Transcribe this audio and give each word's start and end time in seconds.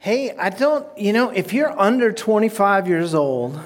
Hey, 0.00 0.30
I 0.30 0.50
don't, 0.50 0.86
you 0.96 1.12
know, 1.12 1.30
if 1.30 1.52
you're 1.52 1.76
under 1.76 2.12
25 2.12 2.86
years 2.86 3.14
old, 3.14 3.58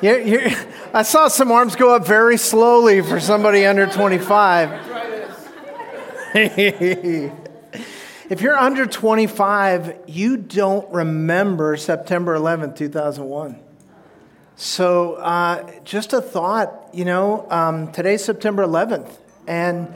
you're, 0.00 0.18
you're, 0.18 0.48
I 0.94 1.02
saw 1.02 1.28
some 1.28 1.52
arms 1.52 1.76
go 1.76 1.94
up 1.94 2.06
very 2.06 2.38
slowly 2.38 3.02
for 3.02 3.20
somebody 3.20 3.66
under 3.66 3.86
25. 3.86 4.70
if 6.34 7.32
you're 8.40 8.56
under 8.56 8.86
25, 8.86 9.94
you 10.06 10.38
don't 10.38 10.90
remember 10.90 11.76
September 11.76 12.34
11th, 12.34 12.76
2001. 12.76 13.60
So, 14.56 15.16
uh, 15.16 15.70
just 15.84 16.14
a 16.14 16.22
thought, 16.22 16.88
you 16.94 17.04
know, 17.04 17.46
um, 17.50 17.92
today's 17.92 18.24
September 18.24 18.66
11th, 18.66 19.18
and 19.46 19.92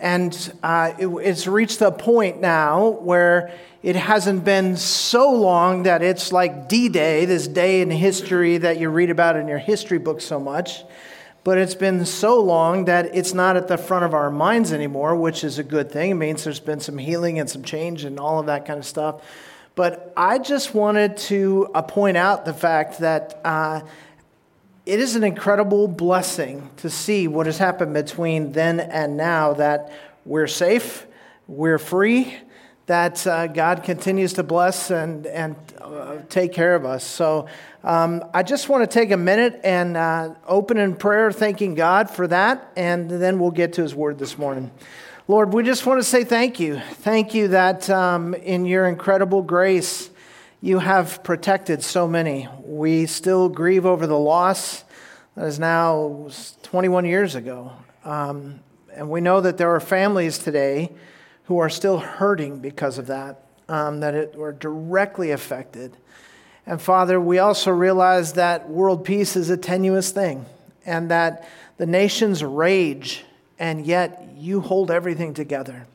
and 0.00 0.52
uh, 0.62 0.92
it, 0.98 1.06
it's 1.06 1.46
reached 1.46 1.80
a 1.82 1.92
point 1.92 2.40
now 2.40 2.88
where 2.88 3.52
it 3.82 3.96
hasn't 3.96 4.44
been 4.44 4.76
so 4.76 5.30
long 5.32 5.84
that 5.84 6.02
it's 6.02 6.32
like 6.32 6.68
D 6.68 6.88
Day, 6.88 7.24
this 7.24 7.46
day 7.46 7.80
in 7.80 7.90
history 7.90 8.58
that 8.58 8.78
you 8.78 8.90
read 8.90 9.10
about 9.10 9.36
in 9.36 9.48
your 9.48 9.58
history 9.58 9.98
book 9.98 10.20
so 10.20 10.38
much. 10.40 10.84
But 11.42 11.56
it's 11.56 11.74
been 11.74 12.04
so 12.04 12.40
long 12.40 12.84
that 12.84 13.14
it's 13.14 13.32
not 13.32 13.56
at 13.56 13.66
the 13.68 13.78
front 13.78 14.04
of 14.04 14.12
our 14.12 14.30
minds 14.30 14.72
anymore, 14.74 15.16
which 15.16 15.42
is 15.42 15.58
a 15.58 15.62
good 15.62 15.90
thing. 15.90 16.10
It 16.10 16.14
means 16.14 16.44
there's 16.44 16.60
been 16.60 16.80
some 16.80 16.98
healing 16.98 17.38
and 17.38 17.48
some 17.48 17.62
change 17.62 18.04
and 18.04 18.20
all 18.20 18.38
of 18.38 18.46
that 18.46 18.66
kind 18.66 18.78
of 18.78 18.84
stuff. 18.84 19.22
But 19.74 20.12
I 20.16 20.38
just 20.38 20.74
wanted 20.74 21.16
to 21.16 21.70
uh, 21.74 21.80
point 21.80 22.18
out 22.18 22.44
the 22.44 22.52
fact 22.52 22.98
that 22.98 23.40
uh, 23.42 23.80
it 24.86 24.98
is 24.98 25.14
an 25.14 25.24
incredible 25.24 25.88
blessing 25.88 26.70
to 26.78 26.90
see 26.90 27.28
what 27.28 27.46
has 27.46 27.58
happened 27.58 27.94
between 27.94 28.52
then 28.52 28.80
and 28.80 29.16
now 29.16 29.52
that 29.54 29.92
we're 30.24 30.46
safe, 30.46 31.06
we're 31.46 31.78
free, 31.78 32.34
that 32.86 33.24
uh, 33.26 33.46
God 33.46 33.84
continues 33.84 34.32
to 34.32 34.42
bless 34.42 34.90
and, 34.90 35.26
and 35.26 35.54
uh, 35.80 36.16
take 36.28 36.52
care 36.52 36.74
of 36.74 36.84
us. 36.84 37.04
So 37.04 37.46
um, 37.84 38.24
I 38.34 38.42
just 38.42 38.68
want 38.68 38.82
to 38.82 38.92
take 38.92 39.10
a 39.10 39.16
minute 39.16 39.60
and 39.62 39.96
uh, 39.96 40.34
open 40.46 40.76
in 40.76 40.96
prayer, 40.96 41.30
thanking 41.30 41.74
God 41.74 42.10
for 42.10 42.26
that, 42.26 42.72
and 42.76 43.08
then 43.08 43.38
we'll 43.38 43.52
get 43.52 43.74
to 43.74 43.82
His 43.82 43.94
Word 43.94 44.18
this 44.18 44.36
morning. 44.36 44.70
Lord, 45.28 45.52
we 45.52 45.62
just 45.62 45.86
want 45.86 46.00
to 46.00 46.04
say 46.04 46.24
thank 46.24 46.58
you. 46.58 46.80
Thank 46.80 47.34
you 47.34 47.48
that 47.48 47.88
um, 47.88 48.34
in 48.34 48.66
your 48.66 48.86
incredible 48.86 49.42
grace, 49.42 50.10
you 50.60 50.78
have 50.78 51.22
protected 51.22 51.82
so 51.82 52.06
many. 52.06 52.48
We 52.62 53.06
still 53.06 53.48
grieve 53.48 53.86
over 53.86 54.06
the 54.06 54.18
loss 54.18 54.84
that 55.36 55.46
is 55.46 55.58
now 55.58 56.28
21 56.62 57.06
years 57.06 57.34
ago. 57.34 57.72
Um, 58.04 58.60
and 58.94 59.08
we 59.08 59.20
know 59.20 59.40
that 59.40 59.56
there 59.56 59.74
are 59.74 59.80
families 59.80 60.38
today 60.38 60.92
who 61.44 61.58
are 61.58 61.70
still 61.70 61.98
hurting 61.98 62.58
because 62.58 62.98
of 62.98 63.06
that, 63.06 63.46
um, 63.68 64.00
that 64.00 64.14
it 64.14 64.36
were 64.36 64.52
directly 64.52 65.30
affected. 65.30 65.96
And 66.66 66.80
Father, 66.80 67.18
we 67.20 67.38
also 67.38 67.70
realize 67.70 68.34
that 68.34 68.68
world 68.68 69.04
peace 69.04 69.36
is 69.36 69.48
a 69.48 69.56
tenuous 69.56 70.10
thing 70.10 70.44
and 70.84 71.10
that 71.10 71.48
the 71.78 71.86
nations 71.86 72.44
rage, 72.44 73.24
and 73.58 73.86
yet 73.86 74.28
you 74.36 74.60
hold 74.60 74.90
everything 74.90 75.32
together. 75.32 75.86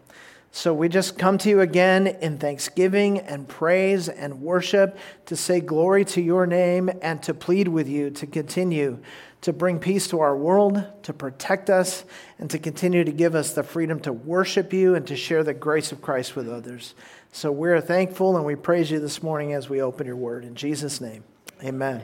So 0.56 0.74
we 0.74 0.88
just 0.88 1.18
come 1.18 1.38
to 1.40 1.50
you 1.50 1.60
again 1.60 2.08
in 2.08 2.38
thanksgiving 2.38 3.20
and 3.20 3.46
praise 3.46 4.08
and 4.08 4.42
worship 4.42 4.98
to 5.26 5.36
say 5.36 5.60
glory 5.60 6.06
to 6.06 6.22
your 6.22 6.48
name 6.48 6.90
and 7.02 7.22
to 7.24 7.34
plead 7.34 7.68
with 7.68 7.90
you 7.90 8.10
to 8.12 8.26
continue 8.26 9.00
to 9.42 9.52
bring 9.52 9.80
peace 9.80 10.08
to 10.08 10.22
our 10.22 10.36
world, 10.36 10.82
to 11.04 11.12
protect 11.12 11.70
us, 11.70 12.06
and 12.40 12.50
to 12.52 12.58
continue 12.58 13.04
to 13.04 13.12
give 13.12 13.36
us 13.36 13.52
the 13.52 13.64
freedom 13.64 14.00
to 14.00 14.14
worship 14.14 14.72
you 14.72 14.96
and 14.96 15.06
to 15.08 15.18
share 15.18 15.44
the 15.44 15.54
grace 15.54 15.92
of 15.92 16.02
Christ 16.02 16.38
with 16.38 16.48
others. 16.48 16.96
So 17.34 17.52
we're 17.52 17.82
thankful 17.82 18.38
and 18.38 18.46
we 18.46 18.56
praise 18.56 18.90
you 18.90 19.02
this 19.02 19.22
morning 19.22 19.52
as 19.52 19.68
we 19.68 19.82
open 19.82 20.08
your 20.08 20.16
word. 20.16 20.46
In 20.46 20.56
Jesus' 20.56 21.02
name, 21.02 21.26
amen. 21.66 22.02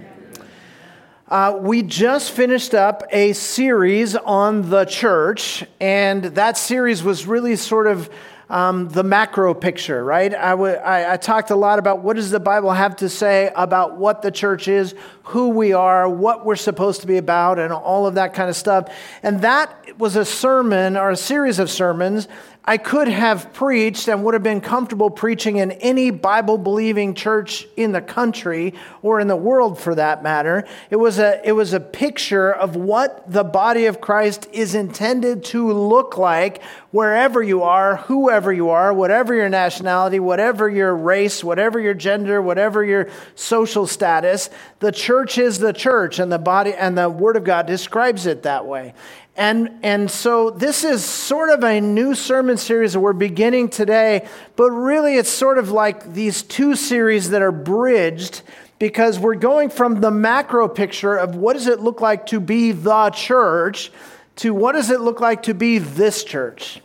Uh, 1.29 1.57
we 1.61 1.81
just 1.81 2.31
finished 2.31 2.73
up 2.73 3.03
a 3.11 3.31
series 3.31 4.17
on 4.17 4.69
the 4.69 4.83
church, 4.83 5.63
and 5.79 6.25
that 6.25 6.57
series 6.57 7.01
was 7.01 7.25
really 7.25 7.55
sort 7.55 7.87
of 7.87 8.09
um, 8.51 8.89
the 8.89 9.01
macro 9.01 9.53
picture, 9.53 10.03
right? 10.03 10.35
I, 10.35 10.51
w- 10.51 10.75
I, 10.75 11.13
I 11.13 11.17
talked 11.17 11.51
a 11.51 11.55
lot 11.55 11.79
about 11.79 12.01
what 12.01 12.17
does 12.17 12.31
the 12.31 12.39
Bible 12.39 12.71
have 12.71 12.97
to 12.97 13.07
say 13.07 13.49
about 13.55 13.95
what 13.97 14.21
the 14.21 14.29
church 14.29 14.67
is, 14.67 14.93
who 15.23 15.49
we 15.49 15.71
are, 15.71 16.09
what 16.09 16.45
we're 16.45 16.57
supposed 16.57 16.99
to 17.01 17.07
be 17.07 17.15
about, 17.15 17.59
and 17.59 17.71
all 17.71 18.05
of 18.05 18.15
that 18.15 18.33
kind 18.33 18.49
of 18.49 18.57
stuff. 18.57 18.93
And 19.23 19.41
that 19.43 19.97
was 19.97 20.17
a 20.17 20.25
sermon 20.25 20.97
or 20.97 21.11
a 21.11 21.15
series 21.15 21.59
of 21.59 21.69
sermons 21.69 22.27
I 22.63 22.77
could 22.77 23.07
have 23.07 23.53
preached 23.53 24.07
and 24.07 24.23
would 24.23 24.35
have 24.35 24.43
been 24.43 24.61
comfortable 24.61 25.09
preaching 25.09 25.57
in 25.57 25.71
any 25.71 26.11
Bible 26.11 26.59
believing 26.59 27.15
church 27.15 27.67
in 27.75 27.91
the 27.91 28.01
country 28.01 28.75
or 29.01 29.19
in 29.19 29.27
the 29.27 29.35
world 29.35 29.79
for 29.79 29.95
that 29.95 30.21
matter. 30.21 30.67
It 30.91 30.97
was, 30.97 31.17
a, 31.17 31.41
it 31.43 31.53
was 31.53 31.73
a 31.73 31.79
picture 31.79 32.51
of 32.51 32.75
what 32.75 33.23
the 33.31 33.43
body 33.43 33.87
of 33.87 33.99
Christ 33.99 34.47
is 34.53 34.75
intended 34.75 35.43
to 35.45 35.71
look 35.71 36.19
like 36.19 36.61
wherever 36.91 37.41
you 37.41 37.63
are, 37.63 37.95
whoever 37.95 38.53
you 38.53 38.69
are, 38.69 38.93
whatever 38.93 39.33
your 39.33 39.49
nationality, 39.49 40.19
whatever 40.19 40.69
your 40.69 40.95
race, 40.95 41.43
whatever 41.43 41.79
your 41.79 41.95
gender, 41.95 42.43
whatever 42.43 42.83
your 42.83 43.09
social 43.33 43.87
status. 43.87 44.51
The 44.79 44.91
church 44.91 45.39
is 45.39 45.57
the 45.57 45.73
church, 45.73 46.19
and 46.19 46.31
the 46.31 46.37
body 46.37 46.73
and 46.73 46.97
the 46.97 47.09
Word 47.09 47.37
of 47.37 47.43
God 47.43 47.65
describes 47.65 48.27
it 48.27 48.43
that 48.43 48.65
way. 48.67 48.93
And, 49.37 49.79
and 49.81 50.11
so 50.11 50.49
this 50.49 50.83
is 50.83 51.03
sort 51.03 51.49
of 51.49 51.63
a 51.63 51.79
new 51.79 52.15
sermon 52.15 52.57
series 52.57 52.93
that 52.93 52.99
we're 52.99 53.13
beginning 53.13 53.69
today, 53.69 54.27
but 54.55 54.71
really 54.71 55.15
it's 55.15 55.29
sort 55.29 55.57
of 55.57 55.71
like 55.71 56.13
these 56.13 56.43
two 56.43 56.75
series 56.75 57.29
that 57.29 57.41
are 57.41 57.51
bridged 57.51 58.41
because 58.77 59.19
we're 59.19 59.35
going 59.35 59.69
from 59.69 60.01
the 60.01 60.11
macro 60.11 60.67
picture 60.67 61.15
of 61.15 61.35
what 61.35 61.53
does 61.53 61.67
it 61.67 61.79
look 61.79 62.01
like 62.01 62.25
to 62.25 62.39
be 62.39 62.71
the 62.71 63.09
church 63.11 63.91
to 64.37 64.53
what 64.53 64.73
does 64.73 64.89
it 64.89 65.01
look 65.01 65.19
like 65.19 65.43
to 65.43 65.53
be 65.53 65.77
this 65.77 66.23
church. 66.23 66.81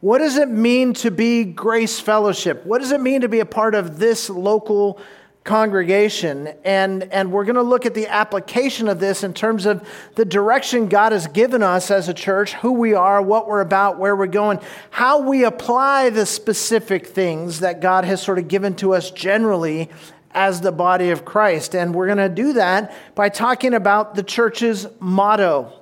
What 0.00 0.18
does 0.18 0.36
it 0.36 0.48
mean 0.48 0.94
to 0.94 1.10
be 1.10 1.44
Grace 1.44 2.00
Fellowship? 2.00 2.64
What 2.64 2.80
does 2.80 2.92
it 2.92 3.00
mean 3.00 3.20
to 3.20 3.28
be 3.28 3.40
a 3.40 3.46
part 3.46 3.74
of 3.74 3.98
this 3.98 4.30
local 4.30 5.00
congregation. 5.44 6.48
And, 6.64 7.04
and 7.04 7.32
we're 7.32 7.44
going 7.44 7.56
to 7.56 7.62
look 7.62 7.84
at 7.86 7.94
the 7.94 8.06
application 8.06 8.88
of 8.88 9.00
this 9.00 9.24
in 9.24 9.34
terms 9.34 9.66
of 9.66 9.86
the 10.14 10.24
direction 10.24 10.88
God 10.88 11.12
has 11.12 11.26
given 11.26 11.62
us 11.62 11.90
as 11.90 12.08
a 12.08 12.14
church, 12.14 12.54
who 12.54 12.72
we 12.72 12.94
are, 12.94 13.20
what 13.20 13.48
we're 13.48 13.60
about, 13.60 13.98
where 13.98 14.14
we're 14.14 14.26
going, 14.26 14.60
how 14.90 15.20
we 15.20 15.44
apply 15.44 16.10
the 16.10 16.26
specific 16.26 17.06
things 17.06 17.60
that 17.60 17.80
God 17.80 18.04
has 18.04 18.22
sort 18.22 18.38
of 18.38 18.48
given 18.48 18.74
to 18.76 18.94
us 18.94 19.10
generally 19.10 19.90
as 20.34 20.60
the 20.60 20.72
body 20.72 21.10
of 21.10 21.24
Christ. 21.24 21.74
And 21.74 21.94
we're 21.94 22.06
going 22.06 22.18
to 22.18 22.28
do 22.28 22.54
that 22.54 22.94
by 23.14 23.28
talking 23.28 23.74
about 23.74 24.14
the 24.14 24.22
church's 24.22 24.86
motto. 25.00 25.72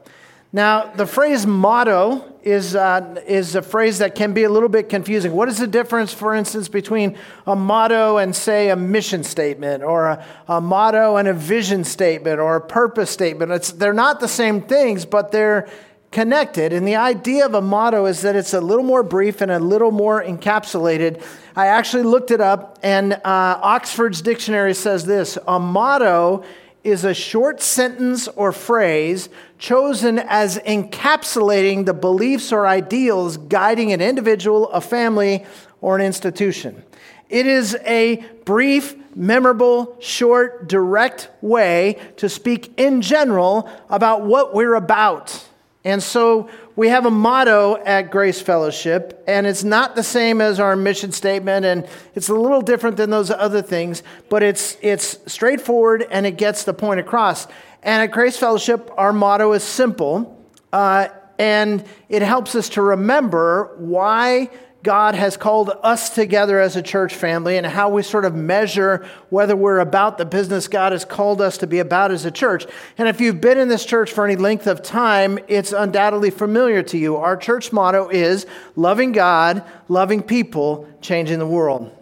Now, 0.53 0.93
the 0.93 1.07
phrase 1.07 1.47
motto 1.47 2.25
is, 2.43 2.75
uh, 2.75 3.23
is 3.27 3.55
a 3.55 3.63
phrase 3.63 3.99
that 3.99 4.17
can 4.17 4.33
be 4.33 4.43
a 4.43 4.49
little 4.49 4.69
bit 4.69 4.89
confusing. 4.89 5.33
What 5.33 5.49
is 5.49 5.59
the 5.59 5.67
difference, 5.69 6.13
for 6.13 6.35
instance, 6.35 6.69
between 6.69 7.17
a 7.47 7.55
motto 7.55 8.17
and, 8.17 8.35
say, 8.35 8.71
a 8.71 8.77
mission 8.77 9.23
statement, 9.23 9.85
or 9.85 10.07
a, 10.07 10.25
a 10.49 10.61
motto 10.61 11.17
and 11.17 11.29
a 11.29 11.35
vision 11.35 11.85
statement, 11.85 12.41
or 12.41 12.57
a 12.57 12.61
purpose 12.61 13.11
statement? 13.11 13.53
It's, 13.53 13.71
they're 13.71 13.93
not 13.93 14.19
the 14.19 14.27
same 14.27 14.63
things, 14.63 15.05
but 15.05 15.31
they're 15.31 15.69
connected. 16.11 16.73
And 16.73 16.89
the 16.89 16.97
idea 16.97 17.47
of 17.47 17.55
a 17.55 17.63
motto 17.63 18.07
is 18.07 18.23
that 18.23 18.35
it's 18.35 18.53
a 18.53 18.61
little 18.61 18.83
more 18.83 19.05
brief 19.05 19.43
and 19.43 19.53
a 19.53 19.61
little 19.61 19.93
more 19.93 20.21
encapsulated. 20.21 21.23
I 21.55 21.69
actually 21.69 22.03
looked 22.03 22.33
it 22.33 22.41
up, 22.41 22.81
and 22.83 23.13
uh, 23.13 23.21
Oxford's 23.63 24.21
dictionary 24.21 24.75
says 24.75 25.07
this 25.07 25.39
a 25.47 25.61
motto 25.61 26.43
is 26.83 27.05
a 27.05 27.15
short 27.15 27.61
sentence 27.61 28.29
or 28.29 28.53
phrase 28.53 29.29
chosen 29.59 30.19
as 30.19 30.59
encapsulating 30.59 31.85
the 31.85 31.95
beliefs 31.95 32.53
or 32.53 32.67
ideals 32.67 33.37
guiding 33.37 33.93
an 33.93 34.01
individual, 34.01 34.71
a 34.71 34.81
family, 34.81 35.45
or 35.81 35.97
an 35.97 36.05
institution. 36.05 36.83
It 37.29 37.47
is 37.47 37.77
a 37.87 38.17
brief, 38.45 38.97
memorable, 39.15 39.97
short, 40.01 40.69
direct 40.69 41.31
way 41.41 41.99
to 42.17 42.29
speak 42.29 42.73
in 42.79 43.03
general 43.03 43.71
about 43.89 44.23
what 44.23 44.55
we're 44.55 44.75
about. 44.75 45.47
And 45.85 46.03
so 46.03 46.51
we 46.77 46.89
have 46.89 47.07
a 47.07 47.11
motto 47.11 47.77
at 47.77 48.11
Grace 48.11 48.41
Fellowship, 48.41 49.25
and 49.27 49.47
it's 49.47 49.65
not 49.65 49.97
the 49.97 50.03
same 50.03 50.43
as 50.43 50.61
our 50.61 50.77
mission 50.77 51.11
statement, 51.11 51.65
and 51.65 51.89
it's 52.15 52.29
a 52.29 52.35
little 52.35 52.61
different 52.61 52.99
than 52.99 53.09
those 53.09 53.31
other 53.31 53.63
things, 53.63 54.03
but 54.29 54.43
it's, 54.43 54.77
it's 54.83 55.19
straightforward 55.27 56.07
and 56.11 56.27
it 56.27 56.37
gets 56.37 56.65
the 56.65 56.75
point 56.75 57.01
across. 57.01 57.47
And 57.83 58.03
at 58.03 58.11
Grace 58.11 58.37
Fellowship, 58.37 58.91
our 58.99 59.13
motto 59.15 59.53
is 59.53 59.65
simple, 59.65 60.47
uh, 60.71 61.09
and 61.39 61.83
it 62.11 62.21
helps 62.21 62.55
us 62.55 62.69
to 62.71 62.83
remember 62.83 63.75
why 63.79 64.51
God 64.83 65.15
has 65.15 65.37
called 65.37 65.71
us 65.83 66.09
together 66.09 66.59
as 66.59 66.75
a 66.75 66.83
church 66.83 67.15
family 67.15 67.59
and 67.59 67.67
how 67.67 67.91
we 67.91 68.03
sort 68.03 68.25
of 68.25 68.35
measure 68.35 69.07
whether 69.29 69.55
we're 69.55 69.79
about 69.79 70.17
the 70.17 70.25
business 70.25 70.69
God 70.69 70.93
has 70.93 71.05
called 71.05 71.43
us 71.43 71.59
to 71.59 71.67
be 71.67 71.81
about 71.81 72.11
as 72.11 72.25
a 72.25 72.31
church. 72.31 72.65
And 72.97 73.07
if 73.07 73.21
you've 73.21 73.43
been 73.43 73.59
in 73.59 73.69
this 73.69 73.85
church 73.85 74.11
for 74.11 74.25
any 74.25 74.37
length 74.37 74.67
of 74.67 74.83
time, 74.83 75.39
it's 75.49 75.73
undoubtedly 75.73 76.31
familiar 76.31 76.83
to 76.85 76.97
you. 76.97 77.17
Our 77.17 77.37
church 77.37 77.73
motto 77.73 78.09
is 78.09 78.47
loving 78.75 79.13
God, 79.13 79.63
loving 79.89 80.23
people, 80.23 80.89
changing 81.03 81.41
the 81.41 81.47
world. 81.47 81.95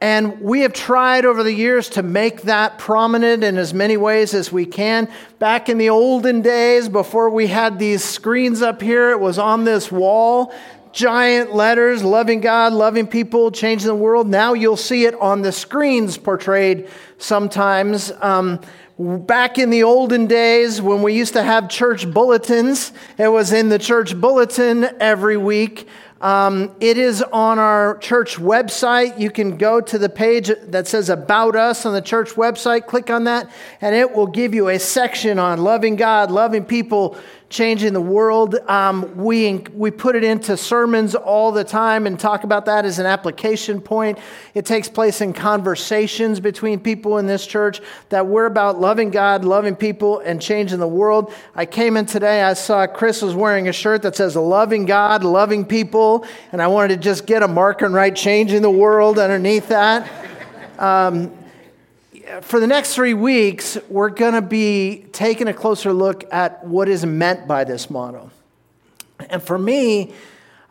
And 0.00 0.40
we 0.40 0.62
have 0.62 0.72
tried 0.72 1.24
over 1.24 1.44
the 1.44 1.52
years 1.52 1.88
to 1.90 2.02
make 2.02 2.42
that 2.42 2.76
prominent 2.76 3.44
in 3.44 3.56
as 3.56 3.72
many 3.72 3.96
ways 3.96 4.34
as 4.34 4.50
we 4.50 4.66
can. 4.66 5.08
Back 5.38 5.68
in 5.68 5.78
the 5.78 5.90
olden 5.90 6.42
days, 6.42 6.88
before 6.88 7.30
we 7.30 7.46
had 7.46 7.78
these 7.78 8.02
screens 8.02 8.62
up 8.62 8.82
here, 8.82 9.10
it 9.10 9.20
was 9.20 9.38
on 9.38 9.62
this 9.62 9.92
wall 9.92 10.52
giant 10.92 11.54
letters, 11.54 12.04
loving 12.04 12.40
God, 12.40 12.72
loving 12.72 13.06
people, 13.06 13.50
changing 13.50 13.88
the 13.88 13.94
world. 13.94 14.28
Now 14.28 14.52
you'll 14.52 14.76
see 14.76 15.04
it 15.04 15.14
on 15.14 15.42
the 15.42 15.52
screens 15.52 16.18
portrayed 16.18 16.88
sometimes. 17.18 18.12
Um, 18.20 18.60
back 18.98 19.58
in 19.58 19.70
the 19.70 19.82
olden 19.82 20.26
days 20.26 20.80
when 20.80 21.02
we 21.02 21.14
used 21.14 21.32
to 21.32 21.42
have 21.42 21.68
church 21.68 22.10
bulletins, 22.10 22.92
it 23.18 23.28
was 23.28 23.52
in 23.52 23.68
the 23.68 23.78
church 23.78 24.18
bulletin 24.20 24.88
every 25.00 25.36
week. 25.36 25.88
Um, 26.22 26.76
it 26.78 26.98
is 26.98 27.20
on 27.20 27.58
our 27.58 27.98
church 27.98 28.36
website. 28.36 29.18
You 29.18 29.28
can 29.28 29.56
go 29.56 29.80
to 29.80 29.98
the 29.98 30.08
page 30.08 30.52
that 30.68 30.86
says 30.86 31.08
About 31.08 31.56
Us 31.56 31.84
on 31.84 31.94
the 31.94 32.00
church 32.00 32.34
website, 32.34 32.86
click 32.86 33.10
on 33.10 33.24
that, 33.24 33.50
and 33.80 33.92
it 33.96 34.12
will 34.12 34.28
give 34.28 34.54
you 34.54 34.68
a 34.68 34.78
section 34.78 35.40
on 35.40 35.58
loving 35.58 35.96
God, 35.96 36.30
loving 36.30 36.64
people, 36.64 37.18
changing 37.52 37.92
the 37.92 38.00
world. 38.00 38.56
Um, 38.66 39.14
we, 39.14 39.58
we 39.74 39.90
put 39.90 40.16
it 40.16 40.24
into 40.24 40.56
sermons 40.56 41.14
all 41.14 41.52
the 41.52 41.62
time 41.62 42.06
and 42.06 42.18
talk 42.18 42.44
about 42.44 42.64
that 42.64 42.86
as 42.86 42.98
an 42.98 43.04
application 43.04 43.80
point. 43.80 44.18
It 44.54 44.64
takes 44.64 44.88
place 44.88 45.20
in 45.20 45.34
conversations 45.34 46.40
between 46.40 46.80
people 46.80 47.18
in 47.18 47.26
this 47.26 47.46
church 47.46 47.82
that 48.08 48.26
we're 48.26 48.46
about 48.46 48.80
loving 48.80 49.10
God, 49.10 49.44
loving 49.44 49.76
people, 49.76 50.20
and 50.20 50.40
changing 50.40 50.78
the 50.78 50.88
world. 50.88 51.32
I 51.54 51.66
came 51.66 51.98
in 51.98 52.06
today, 52.06 52.42
I 52.42 52.54
saw 52.54 52.86
Chris 52.86 53.20
was 53.20 53.34
wearing 53.34 53.68
a 53.68 53.72
shirt 53.72 54.00
that 54.02 54.16
says 54.16 54.34
loving 54.34 54.86
God, 54.86 55.22
loving 55.22 55.66
people, 55.66 56.26
and 56.52 56.62
I 56.62 56.68
wanted 56.68 56.96
to 56.96 56.96
just 56.96 57.26
get 57.26 57.42
a 57.42 57.48
marker 57.48 57.84
and 57.84 57.94
write 57.94 58.16
changing 58.16 58.62
the 58.62 58.70
world 58.70 59.18
underneath 59.18 59.68
that. 59.68 60.10
Um, 60.78 61.30
for 62.42 62.60
the 62.60 62.66
next 62.66 62.94
three 62.94 63.14
weeks, 63.14 63.78
we're 63.88 64.10
going 64.10 64.34
to 64.34 64.42
be 64.42 65.06
taking 65.12 65.48
a 65.48 65.54
closer 65.54 65.92
look 65.92 66.24
at 66.32 66.64
what 66.66 66.88
is 66.88 67.04
meant 67.04 67.46
by 67.48 67.64
this 67.64 67.90
motto. 67.90 68.30
And 69.30 69.42
for 69.42 69.58
me, 69.58 70.12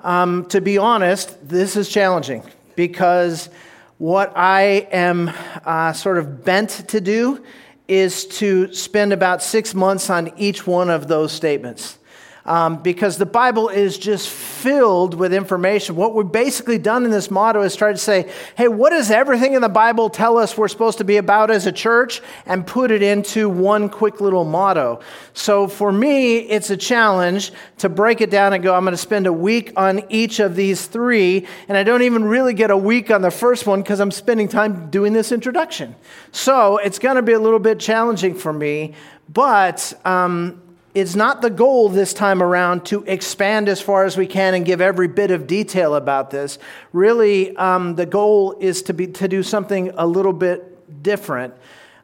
um, 0.02 0.46
to 0.46 0.62
be 0.62 0.78
honest, 0.78 1.48
this 1.48 1.76
is 1.76 1.90
challenging 1.90 2.44
because 2.76 3.50
what 3.98 4.34
I 4.36 4.88
am 4.92 5.32
uh, 5.66 5.94
sort 5.94 6.18
of 6.18 6.44
bent 6.44 6.70
to 6.90 7.02
do 7.02 7.44
is 7.88 8.26
to 8.26 8.74
spend 8.74 9.14
about 9.14 9.44
six 9.44 9.74
months 9.74 10.10
on 10.10 10.32
each 10.38 10.66
one 10.66 10.90
of 10.90 11.08
those 11.08 11.32
statements 11.32 11.98
um, 12.46 12.82
because 12.82 13.18
the 13.18 13.26
Bible 13.26 13.70
is 13.70 13.98
just 13.98 14.30
filled 14.30 15.14
with 15.14 15.34
information. 15.34 15.96
What 15.96 16.16
we've 16.16 16.32
basically 16.32 16.78
done 16.78 17.06
in 17.06 17.12
this 17.12 17.30
motto 17.30 17.62
is 17.62 17.76
try 17.76 17.92
to 17.92 17.98
say, 17.98 18.32
hey, 18.56 18.68
what 18.68 18.92
does 18.92 19.12
everything 19.12 19.54
in 19.54 19.62
the 19.62 19.70
Bible 19.70 20.10
tell 20.10 20.38
us 20.38 20.58
we're 20.58 20.68
supposed 20.68 20.98
to 21.00 21.04
be 21.04 21.18
about 21.18 21.52
as 21.52 21.68
a 21.68 21.72
church? 21.72 22.22
And 22.46 22.66
put 22.66 22.92
it 22.92 23.04
into 23.04 23.50
one 23.50 23.90
quick 23.90 24.22
little 24.22 24.44
motto. 24.44 25.02
So 25.34 25.68
for 25.68 25.92
me, 25.92 26.38
it's 26.38 26.70
a 26.70 26.78
challenge 26.78 27.52
to 27.78 27.90
break 27.90 28.22
it 28.22 28.30
down 28.30 28.54
and 28.54 28.64
go, 28.64 28.74
I'm 28.74 28.84
going 28.84 28.94
to 28.94 28.98
spend 28.98 29.28
a 29.28 29.34
week 29.34 29.74
on 29.78 30.04
each 30.10 30.40
of 30.40 30.56
these 30.56 30.88
three. 30.88 31.48
And 31.68 31.78
I 31.78 31.84
don't 31.84 32.02
even 32.02 32.24
really 32.24 32.54
get 32.54 32.72
a 32.72 32.78
week 32.78 33.12
on 33.12 33.22
the 33.22 33.32
first 33.32 33.68
one 33.68 33.82
because 33.82 34.00
I'm 34.00 34.12
spending 34.12 34.48
time 34.48 34.90
doing 34.90 35.14
this 35.14 35.32
introduction. 35.32 35.96
So 36.32 36.78
it's 36.78 37.00
going 37.00 37.16
to 37.18 37.22
be 37.22 37.34
a 37.34 37.40
little 37.40 37.60
bit 37.60 37.80
challenging 37.80 38.36
for 38.36 38.52
me. 38.52 38.94
But 39.30 39.94
um, 40.06 40.62
it's 40.94 41.16
not 41.16 41.42
the 41.42 41.50
goal 41.50 41.90
this 41.90 42.14
time 42.14 42.44
around 42.44 42.86
to 42.88 43.04
expand 43.04 43.70
as 43.70 43.80
far 43.80 44.04
as 44.04 44.18
we 44.18 44.28
can 44.28 44.54
and 44.54 44.66
give 44.66 44.82
every 44.82 45.08
bit 45.08 45.32
of 45.32 45.48
detail 45.48 45.96
about 45.96 46.32
this. 46.32 46.60
Really, 46.92 47.56
um, 47.56 47.96
the 47.96 48.06
goal 48.06 48.58
is 48.60 48.82
to, 48.84 48.94
be, 48.94 49.08
to 49.08 49.28
do 49.28 49.42
something 49.44 49.92
a 49.98 50.06
little 50.06 50.34
bit 50.34 51.02
different. 51.02 51.54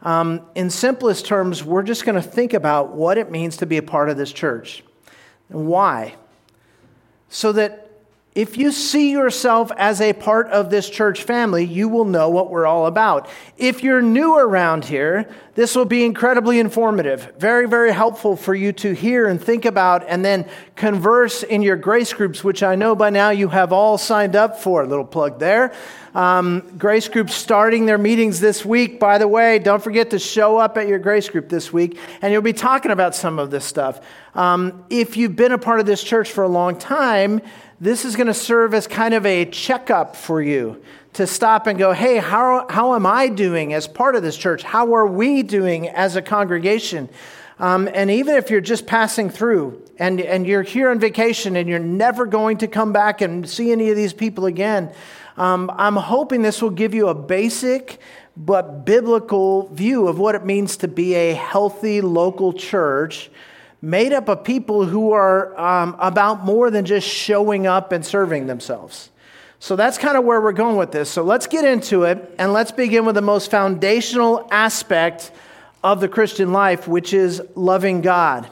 Um, 0.01 0.41
in 0.55 0.69
simplest 0.69 1.25
terms, 1.25 1.63
we're 1.63 1.83
just 1.83 2.05
going 2.05 2.15
to 2.15 2.21
think 2.21 2.53
about 2.53 2.93
what 2.93 3.17
it 3.17 3.29
means 3.29 3.57
to 3.57 3.65
be 3.65 3.77
a 3.77 3.83
part 3.83 4.09
of 4.09 4.15
this 4.15 4.31
church 4.31 4.83
and 5.49 5.67
why. 5.67 6.15
So 7.29 7.51
that 7.53 7.86
if 8.37 8.55
you 8.55 8.71
see 8.71 9.09
yourself 9.09 9.71
as 9.77 9.99
a 9.99 10.13
part 10.13 10.47
of 10.49 10.69
this 10.69 10.87
church 10.87 11.23
family, 11.23 11.65
you 11.65 11.89
will 11.89 12.05
know 12.05 12.29
what 12.29 12.51
we're 12.51 12.67
all 12.67 12.85
about. 12.85 13.27
If 13.57 13.81
you're 13.81 14.03
new 14.03 14.37
around 14.37 14.85
here, 14.85 15.27
this 15.55 15.75
will 15.75 15.85
be 15.85 16.05
incredibly 16.05 16.59
informative, 16.59 17.33
very, 17.39 17.67
very 17.67 17.91
helpful 17.91 18.35
for 18.35 18.53
you 18.53 18.71
to 18.73 18.93
hear 18.93 19.25
and 19.25 19.41
think 19.41 19.65
about 19.65 20.05
and 20.07 20.23
then 20.23 20.47
converse 20.75 21.41
in 21.41 21.63
your 21.63 21.77
grace 21.77 22.13
groups, 22.13 22.43
which 22.43 22.61
I 22.61 22.75
know 22.75 22.95
by 22.95 23.09
now 23.09 23.31
you 23.31 23.47
have 23.47 23.73
all 23.73 23.97
signed 23.97 24.35
up 24.35 24.59
for. 24.59 24.83
A 24.83 24.85
little 24.85 25.03
plug 25.03 25.39
there. 25.39 25.73
Um, 26.13 26.77
grace 26.77 27.07
groups 27.07 27.33
starting 27.33 27.87
their 27.87 27.97
meetings 27.97 28.39
this 28.39 28.63
week. 28.63 28.99
By 28.99 29.17
the 29.17 29.27
way, 29.27 29.57
don't 29.57 29.83
forget 29.83 30.11
to 30.11 30.19
show 30.19 30.57
up 30.57 30.77
at 30.77 30.87
your 30.87 30.99
grace 30.99 31.27
group 31.27 31.49
this 31.49 31.73
week, 31.73 31.97
and 32.21 32.31
you'll 32.31 32.43
be 32.43 32.53
talking 32.53 32.91
about 32.91 33.15
some 33.15 33.39
of 33.39 33.49
this 33.49 33.65
stuff. 33.65 33.99
Um, 34.35 34.85
if 34.91 35.17
you've 35.17 35.35
been 35.35 35.51
a 35.51 35.57
part 35.57 35.79
of 35.79 35.87
this 35.87 36.03
church 36.03 36.31
for 36.31 36.43
a 36.43 36.47
long 36.47 36.77
time, 36.77 37.41
this 37.79 38.05
is 38.05 38.15
going 38.15 38.27
to 38.27 38.33
serve 38.33 38.73
as 38.73 38.87
kind 38.87 39.13
of 39.13 39.25
a 39.25 39.45
checkup 39.45 40.15
for 40.15 40.41
you 40.41 40.81
to 41.13 41.27
stop 41.27 41.67
and 41.67 41.77
go, 41.77 41.93
hey, 41.93 42.17
how, 42.17 42.65
how 42.69 42.95
am 42.95 43.05
I 43.05 43.29
doing 43.29 43.73
as 43.73 43.87
part 43.87 44.15
of 44.15 44.23
this 44.23 44.35
church? 44.35 44.63
How 44.63 44.95
are 44.95 45.05
we 45.05 45.43
doing 45.43 45.87
as 45.87 46.15
a 46.15 46.21
congregation? 46.21 47.07
Um, 47.59 47.87
and 47.93 48.09
even 48.09 48.35
if 48.35 48.49
you're 48.49 48.61
just 48.61 48.87
passing 48.87 49.29
through 49.29 49.83
and, 49.97 50.19
and 50.21 50.45
you're 50.47 50.63
here 50.63 50.89
on 50.89 50.99
vacation 50.99 51.55
and 51.55 51.69
you're 51.69 51.79
never 51.79 52.25
going 52.25 52.57
to 52.59 52.67
come 52.67 52.93
back 52.93 53.21
and 53.21 53.47
see 53.47 53.71
any 53.71 53.89
of 53.89 53.95
these 53.95 54.13
people 54.13 54.47
again, 54.47 54.91
um, 55.37 55.71
I'm 55.75 55.95
hoping 55.95 56.41
this 56.41 56.61
will 56.61 56.71
give 56.71 56.95
you 56.95 57.09
a 57.09 57.15
basic 57.15 57.99
but 58.35 58.85
biblical 58.85 59.67
view 59.69 60.07
of 60.07 60.17
what 60.19 60.35
it 60.35 60.45
means 60.45 60.77
to 60.77 60.87
be 60.87 61.13
a 61.15 61.33
healthy 61.33 62.01
local 62.01 62.53
church 62.53 63.29
made 63.81 64.13
up 64.13 64.27
of 64.27 64.43
people 64.43 64.85
who 64.85 65.11
are 65.11 65.57
um, 65.59 65.95
about 65.99 66.43
more 66.43 66.71
than 66.71 66.85
just 66.85 67.07
showing 67.07 67.67
up 67.67 67.91
and 67.91 68.05
serving 68.05 68.47
themselves. 68.47 69.11
So 69.59 69.75
that's 69.75 69.97
kind 69.97 70.17
of 70.17 70.23
where 70.23 70.39
we're 70.39 70.51
going 70.51 70.77
with 70.77 70.91
this. 70.91 71.09
So 71.09 71.23
let's 71.23 71.47
get 71.47 71.65
into 71.65 72.03
it 72.03 72.35
and 72.37 72.53
let's 72.53 72.71
begin 72.71 73.05
with 73.05 73.15
the 73.15 73.21
most 73.21 73.49
foundational 73.49 74.47
aspect 74.51 75.31
of 75.83 75.99
the 75.99 76.07
Christian 76.07 76.51
life, 76.51 76.87
which 76.87 77.13
is 77.13 77.41
loving 77.55 78.01
God. 78.01 78.47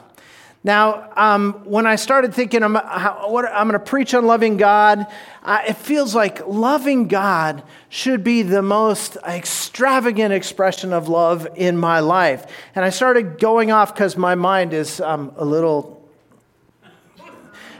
Now, 0.66 1.12
um, 1.14 1.52
when 1.64 1.86
I 1.86 1.94
started 1.94 2.34
thinking 2.34 2.64
I'm, 2.64 2.76
I'm 2.76 3.30
going 3.30 3.72
to 3.74 3.78
preach 3.78 4.14
on 4.14 4.26
loving 4.26 4.56
God, 4.56 5.06
it 5.46 5.76
feels 5.76 6.12
like 6.12 6.44
loving 6.44 7.06
God 7.06 7.62
should 7.88 8.24
be 8.24 8.42
the 8.42 8.62
most 8.62 9.16
extravagant 9.24 10.34
expression 10.34 10.92
of 10.92 11.08
love 11.08 11.46
in 11.54 11.78
my 11.78 12.00
life. 12.00 12.46
And 12.74 12.84
I 12.84 12.90
started 12.90 13.38
going 13.38 13.70
off 13.70 13.94
because 13.94 14.16
my 14.16 14.34
mind 14.34 14.72
is 14.72 15.00
um, 15.00 15.32
a 15.36 15.44
little. 15.44 16.04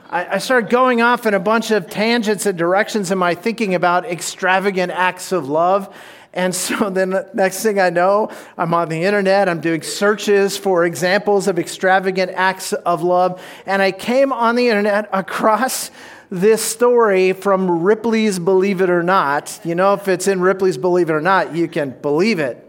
I 0.09 0.39
started 0.39 0.71
going 0.71 1.03
off 1.03 1.27
in 1.27 1.35
a 1.35 1.41
bunch 1.41 1.73
of 1.73 1.91
tangents 1.91 2.47
and 2.47 2.57
directions 2.57 3.11
in 3.11 3.19
my 3.19 3.35
thinking 3.35 3.75
about 3.75 4.07
extravagant 4.07 4.93
acts 4.93 5.33
of 5.33 5.49
love. 5.49 5.93
And 6.37 6.55
so 6.55 6.91
then 6.91 7.11
the 7.11 7.29
next 7.35 7.63
thing 7.63 7.81
I 7.81 7.91
know, 7.91 8.31
I'm 8.57 8.73
on 8.75 8.89
the 8.89 9.03
internet, 9.03 9.49
I'm 9.49 9.61
doing 9.61 9.83
searches 9.83 10.57
for 10.57 10.85
examples 10.85 11.49
of 11.49 11.59
extravagant 11.59 12.31
acts 12.33 12.73
of 12.73 13.03
love. 13.03 13.43
And 13.65 13.83
I 13.83 13.91
came 13.91 14.33
on 14.33 14.55
the 14.55 14.69
internet 14.69 15.09
across 15.13 15.91
this 16.31 16.63
story 16.63 17.33
from 17.33 17.83
Ripley's 17.83 18.39
Believe 18.39 18.81
It 18.81 18.91
or 18.91 19.03
Not. 19.03 19.59
You 19.65 19.75
know, 19.75 19.95
if 19.95 20.07
it's 20.09 20.29
in 20.29 20.41
Ripley's 20.41 20.77
Believe 20.77 21.09
It 21.09 21.15
or 21.15 21.21
Not, 21.21 21.55
you 21.55 21.69
can 21.69 21.91
believe 21.91 22.39
it 22.39 22.63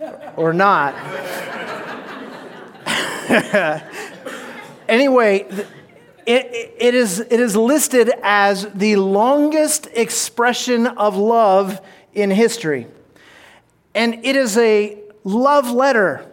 or 0.36 0.52
not. 0.52 0.94
anyway, 4.88 5.46
it, 6.26 6.74
it, 6.78 6.94
is, 6.94 7.20
it 7.20 7.38
is 7.38 7.54
listed 7.54 8.10
as 8.22 8.66
the 8.72 8.96
longest 8.96 9.88
expression 9.92 10.86
of 10.86 11.16
love 11.16 11.80
in 12.14 12.30
history 12.30 12.86
and 13.96 14.26
it 14.26 14.36
is 14.36 14.58
a 14.58 14.98
love 15.24 15.70
letter. 15.70 16.30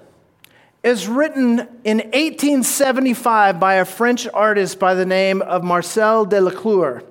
It's 0.83 1.07
written 1.07 1.59
in 1.85 1.97
1875 1.97 3.57
by 3.57 3.75
a 3.75 3.85
French 3.85 4.27
artist 4.33 4.79
by 4.79 4.93
the 4.93 5.05
name 5.05 5.41
of 5.41 5.63
Marcel 5.63 6.25
Delacroix. 6.25 7.01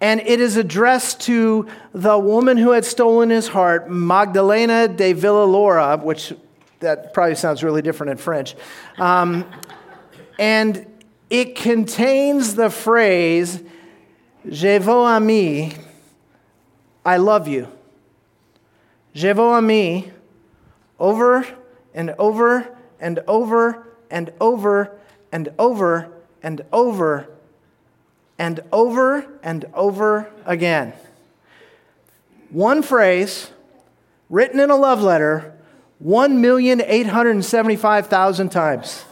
And 0.00 0.20
it 0.20 0.40
is 0.40 0.56
addressed 0.56 1.20
to 1.22 1.68
the 1.92 2.18
woman 2.18 2.56
who 2.56 2.70
had 2.70 2.86
stolen 2.86 3.28
his 3.28 3.48
heart, 3.48 3.90
Magdalena 3.90 4.88
de 4.88 5.12
Villalora, 5.12 6.02
which 6.02 6.32
that 6.80 7.12
probably 7.12 7.34
sounds 7.34 7.62
really 7.62 7.82
different 7.82 8.12
in 8.12 8.16
French. 8.16 8.54
Um, 8.98 9.44
and 10.38 10.86
it 11.28 11.54
contains 11.54 12.54
the 12.54 12.70
phrase, 12.70 13.62
Je 14.48 14.78
vous 14.78 15.04
ami, 15.04 15.74
I 17.04 17.18
love 17.18 17.46
you. 17.46 17.75
Je 19.16 19.32
vous 19.32 19.54
ami, 19.54 20.12
over 21.00 21.46
and 21.94 22.14
over 22.18 22.68
and 23.00 23.20
over 23.26 23.86
and 24.10 24.30
over 24.38 24.92
and 25.32 25.48
over 25.58 26.10
and 26.42 26.60
over 26.70 27.26
and 28.38 28.60
over 28.70 29.26
and 29.42 29.64
over 29.72 30.30
again. 30.44 30.92
One 32.50 32.82
phrase 32.82 33.50
written 34.28 34.60
in 34.60 34.68
a 34.68 34.76
love 34.76 35.00
letter 35.00 35.54
1,875,000 36.04 38.50
times. 38.50 39.06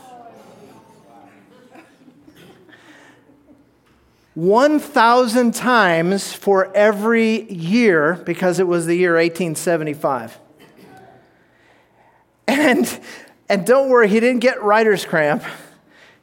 1,000 4.35 5.55
times 5.55 6.33
for 6.33 6.75
every 6.77 7.51
year 7.53 8.15
because 8.27 8.59
it 8.59 8.67
was 8.67 8.87
the 8.87 8.97
year 8.97 9.15
1875. 9.15 10.39
And, 12.47 13.01
and 13.49 13.67
don't 13.67 13.89
worry, 13.89 14.09
he 14.09 14.21
didn't 14.21 14.41
get 14.41 14.63
writer's 14.63 15.05
cramp. 15.05 15.45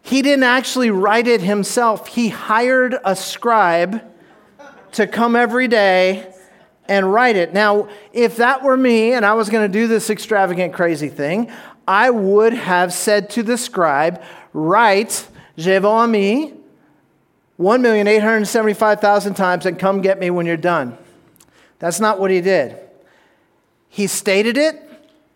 He 0.02 0.22
didn't 0.22 0.44
actually 0.44 0.92
write 0.92 1.28
it 1.28 1.42
himself. 1.42 2.08
He 2.08 2.30
hired 2.30 2.98
a 3.06 3.16
scribe 3.16 4.02
to 4.94 5.08
come 5.08 5.36
every 5.36 5.68
day 5.68 6.34
and 6.88 7.12
write 7.12 7.36
it. 7.38 7.54
Now, 7.54 7.88
if 8.12 8.38
that 8.38 8.64
were 8.64 8.76
me 8.76 9.14
and 9.14 9.26
I 9.26 9.34
was 9.34 9.50
going 9.50 9.70
to 9.70 9.72
do 9.72 9.88
this 9.88 10.10
extravagant, 10.10 10.74
crazy 10.74 11.10
thing, 11.10 11.52
I 11.88 12.10
would 12.10 12.54
have 12.54 12.92
said 12.92 13.30
to 13.32 13.44
the 13.44 13.58
scribe, 13.58 14.22
Write, 14.54 15.28
Je 15.58 15.80
vous 15.80 16.08
1,875,000 17.62 19.36
times 19.36 19.66
and 19.66 19.78
come 19.78 20.02
get 20.02 20.18
me 20.20 20.32
when 20.32 20.46
you're 20.46 20.58
done. 20.58 20.98
That's 21.80 22.00
not 22.00 22.20
what 22.20 22.32
he 22.32 22.42
did. 22.42 22.78
He 23.88 24.08
stated 24.08 24.58
it, 24.58 24.82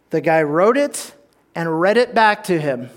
the 0.10 0.22
guy 0.22 0.42
wrote 0.42 0.78
it, 0.78 1.14
and 1.54 1.80
read 1.80 1.98
it 1.98 2.16
back 2.16 2.44
to 2.46 2.60
him. 2.60 2.90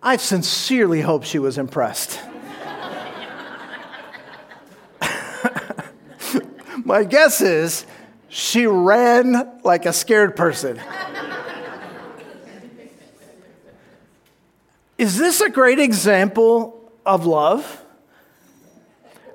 I 0.00 0.16
sincerely 0.16 1.00
hope 1.00 1.24
she 1.24 1.40
was 1.40 1.58
impressed. 1.58 2.20
My 6.84 7.02
guess 7.02 7.40
is 7.40 7.84
she 8.28 8.64
ran 8.64 9.58
like 9.64 9.86
a 9.86 9.92
scared 9.92 10.36
person. 10.36 10.80
Is 15.00 15.16
this 15.16 15.40
a 15.40 15.48
great 15.48 15.78
example 15.78 16.92
of 17.06 17.24
love? 17.24 17.82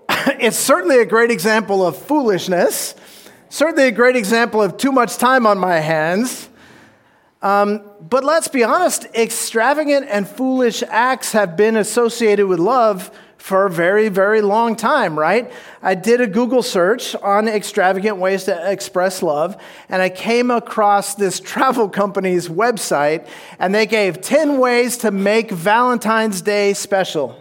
it's 0.09 0.57
certainly 0.57 0.99
a 0.99 1.05
great 1.07 1.31
example 1.31 1.83
of 1.83 1.97
foolishness, 1.97 2.93
certainly 3.49 3.87
a 3.87 3.91
great 3.91 4.15
example 4.15 4.61
of 4.61 4.77
too 4.77 4.91
much 4.91 5.17
time 5.17 5.47
on 5.47 5.57
my 5.57 5.79
hands. 5.79 6.49
Um, 7.41 7.81
but 7.99 8.23
let's 8.23 8.47
be 8.47 8.63
honest, 8.63 9.05
extravagant 9.15 10.05
and 10.07 10.27
foolish 10.27 10.83
acts 10.87 11.31
have 11.31 11.57
been 11.57 11.77
associated 11.77 12.45
with 12.45 12.59
love 12.59 13.09
for 13.45 13.67
a 13.67 13.69
very, 13.69 14.09
very 14.09 14.41
long 14.41 14.75
time, 14.75 15.19
right? 15.19 15.51
I 15.83 15.93
did 15.93 16.19
a 16.19 16.25
Google 16.25 16.63
search 16.63 17.13
on 17.17 17.47
extravagant 17.47 18.17
ways 18.17 18.45
to 18.45 18.71
express 18.71 19.21
love, 19.21 19.55
and 19.87 20.01
I 20.01 20.09
came 20.09 20.49
across 20.49 21.13
this 21.13 21.39
travel 21.51 21.87
company's 21.87 22.49
website, 22.49 23.27
and 23.59 23.75
they 23.75 23.85
gave 23.85 24.19
10 24.19 24.57
ways 24.57 24.97
to 24.97 25.11
make 25.11 25.51
Valentine's 25.51 26.41
Day 26.41 26.73
special. 26.73 27.39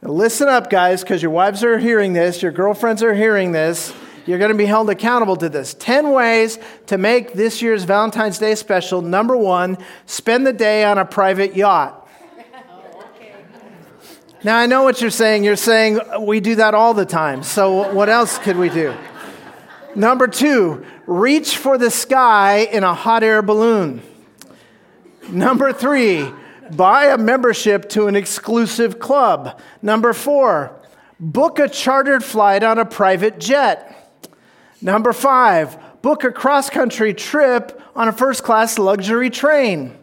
Listen 0.00 0.48
up, 0.48 0.70
guys, 0.70 1.02
because 1.02 1.20
your 1.20 1.30
wives 1.30 1.62
are 1.62 1.76
hearing 1.76 2.14
this, 2.14 2.40
your 2.40 2.52
girlfriends 2.52 3.02
are 3.02 3.12
hearing 3.12 3.52
this. 3.52 3.92
You're 4.24 4.38
going 4.38 4.50
to 4.50 4.56
be 4.56 4.64
held 4.64 4.88
accountable 4.88 5.36
to 5.36 5.50
this. 5.50 5.74
10 5.74 6.10
ways 6.10 6.58
to 6.86 6.96
make 6.96 7.34
this 7.34 7.60
year's 7.60 7.84
Valentine's 7.84 8.38
Day 8.38 8.54
special. 8.54 9.02
Number 9.02 9.36
one, 9.36 9.76
spend 10.06 10.46
the 10.46 10.54
day 10.54 10.84
on 10.84 10.96
a 10.96 11.04
private 11.04 11.54
yacht. 11.54 12.05
Now, 14.46 14.58
I 14.58 14.66
know 14.66 14.84
what 14.84 15.00
you're 15.00 15.10
saying. 15.10 15.42
You're 15.42 15.56
saying 15.56 15.98
we 16.20 16.38
do 16.38 16.54
that 16.54 16.72
all 16.72 16.94
the 16.94 17.04
time. 17.04 17.42
So, 17.42 17.92
what 17.92 18.08
else 18.08 18.38
could 18.38 18.56
we 18.56 18.68
do? 18.68 18.94
Number 19.96 20.28
two, 20.28 20.86
reach 21.04 21.56
for 21.56 21.76
the 21.76 21.90
sky 21.90 22.58
in 22.58 22.84
a 22.84 22.94
hot 22.94 23.24
air 23.24 23.42
balloon. 23.42 24.02
Number 25.28 25.72
three, 25.72 26.30
buy 26.70 27.06
a 27.06 27.18
membership 27.18 27.88
to 27.88 28.06
an 28.06 28.14
exclusive 28.14 29.00
club. 29.00 29.60
Number 29.82 30.12
four, 30.12 30.80
book 31.18 31.58
a 31.58 31.68
chartered 31.68 32.22
flight 32.22 32.62
on 32.62 32.78
a 32.78 32.84
private 32.84 33.40
jet. 33.40 34.16
Number 34.80 35.12
five, 35.12 35.76
book 36.02 36.22
a 36.22 36.30
cross 36.30 36.70
country 36.70 37.14
trip 37.14 37.82
on 37.96 38.06
a 38.06 38.12
first 38.12 38.44
class 38.44 38.78
luxury 38.78 39.28
train. 39.28 39.98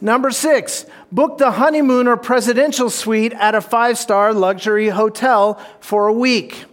Number 0.00 0.32
six, 0.32 0.84
book 1.14 1.38
the 1.38 1.52
honeymoon 1.52 2.08
or 2.08 2.16
presidential 2.16 2.90
suite 2.90 3.32
at 3.34 3.54
a 3.54 3.60
five 3.60 3.96
star 3.96 4.34
luxury 4.34 4.88
hotel 4.88 5.54
for 5.78 6.08
a 6.08 6.12
week. 6.12 6.64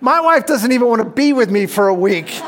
My 0.00 0.20
wife 0.20 0.46
doesn't 0.46 0.70
even 0.70 0.86
want 0.86 1.02
to 1.02 1.08
be 1.08 1.32
with 1.32 1.50
me 1.50 1.66
for 1.66 1.88
a 1.88 1.94
week. 1.94 2.40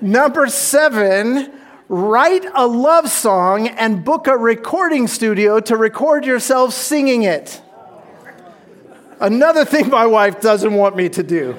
Number 0.00 0.46
seven, 0.46 1.50
write 1.88 2.44
a 2.54 2.66
love 2.66 3.10
song 3.10 3.66
and 3.66 4.04
book 4.04 4.28
a 4.28 4.36
recording 4.36 5.08
studio 5.08 5.58
to 5.60 5.76
record 5.76 6.24
yourself 6.24 6.74
singing 6.74 7.24
it. 7.24 7.60
Another 9.18 9.64
thing 9.64 9.88
my 9.88 10.06
wife 10.06 10.40
doesn't 10.40 10.74
want 10.74 10.94
me 10.94 11.08
to 11.08 11.24
do. 11.24 11.56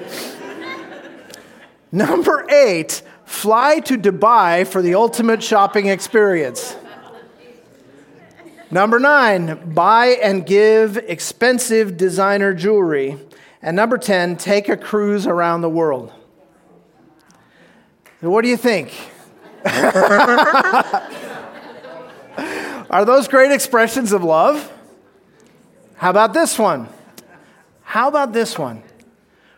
Number 1.92 2.46
eight, 2.48 3.02
fly 3.24 3.80
to 3.80 3.98
Dubai 3.98 4.66
for 4.66 4.80
the 4.80 4.94
ultimate 4.94 5.42
shopping 5.42 5.86
experience. 5.86 6.76
Number 8.70 9.00
nine, 9.00 9.72
buy 9.74 10.18
and 10.22 10.46
give 10.46 10.96
expensive 10.96 11.96
designer 11.96 12.54
jewelry. 12.54 13.18
And 13.62 13.74
number 13.74 13.98
10, 13.98 14.36
take 14.36 14.68
a 14.68 14.76
cruise 14.76 15.26
around 15.26 15.62
the 15.62 15.68
world. 15.68 16.12
What 18.20 18.42
do 18.42 18.48
you 18.48 18.56
think? 18.56 18.94
Are 22.90 23.04
those 23.04 23.26
great 23.26 23.50
expressions 23.50 24.12
of 24.12 24.22
love? 24.22 24.72
How 25.96 26.10
about 26.10 26.32
this 26.32 26.58
one? 26.58 26.88
How 27.82 28.08
about 28.08 28.32
this 28.32 28.56
one? 28.58 28.82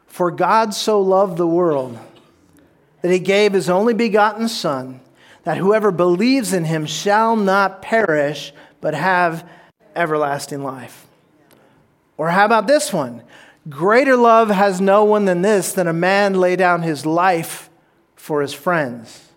For 0.06 0.30
God 0.30 0.74
so 0.74 1.00
loved 1.00 1.36
the 1.36 1.46
world 1.46 1.98
that 3.02 3.10
he 3.10 3.18
gave 3.18 3.52
his 3.52 3.68
only 3.68 3.94
begotten 3.94 4.48
Son, 4.48 5.00
that 5.44 5.58
whoever 5.58 5.90
believes 5.90 6.52
in 6.52 6.64
him 6.64 6.86
shall 6.86 7.36
not 7.36 7.82
perish, 7.82 8.52
but 8.80 8.94
have 8.94 9.48
everlasting 9.94 10.62
life. 10.62 11.06
Or 12.16 12.30
how 12.30 12.44
about 12.44 12.66
this 12.66 12.92
one? 12.92 13.22
Greater 13.68 14.16
love 14.16 14.50
has 14.50 14.80
no 14.80 15.04
one 15.04 15.24
than 15.24 15.42
this, 15.42 15.72
than 15.72 15.86
a 15.86 15.92
man 15.92 16.34
lay 16.34 16.56
down 16.56 16.82
his 16.82 17.04
life 17.04 17.68
for 18.14 18.40
his 18.40 18.54
friends. 18.54 19.28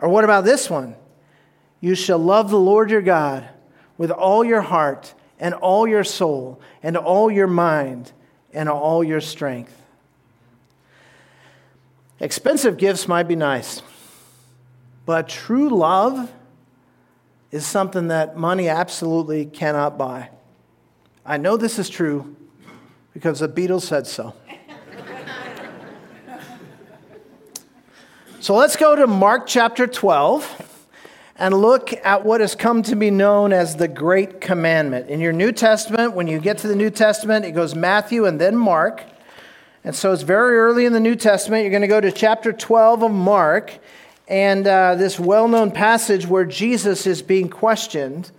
Or 0.00 0.08
what 0.08 0.24
about 0.24 0.44
this 0.44 0.70
one? 0.70 0.96
You 1.80 1.94
shall 1.96 2.18
love 2.18 2.50
the 2.50 2.58
Lord 2.58 2.90
your 2.90 3.02
God 3.02 3.48
with 3.98 4.10
all 4.10 4.44
your 4.44 4.60
heart 4.60 5.14
and 5.40 5.54
all 5.54 5.86
your 5.86 6.04
soul 6.04 6.60
and 6.82 6.96
all 6.96 7.30
your 7.30 7.48
mind 7.48 8.12
and 8.52 8.68
all 8.68 9.02
your 9.02 9.20
strength. 9.20 9.81
Expensive 12.22 12.76
gifts 12.76 13.08
might 13.08 13.24
be 13.24 13.34
nice, 13.34 13.82
but 15.04 15.28
true 15.28 15.68
love 15.68 16.32
is 17.50 17.66
something 17.66 18.08
that 18.08 18.36
money 18.36 18.68
absolutely 18.68 19.44
cannot 19.44 19.98
buy. 19.98 20.30
I 21.26 21.36
know 21.36 21.56
this 21.56 21.80
is 21.80 21.88
true 21.88 22.36
because 23.12 23.40
the 23.40 23.48
Beatles 23.48 23.82
said 23.82 24.06
so. 24.06 24.34
so 28.38 28.54
let's 28.54 28.76
go 28.76 28.94
to 28.94 29.08
Mark 29.08 29.48
chapter 29.48 29.88
12. 29.88 30.68
and 31.36 31.60
look 31.60 31.92
at 32.04 32.24
what 32.24 32.40
has 32.40 32.54
come 32.54 32.84
to 32.84 32.94
be 32.94 33.10
known 33.10 33.52
as 33.52 33.74
the 33.74 33.88
Great 33.88 34.40
Commandment. 34.40 35.08
In 35.08 35.18
your 35.18 35.32
New 35.32 35.50
Testament, 35.50 36.12
when 36.12 36.28
you 36.28 36.38
get 36.38 36.58
to 36.58 36.68
the 36.68 36.76
New 36.76 36.90
Testament, 36.90 37.44
it 37.44 37.50
goes 37.50 37.74
Matthew 37.74 38.26
and 38.26 38.40
then 38.40 38.56
Mark. 38.56 39.02
And 39.84 39.96
so 39.96 40.12
it's 40.12 40.22
very 40.22 40.58
early 40.58 40.86
in 40.86 40.92
the 40.92 41.00
New 41.00 41.16
Testament. 41.16 41.62
You're 41.62 41.70
going 41.70 41.82
to 41.82 41.88
go 41.88 42.00
to 42.00 42.12
chapter 42.12 42.52
12 42.52 43.02
of 43.02 43.10
Mark 43.10 43.78
and 44.28 44.64
uh, 44.66 44.94
this 44.94 45.18
well 45.18 45.48
known 45.48 45.72
passage 45.72 46.24
where 46.24 46.44
Jesus 46.44 47.06
is 47.06 47.20
being 47.20 47.48
questioned. 47.48 48.30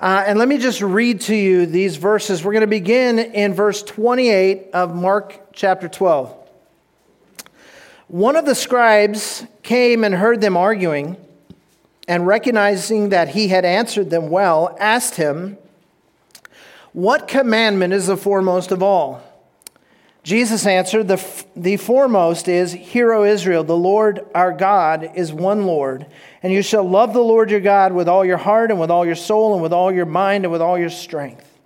Uh, 0.00 0.22
and 0.24 0.38
let 0.38 0.46
me 0.46 0.58
just 0.58 0.80
read 0.80 1.20
to 1.22 1.34
you 1.34 1.66
these 1.66 1.96
verses. 1.96 2.44
We're 2.44 2.52
going 2.52 2.60
to 2.60 2.68
begin 2.68 3.18
in 3.18 3.54
verse 3.54 3.82
28 3.82 4.68
of 4.72 4.94
Mark 4.94 5.52
chapter 5.52 5.88
12. 5.88 6.36
One 8.06 8.36
of 8.36 8.46
the 8.46 8.54
scribes 8.54 9.44
came 9.64 10.04
and 10.04 10.14
heard 10.14 10.40
them 10.40 10.56
arguing, 10.56 11.16
and 12.06 12.26
recognizing 12.26 13.08
that 13.08 13.30
he 13.30 13.48
had 13.48 13.64
answered 13.64 14.10
them 14.10 14.30
well, 14.30 14.76
asked 14.78 15.16
him, 15.16 15.58
What 16.92 17.26
commandment 17.26 17.92
is 17.92 18.06
the 18.06 18.16
foremost 18.16 18.70
of 18.70 18.82
all? 18.82 19.27
Jesus 20.28 20.66
answered, 20.66 21.08
the, 21.08 21.26
the 21.56 21.78
foremost 21.78 22.48
is, 22.48 22.70
Hear, 22.74 23.14
O 23.14 23.24
Israel, 23.24 23.64
the 23.64 23.74
Lord 23.74 24.26
our 24.34 24.52
God 24.52 25.12
is 25.14 25.32
one 25.32 25.64
Lord, 25.64 26.04
and 26.42 26.52
you 26.52 26.60
shall 26.60 26.86
love 26.86 27.14
the 27.14 27.18
Lord 27.18 27.50
your 27.50 27.60
God 27.60 27.94
with 27.94 28.10
all 28.10 28.26
your 28.26 28.36
heart, 28.36 28.70
and 28.70 28.78
with 28.78 28.90
all 28.90 29.06
your 29.06 29.14
soul, 29.14 29.54
and 29.54 29.62
with 29.62 29.72
all 29.72 29.90
your 29.90 30.04
mind, 30.04 30.44
and 30.44 30.52
with 30.52 30.60
all 30.60 30.78
your 30.78 30.90
strength. 30.90 31.58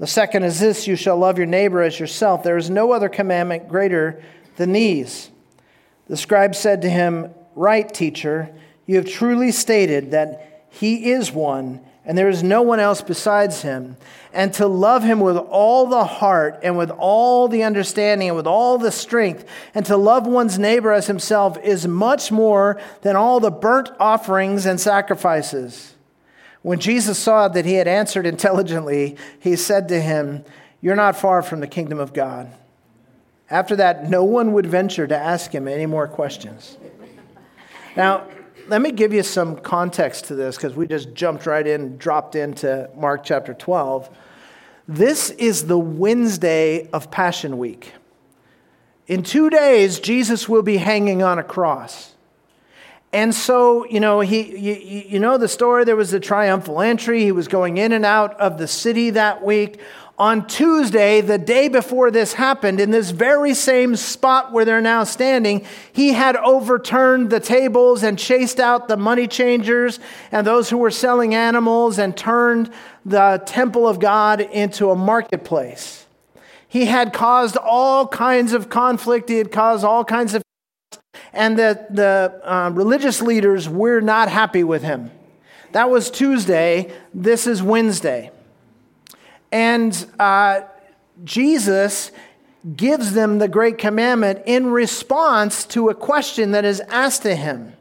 The 0.00 0.06
second 0.08 0.42
is 0.42 0.58
this 0.58 0.88
you 0.88 0.96
shall 0.96 1.16
love 1.16 1.38
your 1.38 1.46
neighbor 1.46 1.80
as 1.80 2.00
yourself. 2.00 2.42
There 2.42 2.56
is 2.56 2.68
no 2.68 2.90
other 2.90 3.08
commandment 3.08 3.68
greater 3.68 4.20
than 4.56 4.72
these. 4.72 5.30
The 6.08 6.16
scribe 6.16 6.56
said 6.56 6.82
to 6.82 6.90
him, 6.90 7.32
Right, 7.54 7.88
teacher, 7.88 8.52
you 8.86 8.96
have 8.96 9.06
truly 9.06 9.52
stated 9.52 10.10
that 10.10 10.66
he 10.70 11.12
is 11.12 11.30
one 11.30 11.82
and 12.06 12.16
there 12.16 12.28
is 12.28 12.42
no 12.42 12.62
one 12.62 12.78
else 12.78 13.02
besides 13.02 13.62
him. 13.62 13.96
And 14.32 14.54
to 14.54 14.66
love 14.68 15.02
him 15.02 15.18
with 15.18 15.36
all 15.36 15.86
the 15.86 16.04
heart 16.04 16.60
and 16.62 16.78
with 16.78 16.90
all 16.90 17.48
the 17.48 17.64
understanding 17.64 18.28
and 18.28 18.36
with 18.36 18.46
all 18.46 18.78
the 18.78 18.92
strength, 18.92 19.44
and 19.74 19.84
to 19.86 19.96
love 19.96 20.26
one's 20.26 20.58
neighbor 20.58 20.92
as 20.92 21.08
himself 21.08 21.58
is 21.64 21.88
much 21.88 22.30
more 22.30 22.80
than 23.02 23.16
all 23.16 23.40
the 23.40 23.50
burnt 23.50 23.90
offerings 23.98 24.66
and 24.66 24.80
sacrifices. 24.80 25.94
When 26.62 26.78
Jesus 26.78 27.18
saw 27.18 27.48
that 27.48 27.64
he 27.64 27.74
had 27.74 27.88
answered 27.88 28.26
intelligently, 28.26 29.16
he 29.40 29.56
said 29.56 29.88
to 29.88 30.00
him, 30.00 30.44
You're 30.80 30.96
not 30.96 31.16
far 31.16 31.42
from 31.42 31.60
the 31.60 31.66
kingdom 31.66 31.98
of 31.98 32.12
God. 32.12 32.52
After 33.50 33.76
that, 33.76 34.08
no 34.08 34.22
one 34.22 34.52
would 34.52 34.66
venture 34.66 35.06
to 35.06 35.16
ask 35.16 35.52
him 35.52 35.66
any 35.66 35.86
more 35.86 36.08
questions. 36.08 36.76
Now, 37.96 38.26
let 38.68 38.82
me 38.82 38.90
give 38.90 39.12
you 39.12 39.22
some 39.22 39.56
context 39.56 40.26
to 40.26 40.34
this 40.34 40.56
because 40.56 40.74
we 40.74 40.86
just 40.86 41.14
jumped 41.14 41.46
right 41.46 41.66
in, 41.66 41.96
dropped 41.98 42.34
into 42.34 42.90
Mark 42.96 43.22
chapter 43.24 43.54
12. 43.54 44.10
This 44.88 45.30
is 45.30 45.66
the 45.66 45.78
Wednesday 45.78 46.88
of 46.92 47.10
Passion 47.10 47.58
Week. 47.58 47.92
In 49.06 49.22
two 49.22 49.50
days, 49.50 50.00
Jesus 50.00 50.48
will 50.48 50.62
be 50.62 50.78
hanging 50.78 51.22
on 51.22 51.38
a 51.38 51.44
cross. 51.44 52.14
And 53.12 53.34
so, 53.34 53.86
you 53.86 54.00
know, 54.00 54.20
he, 54.20 54.56
you, 54.56 54.74
you 55.08 55.20
know 55.20 55.38
the 55.38 55.48
story. 55.48 55.84
There 55.84 55.96
was 55.96 56.10
the 56.10 56.20
triumphal 56.20 56.80
entry. 56.80 57.22
He 57.22 57.32
was 57.32 57.46
going 57.46 57.78
in 57.78 57.92
and 57.92 58.04
out 58.04 58.38
of 58.40 58.58
the 58.58 58.66
city 58.66 59.10
that 59.10 59.44
week 59.44 59.80
on 60.18 60.46
Tuesday, 60.46 61.20
the 61.20 61.36
day 61.36 61.68
before 61.68 62.10
this 62.10 62.32
happened, 62.32 62.80
in 62.80 62.90
this 62.90 63.10
very 63.10 63.52
same 63.52 63.96
spot 63.96 64.50
where 64.50 64.64
they're 64.64 64.80
now 64.80 65.04
standing, 65.04 65.66
he 65.92 66.14
had 66.14 66.36
overturned 66.36 67.28
the 67.28 67.40
tables 67.40 68.02
and 68.02 68.18
chased 68.18 68.58
out 68.58 68.88
the 68.88 68.96
money 68.96 69.28
changers 69.28 70.00
and 70.32 70.46
those 70.46 70.70
who 70.70 70.78
were 70.78 70.90
selling 70.90 71.34
animals 71.34 71.98
and 71.98 72.16
turned 72.16 72.70
the 73.04 73.42
temple 73.44 73.86
of 73.86 74.00
God 74.00 74.40
into 74.40 74.90
a 74.90 74.96
marketplace. 74.96 76.06
He 76.66 76.86
had 76.86 77.12
caused 77.12 77.58
all 77.58 78.08
kinds 78.08 78.54
of 78.54 78.70
conflict, 78.70 79.28
he 79.28 79.36
had 79.36 79.52
caused 79.52 79.84
all 79.84 80.04
kinds 80.04 80.34
of. 80.34 80.42
And 81.34 81.58
the, 81.58 81.86
the 81.90 82.40
uh, 82.42 82.70
religious 82.70 83.20
leaders 83.20 83.68
were 83.68 84.00
not 84.00 84.30
happy 84.30 84.64
with 84.64 84.82
him. 84.82 85.10
That 85.72 85.90
was 85.90 86.10
Tuesday. 86.10 86.90
This 87.12 87.46
is 87.46 87.62
Wednesday. 87.62 88.30
And 89.56 90.06
uh, 90.20 90.64
Jesus 91.24 92.12
gives 92.76 93.14
them 93.14 93.38
the 93.38 93.48
great 93.48 93.78
commandment 93.78 94.42
in 94.44 94.66
response 94.66 95.64
to 95.68 95.88
a 95.88 95.94
question 95.94 96.50
that 96.50 96.66
is 96.66 96.80
asked 96.90 97.22
to 97.22 97.34
him. 97.34 97.72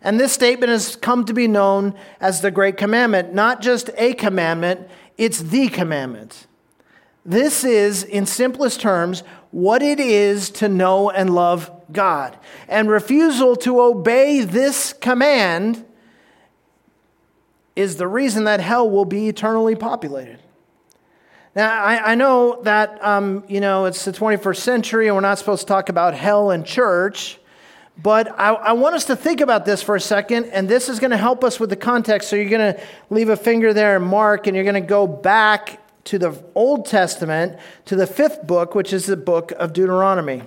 And 0.00 0.18
this 0.18 0.32
statement 0.32 0.70
has 0.70 0.96
come 0.96 1.26
to 1.26 1.34
be 1.34 1.46
known 1.46 1.92
as 2.22 2.40
the 2.40 2.50
Great 2.50 2.78
Commandment, 2.78 3.34
not 3.34 3.60
just 3.60 3.90
a 3.98 4.14
commandment, 4.14 4.88
it's 5.18 5.40
the 5.40 5.68
commandment. 5.68 6.46
This 7.22 7.64
is, 7.64 8.02
in 8.02 8.24
simplest 8.24 8.80
terms, 8.80 9.24
what 9.50 9.82
it 9.82 10.00
is 10.00 10.48
to 10.52 10.70
know 10.70 11.10
and 11.10 11.34
love 11.34 11.70
God. 11.92 12.38
And 12.66 12.88
refusal 12.88 13.56
to 13.56 13.78
obey 13.78 14.40
this 14.40 14.94
command 14.94 15.84
is 17.76 17.96
the 17.96 18.08
reason 18.08 18.44
that 18.44 18.60
hell 18.60 18.88
will 18.88 19.04
be 19.04 19.28
eternally 19.28 19.76
populated. 19.76 20.40
Now, 21.54 21.84
I, 21.84 22.12
I 22.12 22.14
know 22.16 22.60
that, 22.62 23.02
um, 23.04 23.44
you 23.46 23.60
know, 23.60 23.84
it's 23.84 24.04
the 24.04 24.12
21st 24.12 24.56
century 24.56 25.06
and 25.06 25.14
we're 25.14 25.20
not 25.20 25.38
supposed 25.38 25.62
to 25.62 25.66
talk 25.66 25.88
about 25.88 26.12
hell 26.14 26.50
and 26.50 26.66
church, 26.66 27.38
but 27.96 28.28
I, 28.38 28.54
I 28.54 28.72
want 28.72 28.96
us 28.96 29.04
to 29.04 29.14
think 29.14 29.40
about 29.40 29.64
this 29.64 29.80
for 29.80 29.94
a 29.94 30.00
second, 30.00 30.46
and 30.46 30.68
this 30.68 30.88
is 30.88 30.98
going 30.98 31.12
to 31.12 31.16
help 31.16 31.44
us 31.44 31.60
with 31.60 31.70
the 31.70 31.76
context. 31.76 32.28
So 32.28 32.34
you're 32.34 32.50
going 32.50 32.74
to 32.74 32.82
leave 33.08 33.28
a 33.28 33.36
finger 33.36 33.72
there 33.72 33.94
and 33.96 34.04
Mark, 34.04 34.48
and 34.48 34.56
you're 34.56 34.64
going 34.64 34.74
to 34.74 34.80
go 34.80 35.06
back 35.06 35.80
to 36.06 36.18
the 36.18 36.42
Old 36.56 36.86
Testament, 36.86 37.56
to 37.84 37.94
the 37.94 38.06
fifth 38.06 38.44
book, 38.44 38.74
which 38.74 38.92
is 38.92 39.06
the 39.06 39.16
book 39.16 39.52
of 39.52 39.72
Deuteronomy. 39.72 40.42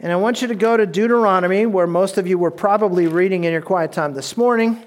And 0.00 0.10
I 0.10 0.16
want 0.16 0.42
you 0.42 0.48
to 0.48 0.54
go 0.56 0.76
to 0.76 0.84
Deuteronomy, 0.84 1.64
where 1.66 1.86
most 1.86 2.18
of 2.18 2.26
you 2.26 2.38
were 2.38 2.50
probably 2.50 3.06
reading 3.06 3.44
in 3.44 3.52
your 3.52 3.62
quiet 3.62 3.92
time 3.92 4.14
this 4.14 4.36
morning. 4.36 4.82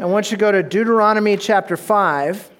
I 0.00 0.06
want 0.06 0.32
you 0.32 0.36
to 0.36 0.40
go 0.40 0.50
to 0.50 0.62
Deuteronomy 0.62 1.36
chapter 1.36 1.76
5. 1.76 2.50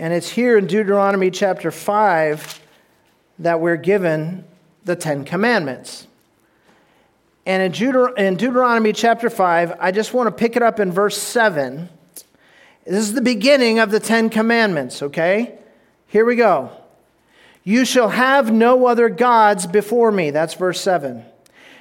And 0.00 0.12
it's 0.14 0.28
here 0.28 0.56
in 0.56 0.68
Deuteronomy 0.68 1.28
chapter 1.28 1.72
5 1.72 2.60
that 3.40 3.60
we're 3.60 3.76
given 3.76 4.44
the 4.84 4.94
Ten 4.94 5.24
Commandments. 5.24 6.06
And 7.44 7.64
in, 7.64 7.72
Deut- 7.72 8.16
in 8.16 8.36
Deuteronomy 8.36 8.92
chapter 8.92 9.28
5, 9.28 9.74
I 9.80 9.90
just 9.90 10.14
want 10.14 10.28
to 10.28 10.30
pick 10.30 10.54
it 10.54 10.62
up 10.62 10.78
in 10.78 10.92
verse 10.92 11.18
7. 11.18 11.88
This 12.86 13.00
is 13.00 13.14
the 13.14 13.20
beginning 13.20 13.80
of 13.80 13.90
the 13.90 13.98
Ten 13.98 14.30
Commandments, 14.30 15.02
okay? 15.02 15.58
Here 16.06 16.24
we 16.24 16.36
go. 16.36 16.70
You 17.64 17.84
shall 17.84 18.10
have 18.10 18.52
no 18.52 18.86
other 18.86 19.08
gods 19.08 19.66
before 19.66 20.12
me. 20.12 20.30
That's 20.30 20.54
verse 20.54 20.80
7. 20.80 21.24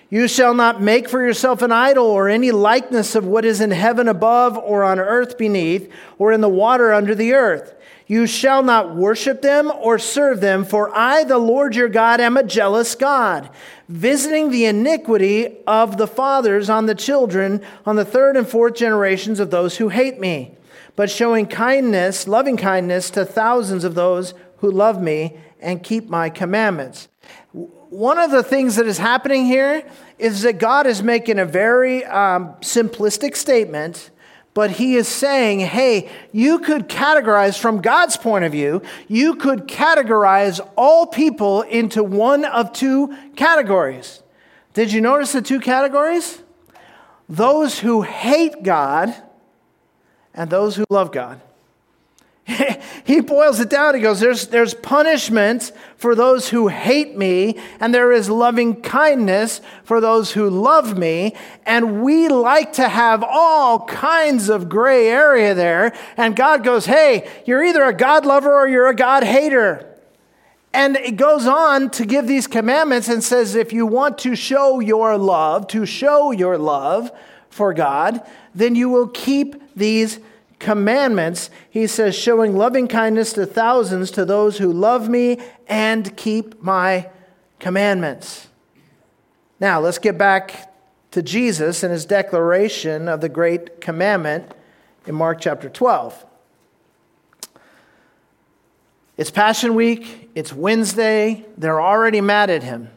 You 0.09 0.27
shall 0.27 0.55
not 0.55 0.81
make 0.81 1.07
for 1.07 1.21
yourself 1.21 1.61
an 1.61 1.71
idol 1.71 2.07
or 2.07 2.29
any 2.29 2.49
likeness 2.49 3.13
of 3.13 3.27
what 3.27 3.45
is 3.45 3.61
in 3.61 3.69
heaven 3.69 4.07
above, 4.07 4.57
or 4.57 4.83
on 4.83 4.99
earth 4.99 5.37
beneath, 5.37 5.93
or 6.17 6.31
in 6.31 6.41
the 6.41 6.49
water 6.49 6.91
under 6.91 7.13
the 7.13 7.33
earth. 7.33 7.75
You 8.07 8.25
shall 8.25 8.63
not 8.63 8.95
worship 8.95 9.41
them 9.41 9.69
or 9.69 9.99
serve 9.99 10.39
them, 10.39 10.63
for 10.63 10.95
I, 10.95 11.25
the 11.25 11.37
Lord 11.37 11.75
your 11.75 11.89
God, 11.89 12.21
am 12.21 12.37
a 12.37 12.43
jealous 12.43 12.95
God, 12.95 13.49
visiting 13.89 14.49
the 14.49 14.65
iniquity 14.65 15.57
of 15.67 15.97
the 15.97 16.07
fathers 16.07 16.69
on 16.69 16.85
the 16.85 16.95
children, 16.95 17.61
on 17.85 17.97
the 17.97 18.05
third 18.05 18.37
and 18.37 18.47
fourth 18.47 18.75
generations 18.75 19.41
of 19.41 19.51
those 19.51 19.75
who 19.75 19.89
hate 19.89 20.21
me, 20.21 20.55
but 20.95 21.11
showing 21.11 21.47
kindness, 21.47 22.29
loving 22.29 22.55
kindness 22.55 23.09
to 23.11 23.25
thousands 23.25 23.83
of 23.83 23.93
those 23.93 24.33
who 24.59 24.71
love 24.71 25.01
me 25.01 25.37
and 25.59 25.83
keep 25.83 26.07
my 26.07 26.29
commandments. 26.29 27.09
One 27.51 28.17
of 28.17 28.31
the 28.31 28.43
things 28.43 28.77
that 28.77 28.85
is 28.85 28.97
happening 28.97 29.45
here 29.45 29.83
is 30.17 30.43
that 30.43 30.59
God 30.59 30.87
is 30.87 31.03
making 31.03 31.39
a 31.39 31.45
very 31.45 32.05
um, 32.05 32.53
simplistic 32.61 33.35
statement 33.35 34.11
but 34.57 34.71
he 34.71 34.95
is 34.95 35.07
saying, 35.07 35.59
hey, 35.59 36.09
you 36.31 36.57
could 36.57 36.89
categorize 36.89 37.59
from 37.59 37.79
God's 37.79 38.17
point 38.17 38.43
of 38.43 38.51
view, 38.51 38.81
you 39.07 39.35
could 39.35 39.67
categorize 39.67 40.59
all 40.75 41.05
people 41.05 41.61
into 41.61 42.03
one 42.03 42.43
of 42.43 42.73
two 42.73 43.15
categories. 43.35 44.23
Did 44.73 44.91
you 44.91 44.99
notice 44.99 45.33
the 45.33 45.43
two 45.43 45.59
categories? 45.59 46.41
Those 47.29 47.77
who 47.77 48.01
hate 48.01 48.63
God 48.63 49.13
and 50.33 50.49
those 50.49 50.75
who 50.75 50.85
love 50.89 51.11
God. 51.11 51.39
he 53.03 53.19
boils 53.19 53.59
it 53.59 53.69
down. 53.69 53.95
He 53.95 54.01
goes, 54.01 54.19
there's, 54.19 54.47
there's 54.47 54.73
punishment 54.73 55.71
for 55.97 56.15
those 56.15 56.49
who 56.49 56.69
hate 56.69 57.17
me, 57.17 57.59
and 57.79 57.93
there 57.93 58.11
is 58.11 58.29
loving 58.29 58.81
kindness 58.81 59.59
for 59.83 59.99
those 59.99 60.31
who 60.31 60.49
love 60.49 60.97
me. 60.97 61.35
And 61.65 62.01
we 62.01 62.29
like 62.29 62.73
to 62.73 62.87
have 62.87 63.23
all 63.23 63.85
kinds 63.85 64.49
of 64.49 64.69
gray 64.69 65.07
area 65.09 65.53
there. 65.53 65.93
And 66.15 66.35
God 66.35 66.63
goes, 66.63 66.85
hey, 66.85 67.29
you're 67.45 67.63
either 67.63 67.83
a 67.83 67.93
God 67.93 68.25
lover 68.25 68.53
or 68.53 68.67
you're 68.67 68.87
a 68.87 68.95
God 68.95 69.23
hater. 69.23 69.83
And 70.73 70.95
it 70.95 71.17
goes 71.17 71.47
on 71.47 71.89
to 71.91 72.05
give 72.05 72.27
these 72.27 72.47
commandments 72.47 73.09
and 73.09 73.23
says, 73.23 73.55
if 73.55 73.73
you 73.73 73.85
want 73.85 74.19
to 74.19 74.35
show 74.35 74.79
your 74.79 75.17
love, 75.17 75.67
to 75.69 75.85
show 75.85 76.31
your 76.31 76.57
love, 76.57 77.11
for 77.49 77.73
God, 77.73 78.21
then 78.53 78.75
you 78.75 78.87
will 78.87 79.07
keep 79.07 79.55
these 79.75 80.19
commandments. 80.59 81.49
He 81.69 81.87
says, 81.87 82.15
showing 82.15 82.55
loving 82.55 82.87
kindness 82.87 83.33
to 83.33 83.45
thousands, 83.45 84.11
to 84.11 84.25
those 84.25 84.57
who 84.57 84.71
love 84.71 85.09
me 85.09 85.39
and 85.67 86.15
keep 86.17 86.61
my 86.61 87.09
commandments. 87.59 88.47
Now, 89.59 89.79
let's 89.79 89.97
get 89.97 90.17
back 90.17 90.73
to 91.11 91.21
Jesus 91.21 91.83
and 91.83 91.91
his 91.91 92.05
declaration 92.05 93.07
of 93.07 93.21
the 93.21 93.29
great 93.29 93.81
commandment 93.81 94.53
in 95.05 95.15
Mark 95.15 95.39
chapter 95.41 95.69
12. 95.69 96.25
It's 99.15 99.31
Passion 99.31 99.73
Week, 99.73 100.29
it's 100.35 100.53
Wednesday, 100.53 101.45
they're 101.57 101.81
already 101.81 102.21
mad 102.21 102.51
at 102.51 102.61
him. 102.61 102.89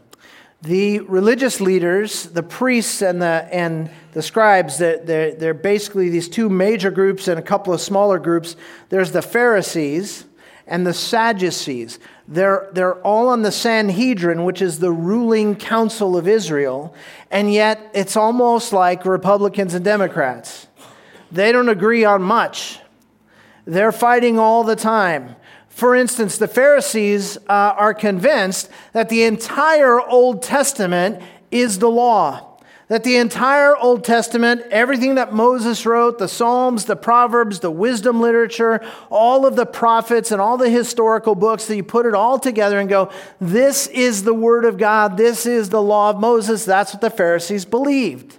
The 0.62 1.01
religious 1.01 1.61
leaders, 1.61 2.25
the 2.25 2.42
priests 2.42 3.01
and 3.01 3.23
the, 3.23 3.49
and 3.51 3.90
the 4.12 4.23
scribes, 4.23 4.77
they're, 4.77 5.33
they're 5.35 5.55
basically 5.55 6.11
these 6.11 6.29
two 6.29 6.51
major 6.51 6.90
groups 6.90 7.29
and 7.29 7.38
a 7.38 7.42
couple 7.42 7.73
of 7.73 7.81
smaller 7.81 8.18
groups. 8.18 8.57
There's 8.90 9.12
the 9.12 9.23
Pharisees 9.23 10.27
and 10.66 10.87
the 10.87 10.92
Sadducees. 10.92 11.99
They're, 12.29 12.68
they're 12.73 13.01
all 13.03 13.29
on 13.29 13.42
the 13.42 13.51
Sanhedrin, 13.51 14.44
which 14.44 14.61
is 14.61 14.79
the 14.79 14.92
ruling 14.92 15.57
council 15.57 16.16
of 16.16 16.29
Israel, 16.29 16.94
and 17.31 17.53
yet 17.53 17.90
it's 17.94 18.16
almost 18.16 18.73
like 18.73 19.05
Republicans 19.05 19.75
and 19.75 19.85
Democrats. 19.85 20.68
They 21.33 21.53
don't 21.53 21.68
agree 21.68 22.05
on 22.05 22.23
much. 22.23 22.81
They're 23.64 23.92
fighting 23.92 24.38
all 24.38 24.62
the 24.62 24.77
time. 24.77 25.37
For 25.80 25.96
instance, 25.96 26.36
the 26.36 26.46
Pharisees 26.46 27.38
uh, 27.48 27.72
are 27.74 27.94
convinced 27.94 28.68
that 28.92 29.08
the 29.08 29.22
entire 29.22 29.98
Old 29.98 30.42
Testament 30.42 31.22
is 31.50 31.78
the 31.78 31.88
law. 31.88 32.58
That 32.88 33.02
the 33.02 33.16
entire 33.16 33.74
Old 33.78 34.04
Testament, 34.04 34.60
everything 34.70 35.14
that 35.14 35.32
Moses 35.32 35.86
wrote, 35.86 36.18
the 36.18 36.28
Psalms, 36.28 36.84
the 36.84 36.96
Proverbs, 36.96 37.60
the 37.60 37.70
wisdom 37.70 38.20
literature, 38.20 38.84
all 39.08 39.46
of 39.46 39.56
the 39.56 39.64
prophets, 39.64 40.30
and 40.30 40.38
all 40.38 40.58
the 40.58 40.68
historical 40.68 41.34
books, 41.34 41.64
that 41.64 41.76
you 41.76 41.82
put 41.82 42.04
it 42.04 42.12
all 42.12 42.38
together 42.38 42.78
and 42.78 42.90
go, 42.90 43.10
this 43.40 43.86
is 43.86 44.24
the 44.24 44.34
Word 44.34 44.66
of 44.66 44.76
God, 44.76 45.16
this 45.16 45.46
is 45.46 45.70
the 45.70 45.80
law 45.80 46.10
of 46.10 46.20
Moses. 46.20 46.66
That's 46.66 46.92
what 46.92 47.00
the 47.00 47.08
Pharisees 47.08 47.64
believed. 47.64 48.36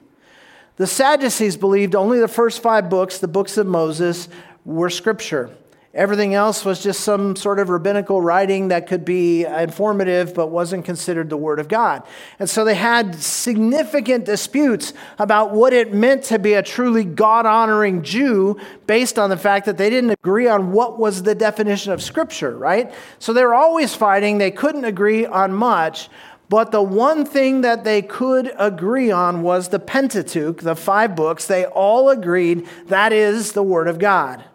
The 0.76 0.86
Sadducees 0.86 1.58
believed 1.58 1.96
only 1.96 2.20
the 2.20 2.28
first 2.28 2.62
five 2.62 2.88
books, 2.88 3.18
the 3.18 3.28
books 3.28 3.58
of 3.58 3.66
Moses, 3.66 4.30
were 4.64 4.92
Scripture. 4.92 5.50
Everything 5.94 6.34
else 6.34 6.64
was 6.64 6.82
just 6.82 7.02
some 7.02 7.36
sort 7.36 7.60
of 7.60 7.68
rabbinical 7.68 8.22
writing 8.22 8.70
that 8.70 8.88
could 8.88 9.04
be 9.04 9.44
informative 9.44 10.34
but 10.34 10.48
wasn't 10.48 10.86
considered 10.86 11.30
the 11.30 11.36
Word 11.36 11.60
of 11.60 11.68
God. 11.68 12.04
And 12.40 12.50
so 12.50 12.64
they 12.64 12.76
had 12.76 13.16
significant 13.16 14.24
disputes 14.24 14.94
about 15.20 15.52
what 15.52 15.74
it 15.74 15.94
meant 15.94 16.24
to 16.26 16.40
be 16.40 16.54
a 16.54 16.64
truly 16.64 17.04
God 17.04 17.46
honoring 17.46 18.04
Jew 18.04 18.58
based 18.88 19.20
on 19.20 19.30
the 19.30 19.36
fact 19.36 19.66
that 19.66 19.78
they 19.78 19.90
didn't 19.90 20.12
agree 20.12 20.48
on 20.48 20.72
what 20.72 20.98
was 20.98 21.24
the 21.24 21.36
definition 21.36 21.92
of 21.92 22.02
Scripture, 22.02 22.58
right? 22.58 22.94
So 23.20 23.34
they 23.34 23.44
were 23.44 23.56
always 23.56 23.94
fighting. 23.94 24.38
They 24.38 24.52
couldn't 24.52 24.86
agree 24.86 25.26
on 25.26 25.52
much. 25.54 26.10
But 26.48 26.72
the 26.72 26.82
one 26.82 27.26
thing 27.26 27.62
that 27.62 27.84
they 27.84 28.02
could 28.02 28.54
agree 28.58 29.12
on 29.12 29.42
was 29.42 29.70
the 29.70 29.80
Pentateuch, 29.80 30.62
the 30.62 30.76
five 30.76 31.18
books. 31.18 31.48
They 31.48 31.66
all 31.66 32.10
agreed 32.10 32.66
that 32.88 33.12
is 33.12 33.52
the 33.52 33.64
Word 33.64 33.90
of 33.90 34.00
God. 34.00 34.46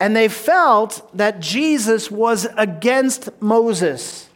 And 0.00 0.16
they 0.16 0.28
felt 0.28 1.08
that 1.16 1.40
Jesus 1.40 2.10
was 2.10 2.46
against 2.56 3.28
Moses 3.40 4.30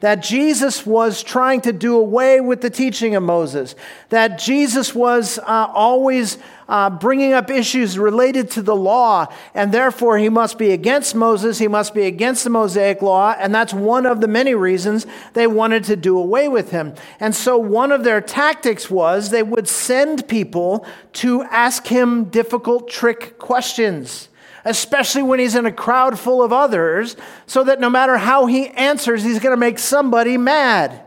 that 0.00 0.22
Jesus 0.22 0.86
was 0.86 1.22
trying 1.22 1.60
to 1.62 1.72
do 1.72 1.96
away 1.96 2.40
with 2.40 2.60
the 2.60 2.70
teaching 2.70 3.16
of 3.16 3.22
Moses, 3.22 3.74
that 4.10 4.38
Jesus 4.38 4.94
was 4.94 5.38
uh, 5.40 5.68
always 5.74 6.38
uh, 6.68 6.88
bringing 6.88 7.32
up 7.32 7.50
issues 7.50 7.98
related 7.98 8.48
to 8.52 8.62
the 8.62 8.76
law, 8.76 9.26
and 9.54 9.72
therefore 9.72 10.18
he 10.18 10.28
must 10.28 10.56
be 10.56 10.70
against 10.70 11.14
Moses, 11.16 11.58
he 11.58 11.66
must 11.66 11.94
be 11.94 12.02
against 12.02 12.44
the 12.44 12.50
Mosaic 12.50 13.02
law, 13.02 13.34
and 13.38 13.52
that's 13.52 13.74
one 13.74 14.06
of 14.06 14.20
the 14.20 14.28
many 14.28 14.54
reasons 14.54 15.04
they 15.32 15.46
wanted 15.48 15.82
to 15.84 15.96
do 15.96 16.16
away 16.16 16.46
with 16.46 16.70
him. 16.70 16.94
And 17.18 17.34
so 17.34 17.58
one 17.58 17.90
of 17.90 18.04
their 18.04 18.20
tactics 18.20 18.88
was 18.88 19.30
they 19.30 19.42
would 19.42 19.66
send 19.66 20.28
people 20.28 20.86
to 21.14 21.42
ask 21.44 21.88
him 21.88 22.24
difficult 22.24 22.88
trick 22.88 23.38
questions 23.38 24.28
especially 24.68 25.22
when 25.22 25.40
he's 25.40 25.54
in 25.54 25.66
a 25.66 25.72
crowd 25.72 26.18
full 26.18 26.42
of 26.42 26.52
others, 26.52 27.16
so 27.46 27.64
that 27.64 27.80
no 27.80 27.90
matter 27.90 28.16
how 28.18 28.46
he 28.46 28.68
answers, 28.68 29.22
he's 29.22 29.40
going 29.40 29.52
to 29.52 29.56
make 29.56 29.78
somebody 29.78 30.36
mad 30.36 31.02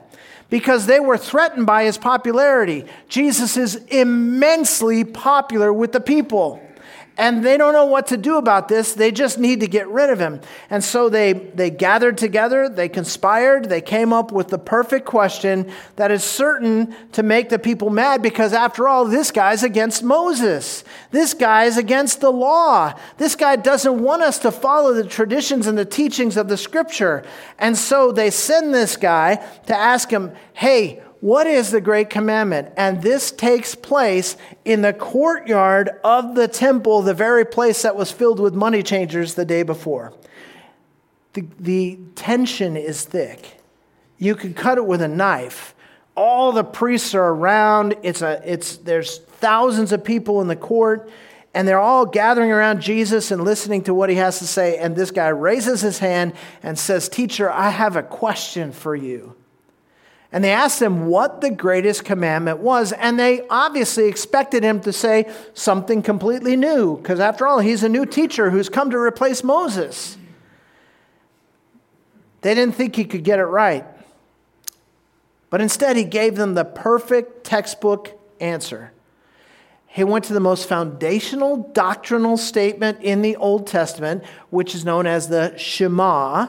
because 0.49 0.85
they 0.85 0.99
were 0.99 1.17
threatened 1.17 1.65
by 1.65 1.85
his 1.85 1.97
popularity. 1.97 2.85
Jesus 3.07 3.57
is 3.57 3.75
immensely 3.87 5.03
popular 5.03 5.71
with 5.71 5.91
the 5.93 6.01
people 6.01 6.61
and 7.21 7.45
they 7.45 7.55
don't 7.55 7.73
know 7.73 7.85
what 7.85 8.07
to 8.07 8.17
do 8.17 8.37
about 8.37 8.67
this. 8.67 8.93
They 8.93 9.11
just 9.11 9.37
need 9.37 9.59
to 9.59 9.67
get 9.67 9.87
rid 9.87 10.09
of 10.09 10.17
him. 10.17 10.41
And 10.71 10.83
so 10.83 11.07
they, 11.07 11.33
they 11.33 11.69
gathered 11.69 12.17
together, 12.17 12.67
they 12.67 12.89
conspired, 12.89 13.69
they 13.69 13.79
came 13.79 14.11
up 14.11 14.31
with 14.31 14.47
the 14.47 14.57
perfect 14.57 15.05
question 15.05 15.71
that 15.97 16.09
is 16.09 16.23
certain 16.23 16.95
to 17.11 17.21
make 17.21 17.49
the 17.49 17.59
people 17.59 17.91
mad 17.91 18.23
because, 18.23 18.53
after 18.53 18.87
all, 18.87 19.05
this 19.05 19.29
guy's 19.29 19.61
against 19.61 20.01
Moses. 20.01 20.83
This 21.11 21.35
guy 21.35 21.65
is 21.65 21.77
against 21.77 22.21
the 22.21 22.31
law. 22.31 22.97
This 23.17 23.35
guy 23.35 23.55
doesn't 23.55 24.01
want 24.01 24.23
us 24.23 24.39
to 24.39 24.51
follow 24.51 24.91
the 24.91 25.03
traditions 25.03 25.67
and 25.67 25.77
the 25.77 25.85
teachings 25.85 26.37
of 26.37 26.47
the 26.47 26.57
scripture. 26.57 27.23
And 27.59 27.77
so 27.77 28.11
they 28.11 28.31
send 28.31 28.73
this 28.73 28.97
guy 28.97 29.35
to 29.67 29.75
ask 29.75 30.09
him, 30.09 30.31
hey, 30.53 31.03
what 31.21 31.45
is 31.45 31.69
the 31.69 31.81
great 31.81 32.09
commandment? 32.09 32.73
And 32.75 33.03
this 33.03 33.31
takes 33.31 33.75
place 33.75 34.35
in 34.65 34.81
the 34.81 34.91
courtyard 34.91 35.91
of 36.03 36.33
the 36.33 36.47
temple, 36.47 37.03
the 37.03 37.13
very 37.13 37.45
place 37.45 37.83
that 37.83 37.95
was 37.95 38.11
filled 38.11 38.39
with 38.39 38.55
money 38.55 38.81
changers 38.81 39.35
the 39.35 39.45
day 39.45 39.61
before. 39.61 40.13
The, 41.33 41.45
the 41.59 41.99
tension 42.15 42.75
is 42.75 43.05
thick. 43.05 43.59
You 44.17 44.35
could 44.35 44.55
cut 44.55 44.79
it 44.79 44.85
with 44.85 45.01
a 45.01 45.07
knife. 45.07 45.75
All 46.15 46.51
the 46.51 46.63
priests 46.63 47.13
are 47.13 47.29
around. 47.29 47.95
It's 48.01 48.23
a, 48.23 48.41
it's, 48.43 48.77
there's 48.77 49.19
thousands 49.19 49.91
of 49.91 50.03
people 50.03 50.41
in 50.41 50.47
the 50.47 50.55
court, 50.55 51.07
and 51.53 51.67
they're 51.67 51.79
all 51.79 52.07
gathering 52.07 52.51
around 52.51 52.81
Jesus 52.81 53.29
and 53.29 53.43
listening 53.43 53.83
to 53.83 53.93
what 53.93 54.09
he 54.09 54.15
has 54.15 54.39
to 54.39 54.47
say. 54.47 54.77
And 54.77 54.95
this 54.95 55.11
guy 55.11 55.27
raises 55.27 55.81
his 55.81 55.99
hand 55.99 56.33
and 56.63 56.79
says, 56.79 57.07
Teacher, 57.07 57.49
I 57.49 57.69
have 57.69 57.95
a 57.95 58.03
question 58.03 58.71
for 58.71 58.95
you. 58.95 59.35
And 60.31 60.43
they 60.43 60.51
asked 60.51 60.81
him 60.81 61.07
what 61.07 61.41
the 61.41 61.49
greatest 61.49 62.05
commandment 62.05 62.59
was. 62.59 62.93
And 62.93 63.19
they 63.19 63.45
obviously 63.49 64.07
expected 64.07 64.63
him 64.63 64.79
to 64.81 64.93
say 64.93 65.29
something 65.53 66.01
completely 66.01 66.55
new, 66.55 66.97
because 66.97 67.19
after 67.19 67.45
all, 67.45 67.59
he's 67.59 67.83
a 67.83 67.89
new 67.89 68.05
teacher 68.05 68.49
who's 68.49 68.69
come 68.69 68.89
to 68.91 68.97
replace 68.97 69.43
Moses. 69.43 70.17
They 72.41 72.55
didn't 72.55 72.75
think 72.75 72.95
he 72.95 73.03
could 73.03 73.23
get 73.23 73.39
it 73.39 73.43
right. 73.43 73.85
But 75.49 75.59
instead, 75.59 75.97
he 75.97 76.05
gave 76.05 76.37
them 76.37 76.53
the 76.53 76.63
perfect 76.63 77.43
textbook 77.43 78.17
answer. 78.39 78.93
He 79.85 80.05
went 80.05 80.23
to 80.25 80.33
the 80.33 80.39
most 80.39 80.69
foundational 80.69 81.57
doctrinal 81.73 82.37
statement 82.37 83.01
in 83.01 83.21
the 83.21 83.35
Old 83.35 83.67
Testament, 83.67 84.23
which 84.49 84.73
is 84.73 84.85
known 84.85 85.05
as 85.05 85.27
the 85.27 85.57
Shema 85.57 86.47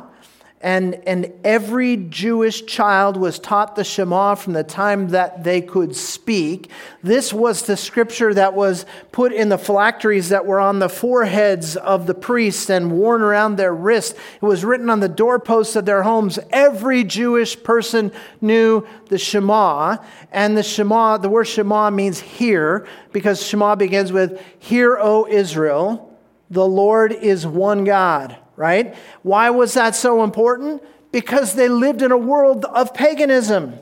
and, 0.63 0.95
and 1.09 1.33
every 1.43 1.97
Jewish 1.97 2.65
child 2.67 3.17
was 3.17 3.41
taught 3.41 3.75
the 3.75 3.83
Shema 3.83 4.37
from 4.37 4.53
the 4.53 4.63
time 4.63 5.09
that 5.09 5.43
they 5.43 5.61
could 5.61 5.97
speak. 5.97 6.71
This 7.03 7.33
was 7.33 7.63
the 7.63 7.77
scripture 7.77 8.33
that 8.33 8.55
was 8.55 8.87
put 9.11 9.33
in 9.33 9.49
the 9.49 9.59
phylacteries 9.59 10.29
that 10.29 10.47
were 10.47 10.61
on 10.61 10.79
the 10.79 10.89
foreheads 10.89 11.77
of 11.77 12.07
the 12.07 12.15
priests 12.15 12.71
and 12.71 12.93
worn 12.93 13.23
around 13.23 13.57
their 13.57 13.75
wrists. 13.75 14.17
It 14.41 14.45
was 14.45 14.65
written 14.65 14.89
on 14.89 15.01
the 15.01 15.09
doorposts 15.09 15.75
of 15.75 15.85
their 15.85 16.05
homes. 16.05 16.39
Every 16.51 17.03
Jewish 17.03 17.61
person 17.61 18.13
knew 18.41 18.87
the 19.09 19.19
Shema. 19.19 19.97
And 20.31 20.57
the 20.57 20.63
Shema, 20.63 21.17
the 21.17 21.29
word 21.29 21.49
Shema 21.49 21.91
means 21.91 22.21
hear, 22.21 22.87
because 23.13 23.45
Shema 23.45 23.75
begins 23.75 24.13
with, 24.13 24.41
Hear, 24.61 24.97
O 24.97 25.27
Israel, 25.27 26.17
the 26.51 26.67
Lord 26.67 27.11
is 27.11 27.45
one 27.45 27.83
God 27.83 28.39
right? 28.63 28.95
Why 29.25 29.51
was 29.51 29.75
that 29.75 29.97
so 29.97 30.23
important? 30.23 30.81
Because 31.11 31.55
they 31.55 31.69
lived 31.69 32.01
in 32.01 32.13
a 32.13 32.17
world 32.17 32.65
of 32.65 32.95
paganism. 32.95 33.75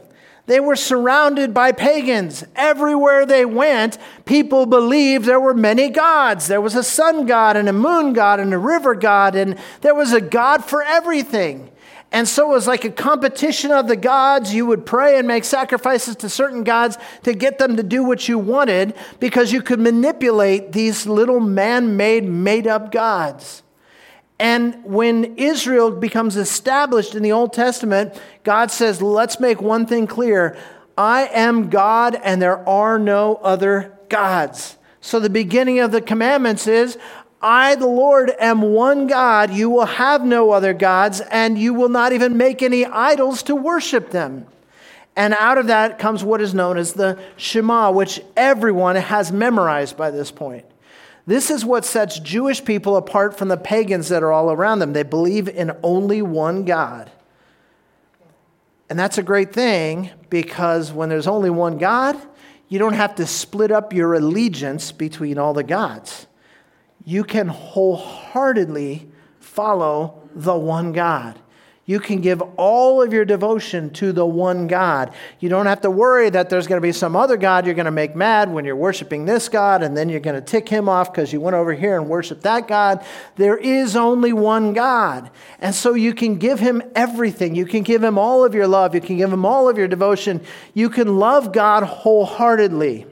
They 0.46 0.58
were 0.58 0.74
surrounded 0.74 1.52
by 1.52 1.72
pagans. 1.72 2.44
Everywhere 2.56 3.26
they 3.26 3.44
went, 3.44 3.98
people 4.24 4.64
believed 4.64 5.26
there 5.26 5.38
were 5.38 5.52
many 5.52 5.90
gods. 5.90 6.48
There 6.48 6.62
was 6.62 6.74
a 6.74 6.82
sun 6.82 7.26
god 7.26 7.58
and 7.58 7.68
a 7.68 7.74
moon 7.74 8.14
god 8.14 8.40
and 8.40 8.54
a 8.54 8.58
river 8.58 8.94
god, 8.94 9.36
and 9.36 9.58
there 9.82 9.94
was 9.94 10.14
a 10.14 10.20
god 10.20 10.64
for 10.64 10.82
everything. 10.82 11.70
And 12.10 12.26
so 12.26 12.50
it 12.50 12.54
was 12.54 12.66
like 12.66 12.84
a 12.86 12.90
competition 12.90 13.70
of 13.70 13.86
the 13.86 13.96
gods. 13.96 14.54
You 14.54 14.64
would 14.64 14.86
pray 14.86 15.18
and 15.18 15.28
make 15.28 15.44
sacrifices 15.44 16.16
to 16.16 16.30
certain 16.30 16.64
gods 16.64 16.96
to 17.22 17.34
get 17.34 17.58
them 17.58 17.76
to 17.76 17.82
do 17.82 18.02
what 18.02 18.28
you 18.28 18.38
wanted 18.38 18.94
because 19.20 19.52
you 19.52 19.60
could 19.60 19.78
manipulate 19.78 20.72
these 20.72 21.06
little 21.06 21.38
man 21.38 21.98
made, 21.98 22.24
made 22.24 22.66
up 22.66 22.90
gods. 22.90 23.62
And 24.40 24.82
when 24.84 25.36
Israel 25.36 25.90
becomes 25.90 26.36
established 26.36 27.14
in 27.14 27.22
the 27.22 27.30
Old 27.30 27.52
Testament, 27.52 28.18
God 28.42 28.70
says, 28.70 29.02
let's 29.02 29.38
make 29.38 29.60
one 29.60 29.84
thing 29.84 30.06
clear 30.06 30.56
I 30.96 31.26
am 31.26 31.68
God 31.68 32.14
and 32.14 32.40
there 32.40 32.66
are 32.68 32.98
no 32.98 33.36
other 33.36 33.98
gods. 34.08 34.78
So 35.02 35.20
the 35.20 35.30
beginning 35.30 35.78
of 35.80 35.92
the 35.92 36.00
commandments 36.00 36.66
is 36.66 36.96
I, 37.42 37.74
the 37.74 37.86
Lord, 37.86 38.32
am 38.38 38.62
one 38.62 39.06
God. 39.06 39.50
You 39.50 39.68
will 39.68 39.86
have 39.86 40.24
no 40.24 40.50
other 40.50 40.74
gods, 40.74 41.22
and 41.22 41.58
you 41.58 41.72
will 41.72 41.88
not 41.88 42.12
even 42.12 42.36
make 42.36 42.62
any 42.62 42.84
idols 42.84 43.42
to 43.44 43.54
worship 43.54 44.10
them. 44.10 44.46
And 45.16 45.34
out 45.34 45.56
of 45.56 45.68
that 45.68 45.98
comes 45.98 46.22
what 46.22 46.42
is 46.42 46.52
known 46.52 46.76
as 46.76 46.92
the 46.92 47.18
Shema, 47.38 47.92
which 47.92 48.20
everyone 48.36 48.96
has 48.96 49.32
memorized 49.32 49.96
by 49.96 50.10
this 50.10 50.30
point. 50.30 50.66
This 51.26 51.50
is 51.50 51.64
what 51.64 51.84
sets 51.84 52.18
Jewish 52.18 52.64
people 52.64 52.96
apart 52.96 53.36
from 53.36 53.48
the 53.48 53.56
pagans 53.56 54.08
that 54.08 54.22
are 54.22 54.32
all 54.32 54.50
around 54.50 54.78
them. 54.78 54.92
They 54.92 55.02
believe 55.02 55.48
in 55.48 55.76
only 55.82 56.22
one 56.22 56.64
God. 56.64 57.10
And 58.88 58.98
that's 58.98 59.18
a 59.18 59.22
great 59.22 59.52
thing 59.52 60.10
because 60.28 60.92
when 60.92 61.08
there's 61.08 61.28
only 61.28 61.50
one 61.50 61.78
God, 61.78 62.20
you 62.68 62.78
don't 62.78 62.94
have 62.94 63.14
to 63.16 63.26
split 63.26 63.70
up 63.70 63.92
your 63.92 64.14
allegiance 64.14 64.92
between 64.92 65.38
all 65.38 65.54
the 65.54 65.62
gods. 65.62 66.26
You 67.04 67.24
can 67.24 67.48
wholeheartedly 67.48 69.08
follow 69.38 70.28
the 70.34 70.56
one 70.56 70.92
God. 70.92 71.38
You 71.90 71.98
can 71.98 72.20
give 72.20 72.40
all 72.56 73.02
of 73.02 73.12
your 73.12 73.24
devotion 73.24 73.90
to 73.94 74.12
the 74.12 74.24
one 74.24 74.68
God. 74.68 75.12
You 75.40 75.48
don't 75.48 75.66
have 75.66 75.80
to 75.80 75.90
worry 75.90 76.30
that 76.30 76.48
there's 76.48 76.68
going 76.68 76.80
to 76.80 76.86
be 76.86 76.92
some 76.92 77.16
other 77.16 77.36
God 77.36 77.66
you're 77.66 77.74
going 77.74 77.86
to 77.86 77.90
make 77.90 78.14
mad 78.14 78.48
when 78.48 78.64
you're 78.64 78.76
worshiping 78.76 79.24
this 79.24 79.48
God, 79.48 79.82
and 79.82 79.96
then 79.96 80.08
you're 80.08 80.20
going 80.20 80.36
to 80.36 80.40
tick 80.40 80.68
him 80.68 80.88
off 80.88 81.12
because 81.12 81.32
you 81.32 81.40
went 81.40 81.56
over 81.56 81.72
here 81.72 81.98
and 81.98 82.08
worshiped 82.08 82.42
that 82.42 82.68
God. 82.68 83.04
There 83.34 83.56
is 83.56 83.96
only 83.96 84.32
one 84.32 84.72
God. 84.72 85.32
And 85.58 85.74
so 85.74 85.94
you 85.94 86.14
can 86.14 86.36
give 86.36 86.60
him 86.60 86.80
everything. 86.94 87.56
You 87.56 87.66
can 87.66 87.82
give 87.82 88.04
him 88.04 88.18
all 88.18 88.44
of 88.44 88.54
your 88.54 88.68
love. 88.68 88.94
You 88.94 89.00
can 89.00 89.16
give 89.16 89.32
him 89.32 89.44
all 89.44 89.68
of 89.68 89.76
your 89.76 89.88
devotion. 89.88 90.42
You 90.74 90.90
can 90.90 91.18
love 91.18 91.52
God 91.52 91.82
wholeheartedly. 91.82 93.06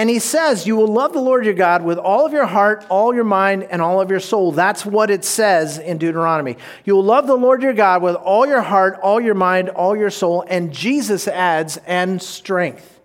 And 0.00 0.08
he 0.08 0.18
says, 0.18 0.66
You 0.66 0.76
will 0.76 0.86
love 0.86 1.12
the 1.12 1.20
Lord 1.20 1.44
your 1.44 1.52
God 1.52 1.84
with 1.84 1.98
all 1.98 2.24
of 2.24 2.32
your 2.32 2.46
heart, 2.46 2.86
all 2.88 3.14
your 3.14 3.22
mind, 3.22 3.64
and 3.64 3.82
all 3.82 4.00
of 4.00 4.10
your 4.10 4.18
soul. 4.18 4.50
That's 4.50 4.86
what 4.86 5.10
it 5.10 5.26
says 5.26 5.76
in 5.76 5.98
Deuteronomy. 5.98 6.56
You 6.86 6.94
will 6.94 7.04
love 7.04 7.26
the 7.26 7.36
Lord 7.36 7.62
your 7.62 7.74
God 7.74 8.00
with 8.00 8.16
all 8.16 8.46
your 8.46 8.62
heart, 8.62 8.98
all 9.02 9.20
your 9.20 9.34
mind, 9.34 9.68
all 9.68 9.94
your 9.94 10.08
soul. 10.08 10.42
And 10.48 10.72
Jesus 10.72 11.28
adds, 11.28 11.76
and 11.84 12.22
strength. 12.22 12.98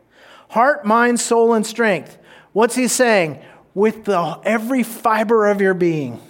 Heart, 0.51 0.86
mind, 0.86 1.19
soul, 1.19 1.53
and 1.53 1.67
strength. 1.67 2.17
What's 2.53 2.75
he 2.75 2.88
saying? 2.88 3.41
With 3.73 4.05
the, 4.05 4.39
every 4.45 4.84
fiber 4.84 5.47
of 5.47 5.60
your 5.60 5.73
being. 5.73 6.21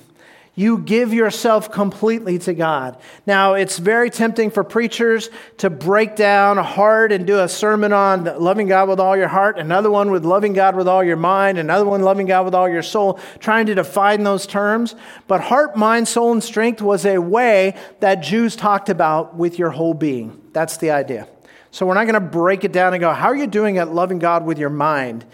You 0.57 0.77
give 0.77 1.13
yourself 1.13 1.69
completely 1.69 2.39
to 2.39 2.53
God. 2.53 2.97
Now, 3.27 3.55
it's 3.55 3.77
very 3.77 4.09
tempting 4.09 4.51
for 4.51 4.63
preachers 4.63 5.29
to 5.57 5.69
break 5.69 6.15
down 6.15 6.55
hard 6.57 7.11
and 7.11 7.27
do 7.27 7.39
a 7.41 7.49
sermon 7.49 7.91
on 7.91 8.23
loving 8.23 8.67
God 8.67 8.87
with 8.87 9.01
all 9.01 9.17
your 9.17 9.27
heart, 9.27 9.59
another 9.59 9.91
one 9.91 10.11
with 10.11 10.23
loving 10.23 10.53
God 10.53 10.77
with 10.77 10.87
all 10.87 11.03
your 11.03 11.17
mind, 11.17 11.57
another 11.57 11.85
one 11.85 12.01
loving 12.03 12.25
God 12.25 12.45
with 12.45 12.55
all 12.55 12.69
your 12.69 12.83
soul, 12.83 13.19
trying 13.39 13.65
to 13.65 13.75
define 13.75 14.23
those 14.23 14.47
terms. 14.47 14.95
But 15.27 15.41
heart, 15.41 15.75
mind, 15.75 16.07
soul, 16.07 16.31
and 16.31 16.41
strength 16.41 16.81
was 16.81 17.05
a 17.05 17.17
way 17.17 17.75
that 17.99 18.23
Jews 18.23 18.55
talked 18.55 18.87
about 18.87 19.35
with 19.35 19.59
your 19.59 19.71
whole 19.71 19.93
being. 19.93 20.41
That's 20.53 20.77
the 20.77 20.91
idea. 20.91 21.27
So 21.71 21.85
we're 21.85 21.95
not 21.95 22.05
going 22.05 22.13
to 22.13 22.21
break 22.21 22.63
it 22.63 22.71
down 22.71 22.93
and 22.93 23.01
go, 23.01 23.11
How 23.11 23.27
are 23.27 23.35
you 23.35 23.47
doing 23.47 23.77
at 23.77 23.93
loving 23.93 24.19
God 24.19 24.45
with 24.45 24.57
your 24.57 24.69
mind? 24.69 25.25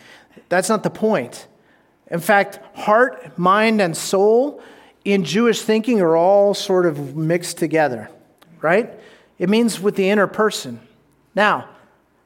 That's 0.50 0.68
not 0.68 0.82
the 0.82 0.90
point. 0.90 1.46
In 2.08 2.20
fact, 2.20 2.60
heart, 2.76 3.38
mind, 3.38 3.80
and 3.80 3.96
soul 3.96 4.64
in 5.04 5.24
Jewish 5.24 5.62
thinking 5.62 6.02
are 6.02 6.16
all 6.16 6.54
sort 6.54 6.86
of 6.86 7.16
mixed 7.16 7.58
together, 7.58 8.10
right? 8.62 8.92
It 9.40 9.50
means 9.50 9.80
with 9.80 9.96
the 9.96 10.10
inner 10.10 10.28
person. 10.28 10.80
Now, 11.34 11.70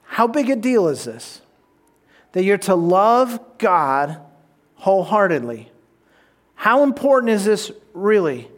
how 0.03 0.27
big 0.27 0.49
a 0.49 0.55
deal 0.55 0.87
is 0.87 1.05
this? 1.05 1.41
That 2.33 2.43
you're 2.43 2.57
to 2.59 2.75
love 2.75 3.39
God 3.57 4.19
wholeheartedly. 4.75 5.71
How 6.55 6.83
important 6.83 7.31
is 7.31 7.45
this 7.45 7.71
really? 7.93 8.49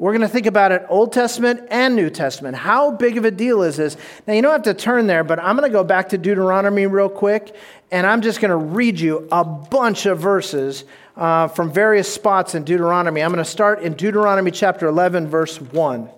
We're 0.00 0.12
going 0.12 0.22
to 0.22 0.28
think 0.28 0.46
about 0.46 0.72
it 0.72 0.86
Old 0.88 1.12
Testament 1.12 1.68
and 1.70 1.94
New 1.94 2.08
Testament. 2.08 2.56
How 2.56 2.90
big 2.90 3.18
of 3.18 3.26
a 3.26 3.30
deal 3.30 3.62
is 3.62 3.76
this? 3.76 3.98
Now, 4.26 4.32
you 4.32 4.40
don't 4.40 4.50
have 4.50 4.62
to 4.62 4.72
turn 4.72 5.06
there, 5.06 5.22
but 5.22 5.38
I'm 5.38 5.58
going 5.58 5.70
to 5.70 5.72
go 5.72 5.84
back 5.84 6.08
to 6.08 6.16
Deuteronomy 6.16 6.86
real 6.86 7.10
quick, 7.10 7.54
and 7.90 8.06
I'm 8.06 8.22
just 8.22 8.40
going 8.40 8.48
to 8.48 8.56
read 8.56 8.98
you 8.98 9.28
a 9.30 9.44
bunch 9.44 10.06
of 10.06 10.18
verses 10.18 10.84
uh, 11.18 11.48
from 11.48 11.70
various 11.70 12.10
spots 12.10 12.54
in 12.54 12.64
Deuteronomy. 12.64 13.22
I'm 13.22 13.30
going 13.30 13.44
to 13.44 13.50
start 13.50 13.82
in 13.82 13.92
Deuteronomy 13.92 14.50
chapter 14.50 14.86
11, 14.86 15.28
verse 15.28 15.60
1. 15.60 16.08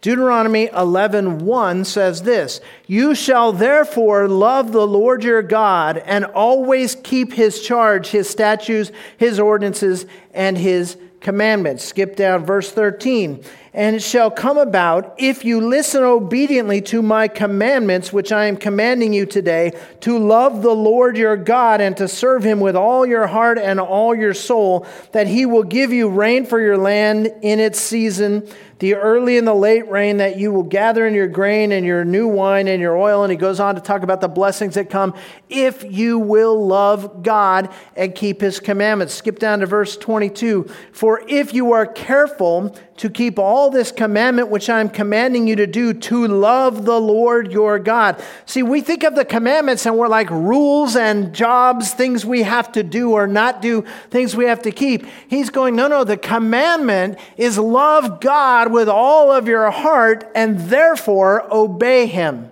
Deuteronomy 0.00 0.68
11:1 0.68 1.84
says 1.84 2.22
this, 2.22 2.62
"You 2.86 3.14
shall 3.14 3.52
therefore 3.52 4.28
love 4.28 4.72
the 4.72 4.86
Lord 4.86 5.24
your 5.24 5.42
God 5.42 6.02
and 6.06 6.24
always 6.24 6.94
keep 6.94 7.34
his 7.34 7.60
charge, 7.60 8.08
his 8.08 8.30
statutes, 8.30 8.92
his 9.18 9.38
ordinances, 9.38 10.06
and 10.32 10.56
his 10.56 10.96
commandments. 11.20 11.84
Skip 11.84 12.16
down 12.16 12.44
verse 12.44 12.70
13. 12.70 13.42
And 13.76 13.94
it 13.94 14.02
shall 14.02 14.30
come 14.30 14.56
about, 14.56 15.14
if 15.18 15.44
you 15.44 15.60
listen 15.60 16.02
obediently 16.02 16.80
to 16.80 17.02
my 17.02 17.28
commandments, 17.28 18.10
which 18.10 18.32
I 18.32 18.46
am 18.46 18.56
commanding 18.56 19.12
you 19.12 19.26
today, 19.26 19.78
to 20.00 20.18
love 20.18 20.62
the 20.62 20.74
Lord 20.74 21.18
your 21.18 21.36
God 21.36 21.82
and 21.82 21.94
to 21.98 22.08
serve 22.08 22.42
him 22.42 22.58
with 22.58 22.74
all 22.74 23.04
your 23.04 23.26
heart 23.26 23.58
and 23.58 23.78
all 23.78 24.14
your 24.14 24.32
soul, 24.32 24.86
that 25.12 25.26
he 25.26 25.44
will 25.44 25.62
give 25.62 25.92
you 25.92 26.08
rain 26.08 26.46
for 26.46 26.58
your 26.58 26.78
land 26.78 27.26
in 27.42 27.60
its 27.60 27.78
season 27.78 28.48
the 28.78 28.94
early 28.94 29.38
and 29.38 29.46
the 29.46 29.54
late 29.54 29.88
rain 29.88 30.18
that 30.18 30.36
you 30.36 30.52
will 30.52 30.62
gather 30.62 31.06
in 31.06 31.14
your 31.14 31.28
grain 31.28 31.72
and 31.72 31.86
your 31.86 32.04
new 32.04 32.28
wine 32.28 32.68
and 32.68 32.80
your 32.80 32.96
oil. 32.96 33.22
And 33.22 33.30
he 33.30 33.36
goes 33.36 33.58
on 33.58 33.74
to 33.74 33.80
talk 33.80 34.02
about 34.02 34.20
the 34.20 34.28
blessings 34.28 34.74
that 34.74 34.90
come 34.90 35.14
if 35.48 35.82
you 35.84 36.18
will 36.18 36.66
love 36.66 37.22
God 37.22 37.72
and 37.94 38.14
keep 38.14 38.40
his 38.40 38.60
commandments. 38.60 39.14
Skip 39.14 39.38
down 39.38 39.60
to 39.60 39.66
verse 39.66 39.96
22. 39.96 40.68
For 40.92 41.22
if 41.26 41.54
you 41.54 41.72
are 41.72 41.86
careful 41.86 42.76
to 42.98 43.08
keep 43.08 43.38
all 43.38 43.65
this 43.70 43.92
commandment 43.92 44.48
which 44.48 44.70
I'm 44.70 44.88
commanding 44.88 45.46
you 45.46 45.56
to 45.56 45.66
do, 45.66 45.92
to 45.92 46.26
love 46.26 46.84
the 46.84 47.00
Lord 47.00 47.52
your 47.52 47.78
God. 47.78 48.22
See, 48.44 48.62
we 48.62 48.80
think 48.80 49.02
of 49.04 49.14
the 49.14 49.24
commandments 49.24 49.86
and 49.86 49.96
we're 49.96 50.08
like 50.08 50.30
rules 50.30 50.96
and 50.96 51.34
jobs, 51.34 51.92
things 51.92 52.24
we 52.24 52.42
have 52.42 52.72
to 52.72 52.82
do 52.82 53.12
or 53.12 53.26
not 53.26 53.62
do, 53.62 53.84
things 54.10 54.36
we 54.36 54.46
have 54.46 54.62
to 54.62 54.70
keep. 54.70 55.06
He's 55.28 55.50
going, 55.50 55.76
no, 55.76 55.88
no, 55.88 56.04
the 56.04 56.16
commandment 56.16 57.18
is 57.36 57.58
love 57.58 58.20
God 58.20 58.72
with 58.72 58.88
all 58.88 59.30
of 59.30 59.48
your 59.48 59.70
heart 59.70 60.30
and 60.34 60.58
therefore 60.58 61.46
obey 61.52 62.06
him 62.06 62.50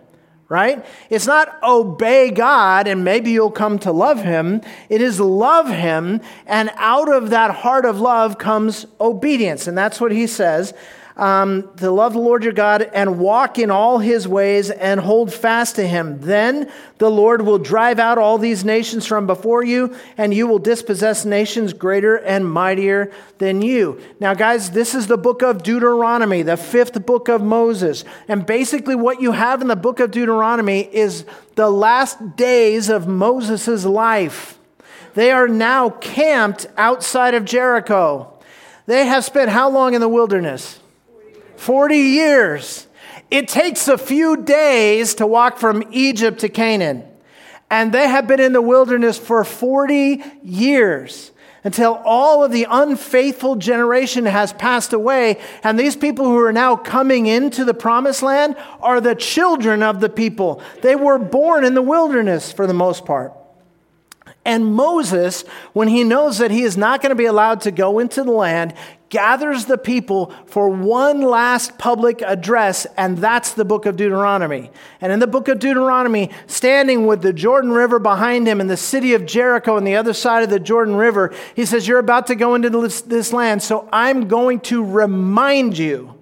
right? 0.48 0.84
It's 1.10 1.26
not 1.26 1.58
obey 1.62 2.30
God 2.30 2.86
and 2.86 3.04
maybe 3.04 3.30
you'll 3.32 3.50
come 3.50 3.78
to 3.80 3.92
love 3.92 4.22
him. 4.22 4.60
It 4.88 5.00
is 5.00 5.18
love 5.18 5.68
him, 5.68 6.20
and 6.46 6.70
out 6.76 7.12
of 7.12 7.30
that 7.30 7.50
heart 7.50 7.84
of 7.84 8.00
love 8.00 8.38
comes 8.38 8.86
obedience. 9.00 9.66
And 9.66 9.76
that's 9.76 10.00
what 10.00 10.12
he 10.12 10.26
says 10.26 10.74
um, 11.16 11.70
to 11.76 11.90
love 11.92 12.14
the 12.14 12.18
Lord 12.18 12.42
your 12.42 12.52
God 12.52 12.82
and 12.92 13.18
walk 13.18 13.58
in 13.58 13.70
all 13.70 13.98
his 13.98 14.26
ways 14.26 14.70
and 14.70 14.98
hold 14.98 15.32
fast 15.32 15.76
to 15.76 15.86
him. 15.86 16.20
Then 16.20 16.70
the 16.98 17.10
Lord 17.10 17.42
will 17.42 17.58
drive 17.58 18.00
out 18.00 18.18
all 18.18 18.36
these 18.36 18.64
nations 18.64 19.06
from 19.06 19.26
before 19.26 19.64
you, 19.64 19.94
and 20.16 20.34
you 20.34 20.48
will 20.48 20.58
dispossess 20.58 21.24
nations 21.24 21.72
greater 21.72 22.16
and 22.16 22.50
mightier 22.50 23.12
than 23.38 23.62
you. 23.62 24.00
Now, 24.18 24.34
guys, 24.34 24.72
this 24.72 24.94
is 24.94 25.06
the 25.06 25.16
book 25.16 25.42
of 25.42 25.62
Deuteronomy, 25.62 26.42
the 26.42 26.56
fifth 26.56 27.06
book 27.06 27.28
of 27.28 27.42
Moses. 27.42 28.04
And 28.26 28.44
basically, 28.44 28.96
what 28.96 29.20
you 29.20 29.32
have 29.32 29.62
in 29.62 29.68
the 29.68 29.76
book 29.76 30.00
of 30.00 30.10
Deuteronomy 30.10 30.88
is 30.92 31.24
the 31.54 31.70
last 31.70 32.36
days 32.36 32.88
of 32.88 33.06
Moses' 33.06 33.84
life. 33.84 34.58
They 35.14 35.30
are 35.30 35.46
now 35.46 35.90
camped 35.90 36.66
outside 36.76 37.34
of 37.34 37.44
Jericho. 37.44 38.32
They 38.86 39.06
have 39.06 39.24
spent 39.24 39.50
how 39.50 39.70
long 39.70 39.94
in 39.94 40.00
the 40.00 40.08
wilderness? 40.08 40.80
40 41.56 41.96
years. 41.96 42.86
It 43.30 43.48
takes 43.48 43.88
a 43.88 43.98
few 43.98 44.36
days 44.36 45.14
to 45.16 45.26
walk 45.26 45.58
from 45.58 45.82
Egypt 45.90 46.40
to 46.40 46.48
Canaan. 46.48 47.04
And 47.70 47.92
they 47.92 48.08
have 48.08 48.26
been 48.26 48.40
in 48.40 48.52
the 48.52 48.62
wilderness 48.62 49.18
for 49.18 49.42
40 49.42 50.22
years 50.42 51.32
until 51.64 51.94
all 52.04 52.44
of 52.44 52.52
the 52.52 52.66
unfaithful 52.70 53.56
generation 53.56 54.26
has 54.26 54.52
passed 54.52 54.92
away. 54.92 55.40
And 55.62 55.78
these 55.78 55.96
people 55.96 56.26
who 56.26 56.38
are 56.38 56.52
now 56.52 56.76
coming 56.76 57.26
into 57.26 57.64
the 57.64 57.74
promised 57.74 58.22
land 58.22 58.56
are 58.80 59.00
the 59.00 59.14
children 59.14 59.82
of 59.82 60.00
the 60.00 60.10
people. 60.10 60.62
They 60.82 60.94
were 60.94 61.18
born 61.18 61.64
in 61.64 61.74
the 61.74 61.82
wilderness 61.82 62.52
for 62.52 62.66
the 62.66 62.74
most 62.74 63.06
part. 63.06 63.32
And 64.44 64.74
Moses, 64.74 65.42
when 65.72 65.88
he 65.88 66.04
knows 66.04 66.36
that 66.38 66.50
he 66.50 66.62
is 66.62 66.76
not 66.76 67.00
going 67.00 67.10
to 67.10 67.16
be 67.16 67.24
allowed 67.24 67.62
to 67.62 67.70
go 67.70 67.98
into 67.98 68.22
the 68.22 68.30
land, 68.30 68.74
gathers 69.14 69.66
the 69.66 69.78
people 69.78 70.34
for 70.46 70.68
one 70.68 71.20
last 71.20 71.78
public 71.78 72.20
address, 72.20 72.84
and 72.96 73.16
that's 73.16 73.52
the 73.52 73.64
book 73.64 73.86
of 73.86 73.96
Deuteronomy. 73.96 74.72
And 75.00 75.12
in 75.12 75.20
the 75.20 75.28
book 75.28 75.46
of 75.46 75.60
Deuteronomy, 75.60 76.32
standing 76.48 77.06
with 77.06 77.22
the 77.22 77.32
Jordan 77.32 77.70
River 77.70 78.00
behind 78.00 78.48
him 78.48 78.60
and 78.60 78.68
the 78.68 78.76
city 78.76 79.14
of 79.14 79.24
Jericho 79.24 79.76
on 79.76 79.84
the 79.84 79.94
other 79.94 80.12
side 80.12 80.42
of 80.42 80.50
the 80.50 80.58
Jordan 80.58 80.96
River, 80.96 81.32
he 81.54 81.64
says, 81.64 81.86
You're 81.86 82.00
about 82.00 82.26
to 82.26 82.34
go 82.34 82.56
into 82.56 82.68
this, 82.68 83.32
land, 83.32 83.62
so 83.62 83.88
I'm 83.92 84.26
going 84.26 84.58
to 84.60 84.84
remind 84.84 85.78
you 85.78 86.16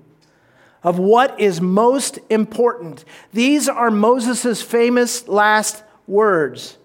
of 0.82 0.98
what 0.98 1.40
is 1.40 1.62
most 1.62 2.18
important. 2.28 3.06
These 3.32 3.70
are 3.70 3.90
Moses' 3.90 4.60
famous 4.60 5.26
last 5.26 5.82
words. 6.06 6.76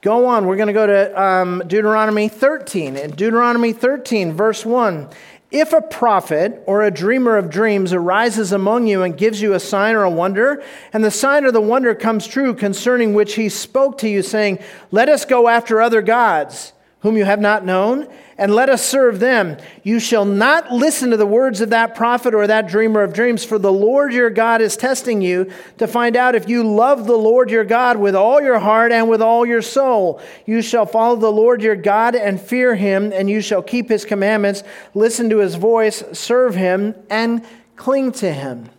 Go 0.00 0.26
on. 0.26 0.46
We're 0.46 0.56
going 0.56 0.68
to 0.68 0.72
go 0.72 0.86
to 0.86 1.20
um, 1.20 1.62
Deuteronomy 1.66 2.28
13. 2.28 2.96
In 2.96 3.10
Deuteronomy 3.10 3.72
13, 3.72 4.32
verse 4.32 4.64
1. 4.64 5.08
If 5.50 5.72
a 5.72 5.80
prophet 5.80 6.62
or 6.66 6.82
a 6.82 6.90
dreamer 6.90 7.36
of 7.36 7.50
dreams 7.50 7.92
arises 7.92 8.52
among 8.52 8.86
you 8.86 9.02
and 9.02 9.16
gives 9.16 9.40
you 9.40 9.54
a 9.54 9.60
sign 9.60 9.96
or 9.96 10.02
a 10.02 10.10
wonder, 10.10 10.62
and 10.92 11.02
the 11.02 11.10
sign 11.10 11.44
or 11.44 11.50
the 11.50 11.60
wonder 11.60 11.94
comes 11.94 12.26
true 12.26 12.54
concerning 12.54 13.14
which 13.14 13.34
he 13.34 13.48
spoke 13.48 13.98
to 13.98 14.08
you, 14.08 14.22
saying, 14.22 14.58
Let 14.90 15.08
us 15.08 15.24
go 15.24 15.48
after 15.48 15.80
other 15.80 16.02
gods 16.02 16.74
whom 17.00 17.16
you 17.16 17.24
have 17.24 17.40
not 17.40 17.64
known, 17.64 18.08
and 18.36 18.54
let 18.54 18.68
us 18.68 18.84
serve 18.84 19.20
them. 19.20 19.56
You 19.84 20.00
shall 20.00 20.24
not 20.24 20.72
listen 20.72 21.10
to 21.10 21.16
the 21.16 21.26
words 21.26 21.60
of 21.60 21.70
that 21.70 21.94
prophet 21.94 22.34
or 22.34 22.46
that 22.46 22.68
dreamer 22.68 23.02
of 23.02 23.12
dreams, 23.12 23.44
for 23.44 23.58
the 23.58 23.72
Lord 23.72 24.12
your 24.12 24.30
God 24.30 24.60
is 24.60 24.76
testing 24.76 25.22
you 25.22 25.50
to 25.78 25.86
find 25.86 26.16
out 26.16 26.34
if 26.34 26.48
you 26.48 26.64
love 26.64 27.06
the 27.06 27.16
Lord 27.16 27.50
your 27.50 27.64
God 27.64 27.98
with 27.98 28.16
all 28.16 28.40
your 28.40 28.58
heart 28.58 28.90
and 28.90 29.08
with 29.08 29.22
all 29.22 29.46
your 29.46 29.62
soul. 29.62 30.20
You 30.44 30.60
shall 30.60 30.86
follow 30.86 31.16
the 31.16 31.32
Lord 31.32 31.62
your 31.62 31.76
God 31.76 32.16
and 32.16 32.40
fear 32.40 32.74
him, 32.74 33.12
and 33.12 33.30
you 33.30 33.40
shall 33.40 33.62
keep 33.62 33.88
his 33.88 34.04
commandments, 34.04 34.64
listen 34.94 35.30
to 35.30 35.38
his 35.38 35.54
voice, 35.54 36.02
serve 36.12 36.56
him, 36.56 36.94
and 37.08 37.44
cling 37.76 38.10
to 38.12 38.32
him. 38.32 38.70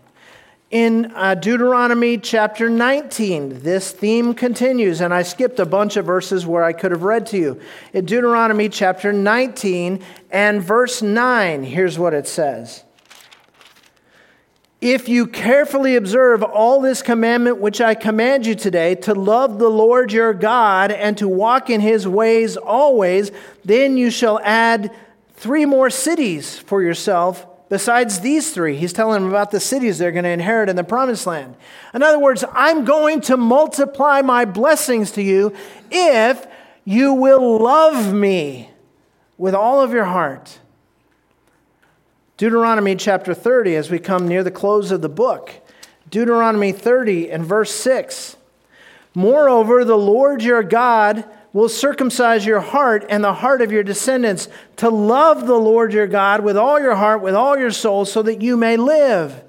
In 0.72 1.12
uh, 1.16 1.34
Deuteronomy 1.34 2.20
chapter 2.20 2.70
19, 2.70 3.64
this 3.64 3.90
theme 3.90 4.36
continues, 4.36 5.02
and 5.02 5.12
I 5.12 5.24
skipped 5.24 5.60
a 5.60 5.66
bunch 5.66 5.98
of 5.98 6.06
verses 6.06 6.46
where 6.46 6.64
I 6.64 6.74
could 6.74 6.92
have 6.92 7.02
read 7.02 7.26
to 7.28 7.40
you. 7.40 7.60
In 7.92 8.06
Deuteronomy 8.06 8.70
chapter 8.70 9.12
19 9.12 10.04
and 10.30 10.62
verse 10.62 11.02
9, 11.02 11.64
here's 11.64 11.98
what 11.98 12.14
it 12.14 12.28
says 12.28 12.84
If 14.80 15.10
you 15.10 15.26
carefully 15.26 15.96
observe 15.96 16.44
all 16.44 16.82
this 16.82 17.02
commandment 17.02 17.58
which 17.58 17.82
I 17.82 17.96
command 17.96 18.46
you 18.46 18.54
today, 18.54 18.94
to 18.94 19.16
love 19.16 19.58
the 19.58 19.70
Lord 19.70 20.14
your 20.14 20.36
God 20.36 20.92
and 20.92 21.18
to 21.18 21.28
walk 21.28 21.72
in 21.72 21.82
his 21.82 22.08
ways 22.08 22.58
always, 22.58 23.32
then 23.66 23.98
you 23.98 24.12
shall 24.12 24.40
add 24.44 24.96
three 25.34 25.66
more 25.66 25.90
cities 25.90 26.60
for 26.60 26.84
yourself 26.84 27.48
besides 27.70 28.20
these 28.20 28.52
three. 28.52 28.76
He's 28.76 28.94
telling 28.94 29.22
them 29.22 29.30
about 29.30 29.52
the 29.52 29.60
cities 29.60 29.98
they're 29.98 30.12
going 30.12 30.24
to 30.24 30.30
inherit 30.30 30.70
in 30.70 30.76
the 30.76 30.84
promised 30.84 31.26
land. 31.26 31.56
In 31.94 32.04
other 32.04 32.20
words, 32.20 32.44
I'm 32.52 32.84
going 32.84 33.22
to 33.22 33.38
multiply 33.38 34.22
my 34.22 34.46
blessings 34.46 35.12
to 35.12 35.22
you 35.22 35.56
if 35.90 36.46
you 36.84 37.14
will 37.14 37.60
love 37.60 38.14
me 38.14 38.72
with 39.38 39.56
all 39.56 39.82
of 39.82 39.94
your 39.94 40.06
heart. 40.06 40.60
Deuteronomy 42.38 42.96
chapter 42.96 43.34
30, 43.34 43.76
as 43.76 43.92
we 43.92 44.00
come 44.00 44.28
near 44.28 44.44
the 44.44 44.52
close 44.52 44.92
of 44.92 45.02
the 45.02 45.10
book. 45.10 45.52
Deuteronomy 46.10 46.72
30 46.72 47.30
and 47.30 47.46
verse 47.46 47.72
6. 47.72 48.38
Moreover, 49.14 49.84
the 49.84 49.98
Lord 49.98 50.42
your 50.42 50.64
God 50.64 51.26
will 51.52 51.70
circumcise 51.70 52.46
your 52.46 52.60
heart 52.60 53.06
and 53.10 53.24
the 53.24 53.34
heart 53.34 53.62
of 53.62 53.72
your 53.72 53.84
descendants 53.84 54.48
to 54.78 54.90
love 54.90 55.48
the 55.48 55.58
Lord 55.58 55.94
your 55.94 56.08
God 56.08 56.44
with 56.44 56.58
all 56.58 56.80
your 56.80 56.96
heart, 56.96 57.22
with 57.22 57.36
all 57.36 57.58
your 57.58 57.72
soul, 57.72 58.06
so 58.06 58.22
that 58.22 58.42
you 58.42 58.56
may 58.56 58.78
live. 58.78 59.44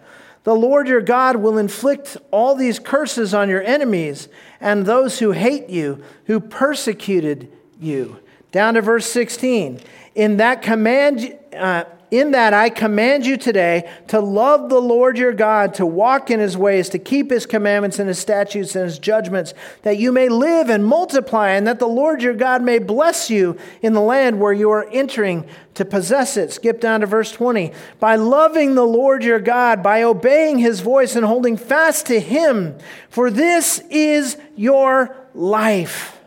The 0.44 0.54
Lord 0.54 0.88
your 0.88 1.02
God 1.02 1.36
will 1.36 1.58
inflict 1.58 2.16
all 2.30 2.54
these 2.54 2.78
curses 2.78 3.34
on 3.34 3.50
your 3.50 3.62
enemies 3.62 4.28
and 4.60 4.86
those 4.86 5.18
who 5.18 5.32
hate 5.32 5.68
you, 5.68 6.02
who 6.24 6.40
persecuted 6.40 7.52
you. 7.78 8.18
Down 8.50 8.74
to 8.74 8.82
verse 8.82 9.06
16. 9.06 9.80
In 10.14 10.38
that 10.38 10.62
command, 10.62 11.38
uh, 11.54 11.84
in 12.10 12.32
that 12.32 12.52
I 12.52 12.70
command 12.70 13.24
you 13.24 13.36
today 13.36 13.90
to 14.08 14.20
love 14.20 14.68
the 14.68 14.80
Lord 14.80 15.16
your 15.16 15.32
God, 15.32 15.74
to 15.74 15.86
walk 15.86 16.30
in 16.30 16.40
his 16.40 16.56
ways, 16.56 16.88
to 16.90 16.98
keep 16.98 17.30
his 17.30 17.46
commandments 17.46 17.98
and 17.98 18.08
his 18.08 18.18
statutes 18.18 18.74
and 18.74 18.84
his 18.84 18.98
judgments, 18.98 19.54
that 19.82 19.98
you 19.98 20.12
may 20.12 20.28
live 20.28 20.70
and 20.70 20.84
multiply, 20.84 21.50
and 21.50 21.66
that 21.66 21.78
the 21.78 21.88
Lord 21.88 22.22
your 22.22 22.34
God 22.34 22.62
may 22.62 22.78
bless 22.78 23.30
you 23.30 23.56
in 23.82 23.92
the 23.92 24.00
land 24.00 24.40
where 24.40 24.52
you 24.52 24.70
are 24.70 24.88
entering 24.90 25.46
to 25.74 25.84
possess 25.84 26.36
it. 26.36 26.52
Skip 26.52 26.80
down 26.80 27.00
to 27.00 27.06
verse 27.06 27.32
20. 27.32 27.72
By 28.00 28.16
loving 28.16 28.74
the 28.74 28.86
Lord 28.86 29.22
your 29.22 29.40
God, 29.40 29.82
by 29.82 30.02
obeying 30.02 30.58
his 30.58 30.80
voice 30.80 31.16
and 31.16 31.24
holding 31.24 31.56
fast 31.56 32.06
to 32.06 32.20
him, 32.20 32.76
for 33.08 33.30
this 33.30 33.82
is 33.90 34.36
your 34.56 35.16
life. 35.34 36.18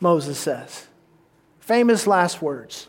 Moses 0.00 0.38
says. 0.38 0.86
Famous 1.60 2.06
last 2.06 2.40
words. 2.40 2.88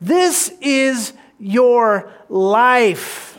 This 0.00 0.52
is 0.60 1.12
your 1.38 2.12
life. 2.28 3.38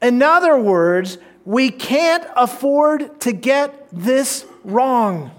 In 0.00 0.22
other 0.22 0.56
words, 0.56 1.18
we 1.44 1.70
can't 1.70 2.24
afford 2.36 3.20
to 3.20 3.32
get 3.32 3.88
this 3.92 4.44
wrong. 4.64 5.30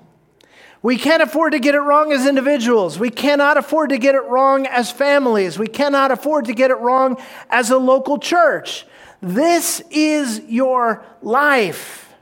We 0.82 0.98
can't 0.98 1.24
afford 1.24 1.54
to 1.54 1.60
get 1.60 1.76
it 1.76 1.80
wrong 1.80 2.12
as 2.12 2.28
individuals. 2.28 3.00
We 3.00 3.10
cannot 3.10 3.56
afford 3.56 3.90
to 3.92 3.98
get 3.98 4.16
it 4.16 4.24
wrong 4.26 4.68
as 4.68 4.92
families. 4.92 5.58
We 5.58 5.68
cannot 5.68 6.12
afford 6.12 6.46
to 6.46 6.54
get 6.54 6.72
it 6.72 6.78
wrong 6.80 7.22
as 7.50 7.70
a 7.70 7.78
local 7.78 8.18
church. 8.20 8.86
This 9.22 9.82
is 9.90 10.42
your 10.42 11.06
life. 11.22 12.14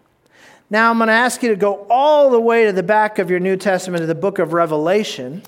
Now, 0.69 0.91
I'm 0.91 0.99
going 0.99 1.07
to 1.07 1.13
ask 1.13 1.41
you 1.41 1.49
to 1.49 1.55
go 1.55 1.87
all 1.89 2.29
the 2.29 2.39
way 2.39 2.65
to 2.65 2.71
the 2.71 2.83
back 2.83 3.17
of 3.17 3.31
your 3.31 3.39
New 3.39 3.57
Testament 3.57 4.01
to 4.01 4.05
the 4.05 4.15
book 4.15 4.37
of 4.37 4.53
Revelation. 4.53 5.41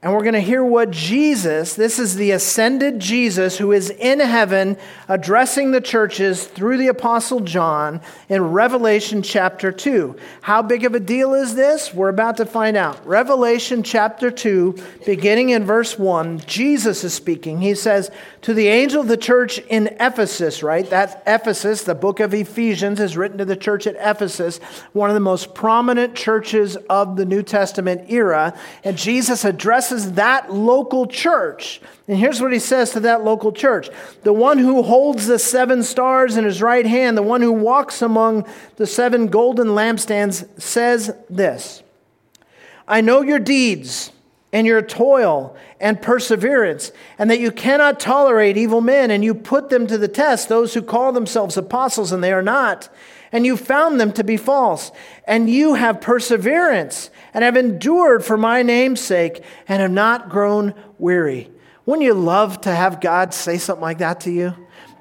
And 0.00 0.12
we're 0.12 0.22
going 0.22 0.34
to 0.34 0.40
hear 0.40 0.62
what 0.62 0.92
Jesus, 0.92 1.74
this 1.74 1.98
is 1.98 2.14
the 2.14 2.30
ascended 2.30 3.00
Jesus 3.00 3.58
who 3.58 3.72
is 3.72 3.90
in 3.90 4.20
heaven 4.20 4.76
addressing 5.08 5.72
the 5.72 5.80
churches 5.80 6.46
through 6.46 6.76
the 6.76 6.86
Apostle 6.86 7.40
John 7.40 8.00
in 8.28 8.52
Revelation 8.52 9.22
chapter 9.22 9.72
2. 9.72 10.14
How 10.42 10.62
big 10.62 10.84
of 10.84 10.94
a 10.94 11.00
deal 11.00 11.34
is 11.34 11.56
this? 11.56 11.92
We're 11.92 12.10
about 12.10 12.36
to 12.36 12.46
find 12.46 12.76
out. 12.76 13.04
Revelation 13.04 13.82
chapter 13.82 14.30
2, 14.30 14.76
beginning 15.04 15.50
in 15.50 15.64
verse 15.64 15.98
1, 15.98 16.42
Jesus 16.46 17.02
is 17.02 17.12
speaking. 17.12 17.60
He 17.60 17.74
says, 17.74 18.12
To 18.42 18.54
the 18.54 18.68
angel 18.68 19.00
of 19.00 19.08
the 19.08 19.16
church 19.16 19.58
in 19.58 19.88
Ephesus, 19.98 20.62
right? 20.62 20.88
That's 20.88 21.16
Ephesus, 21.26 21.82
the 21.82 21.96
book 21.96 22.20
of 22.20 22.32
Ephesians 22.34 23.00
is 23.00 23.16
written 23.16 23.38
to 23.38 23.44
the 23.44 23.56
church 23.56 23.88
at 23.88 23.96
Ephesus, 23.96 24.58
one 24.92 25.10
of 25.10 25.14
the 25.14 25.20
most 25.20 25.56
prominent 25.56 26.14
churches 26.14 26.76
of 26.88 27.16
the 27.16 27.26
New 27.26 27.42
Testament 27.42 28.08
era. 28.08 28.56
And 28.84 28.96
Jesus 28.96 29.44
addresses 29.44 29.87
addresses 29.92 30.12
that 30.12 30.52
local 30.52 31.06
church. 31.06 31.80
And 32.06 32.18
here's 32.18 32.40
what 32.40 32.52
he 32.52 32.58
says 32.58 32.92
to 32.92 33.00
that 33.00 33.24
local 33.24 33.52
church. 33.52 33.88
The 34.22 34.32
one 34.32 34.58
who 34.58 34.82
holds 34.82 35.26
the 35.26 35.38
seven 35.38 35.82
stars 35.82 36.36
in 36.36 36.44
his 36.44 36.62
right 36.62 36.86
hand, 36.86 37.16
the 37.16 37.22
one 37.22 37.42
who 37.42 37.52
walks 37.52 38.02
among 38.02 38.46
the 38.76 38.86
seven 38.86 39.28
golden 39.28 39.68
lampstands, 39.68 40.46
says 40.60 41.14
this. 41.28 41.82
I 42.86 43.00
know 43.00 43.22
your 43.22 43.38
deeds 43.38 44.12
and 44.52 44.66
your 44.66 44.80
toil 44.80 45.56
and 45.78 46.00
perseverance, 46.00 46.90
and 47.18 47.30
that 47.30 47.38
you 47.38 47.52
cannot 47.52 48.00
tolerate 48.00 48.56
evil 48.56 48.80
men, 48.80 49.10
and 49.10 49.22
you 49.22 49.34
put 49.34 49.68
them 49.68 49.86
to 49.86 49.98
the 49.98 50.08
test, 50.08 50.48
those 50.48 50.74
who 50.74 50.82
call 50.82 51.12
themselves 51.12 51.56
apostles 51.56 52.12
and 52.12 52.24
they 52.24 52.32
are 52.32 52.42
not, 52.42 52.88
and 53.32 53.44
you 53.44 53.56
found 53.56 54.00
them 54.00 54.12
to 54.12 54.24
be 54.24 54.36
false, 54.36 54.90
and 55.24 55.50
you 55.50 55.74
have 55.74 56.00
perseverance 56.00 57.10
and 57.34 57.44
have 57.44 57.56
endured 57.56 58.24
for 58.24 58.36
my 58.36 58.62
name's 58.62 59.00
sake 59.00 59.42
and 59.68 59.82
have 59.82 59.90
not 59.90 60.28
grown 60.28 60.74
weary. 60.98 61.50
Wouldn't 61.86 62.04
you 62.04 62.14
love 62.14 62.60
to 62.62 62.74
have 62.74 63.00
God 63.00 63.32
say 63.32 63.58
something 63.58 63.82
like 63.82 63.98
that 63.98 64.20
to 64.20 64.30
you? 64.30 64.54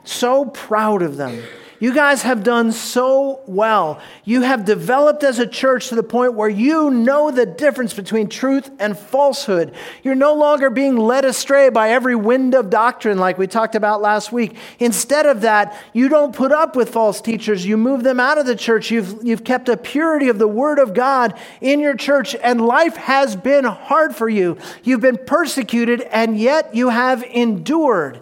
So 0.07 0.45
proud 0.45 1.01
of 1.01 1.17
them. 1.17 1.43
You 1.79 1.93
guys 1.93 2.23
have 2.23 2.43
done 2.43 2.71
so 2.71 3.41
well. 3.45 4.01
You 4.25 4.41
have 4.41 4.65
developed 4.65 5.23
as 5.23 5.37
a 5.37 5.45
church 5.45 5.89
to 5.89 5.95
the 5.95 6.01
point 6.01 6.33
where 6.33 6.49
you 6.49 6.89
know 6.89 7.29
the 7.29 7.45
difference 7.45 7.93
between 7.93 8.29
truth 8.29 8.71
and 8.79 8.97
falsehood. 8.97 9.75
You're 10.01 10.15
no 10.15 10.33
longer 10.33 10.71
being 10.71 10.97
led 10.97 11.23
astray 11.23 11.69
by 11.69 11.91
every 11.91 12.15
wind 12.15 12.55
of 12.55 12.71
doctrine 12.71 13.19
like 13.19 13.37
we 13.37 13.45
talked 13.45 13.75
about 13.75 14.01
last 14.01 14.31
week. 14.31 14.55
Instead 14.79 15.27
of 15.27 15.41
that, 15.41 15.77
you 15.93 16.09
don't 16.09 16.35
put 16.35 16.51
up 16.51 16.75
with 16.75 16.89
false 16.89 17.21
teachers. 17.21 17.63
You 17.63 17.77
move 17.77 18.01
them 18.01 18.19
out 18.19 18.39
of 18.39 18.47
the 18.47 18.55
church. 18.55 18.89
You've, 18.89 19.23
you've 19.23 19.43
kept 19.43 19.69
a 19.69 19.77
purity 19.77 20.29
of 20.29 20.39
the 20.39 20.47
Word 20.47 20.79
of 20.79 20.95
God 20.95 21.37
in 21.61 21.79
your 21.79 21.95
church, 21.95 22.35
and 22.41 22.59
life 22.59 22.95
has 22.95 23.35
been 23.35 23.65
hard 23.65 24.15
for 24.15 24.27
you. 24.27 24.57
You've 24.83 25.01
been 25.01 25.19
persecuted, 25.27 26.01
and 26.01 26.39
yet 26.39 26.73
you 26.73 26.89
have 26.89 27.21
endured. 27.21 28.21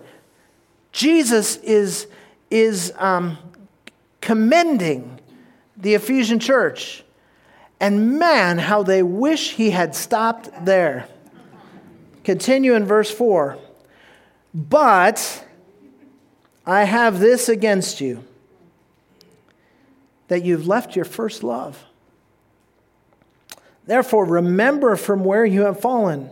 Jesus 0.96 1.58
is 1.58 2.08
is 2.50 2.94
um, 2.98 3.38
commending 4.22 5.20
the 5.76 5.94
Ephesian 5.94 6.40
church. 6.40 7.04
And 7.82 8.18
man, 8.18 8.58
how 8.58 8.82
they 8.82 9.04
wish 9.04 9.52
he 9.52 9.72
had 9.72 9.94
stopped 9.94 10.50
there. 10.64 11.10
Continue 12.24 12.76
in 12.76 12.86
verse 12.86 13.12
4. 13.12 13.58
But 14.54 15.46
I 16.66 16.86
have 16.86 17.20
this 17.20 17.50
against 17.50 18.00
you 18.00 18.24
that 20.30 20.46
you've 20.46 20.66
left 20.66 20.96
your 20.96 21.04
first 21.04 21.44
love. 21.44 21.84
Therefore, 23.86 24.24
remember 24.24 24.96
from 24.96 25.26
where 25.26 25.46
you 25.46 25.64
have 25.64 25.82
fallen 25.82 26.30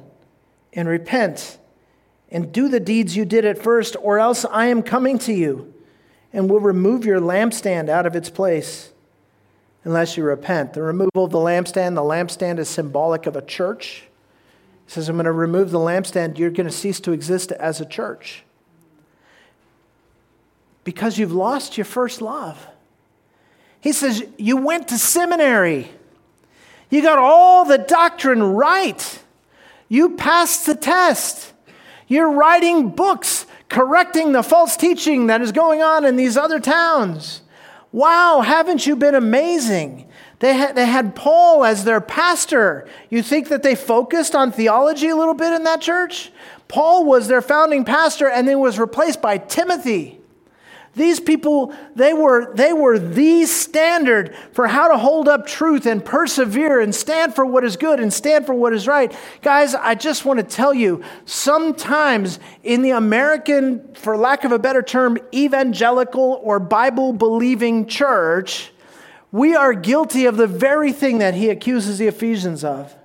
and 0.72 0.88
repent 0.88 1.58
and 2.34 2.52
do 2.52 2.68
the 2.68 2.80
deeds 2.80 3.16
you 3.16 3.24
did 3.24 3.46
at 3.46 3.62
first, 3.62 3.96
or 4.02 4.20
else 4.20 4.44
I 4.44 4.66
am 4.66 4.82
coming 4.82 5.20
to 5.20 5.32
you 5.32 5.74
and 6.34 6.50
will 6.50 6.60
remove 6.60 7.06
your 7.06 7.22
lampstand 7.22 7.88
out 7.88 8.06
of 8.06 8.16
its 8.16 8.30
place. 8.30 8.90
unless 9.86 10.16
you 10.16 10.24
repent. 10.24 10.74
The 10.74 10.82
removal 10.82 11.26
of 11.26 11.32
the 11.32 11.40
lampstand, 11.40 11.96
the 11.96 12.02
lampstand 12.02 12.58
is 12.58 12.70
symbolic 12.70 13.26
of 13.26 13.36
a 13.36 13.42
church. 13.42 14.04
He 14.86 14.92
says, 14.94 15.10
I'm 15.10 15.18
going 15.18 15.26
to 15.26 15.32
remove 15.34 15.72
the 15.72 15.78
lampstand, 15.78 16.38
you're 16.38 16.52
going 16.52 16.70
to 16.70 16.72
cease 16.72 17.02
to 17.02 17.12
exist 17.12 17.52
as 17.52 17.82
a 17.82 17.86
church. 17.86 18.44
Because 20.86 21.18
you've 21.18 21.34
lost 21.34 21.78
your 21.78 21.84
first 21.84 22.22
love. 22.22 22.66
He 23.82 23.92
says, 23.92 24.24
You 24.38 24.56
went 24.56 24.88
to 24.88 24.98
seminary. 24.98 25.92
You 26.90 27.02
got 27.02 27.20
all 27.20 27.66
the 27.66 27.78
doctrine 27.78 28.42
right. 28.42 29.22
You 29.90 30.16
passed 30.16 30.66
the 30.66 30.76
test. 30.76 31.53
You're 32.14 32.32
writing 32.32 32.90
books 32.90 33.48
correcting 33.70 34.34
the 34.34 34.44
false 34.44 34.78
teaching 34.78 35.26
that 35.28 35.42
is 35.42 35.52
going 35.52 35.82
on 35.82 36.06
in 36.06 36.16
these 36.16 36.38
other 36.38 36.60
towns. 36.60 37.42
Wow, 37.92 38.42
haven't 38.42 38.86
you 38.86 38.96
been 38.96 39.16
amazing? 39.16 40.08
They 40.38 40.54
had, 40.54 40.76
they 40.76 40.86
had 40.86 41.16
Paul 41.16 41.66
as 41.66 41.86
their 41.86 42.00
pastor. 42.00 42.88
You 43.10 43.24
think 43.24 43.48
that 43.48 43.64
they 43.64 43.74
focused 43.74 44.36
on 44.36 44.52
theology 44.52 45.08
a 45.10 45.16
little 45.16 45.34
bit 45.34 45.54
in 45.54 45.64
that 45.64 45.82
church? 45.82 46.32
Paul 46.68 47.04
was 47.04 47.28
their 47.28 47.42
founding 47.42 47.84
pastor 47.84 48.30
and 48.30 48.48
then 48.48 48.60
was 48.60 48.78
replaced 48.78 49.20
by 49.20 49.40
Timothy. 49.40 50.20
These 50.96 51.20
people, 51.20 51.74
they 51.96 52.14
were, 52.14 52.54
they 52.54 52.72
were 52.72 53.00
the 53.00 53.46
standard 53.46 54.36
for 54.52 54.68
how 54.68 54.90
to 54.90 54.98
hold 54.98 55.28
up 55.28 55.48
truth 55.48 55.88
and 55.88 56.06
persevere 56.06 56.80
and 56.80 56.94
stand 56.94 57.34
for 57.34 57.46
what 57.46 57.64
is 57.64 57.78
good 57.78 58.00
and 58.00 58.14
stand 58.14 58.46
for 58.46 58.54
what 58.54 58.74
is 58.74 58.88
right. 58.88 59.12
Guys, 59.42 59.74
I 59.74 59.96
just 59.96 60.24
want 60.24 60.40
to 60.40 60.46
tell 60.46 60.72
you 60.72 61.04
sometimes 61.26 62.38
in 62.62 62.84
the 62.84 62.92
American, 62.92 63.96
for 63.96 64.16
lack 64.16 64.44
of 64.44 64.52
a 64.52 64.60
better 64.60 64.84
term, 64.84 65.18
evangelical 65.34 66.40
or 66.44 66.60
Bible 66.60 67.12
believing 67.12 67.88
church, 67.88 68.72
we 69.32 69.56
are 69.56 69.74
guilty 69.74 70.28
of 70.28 70.38
the 70.38 70.46
very 70.46 70.92
thing 70.92 71.18
that 71.18 71.34
he 71.34 71.50
accuses 71.50 71.98
the 71.98 72.06
Ephesians 72.06 72.64
of. 72.64 72.96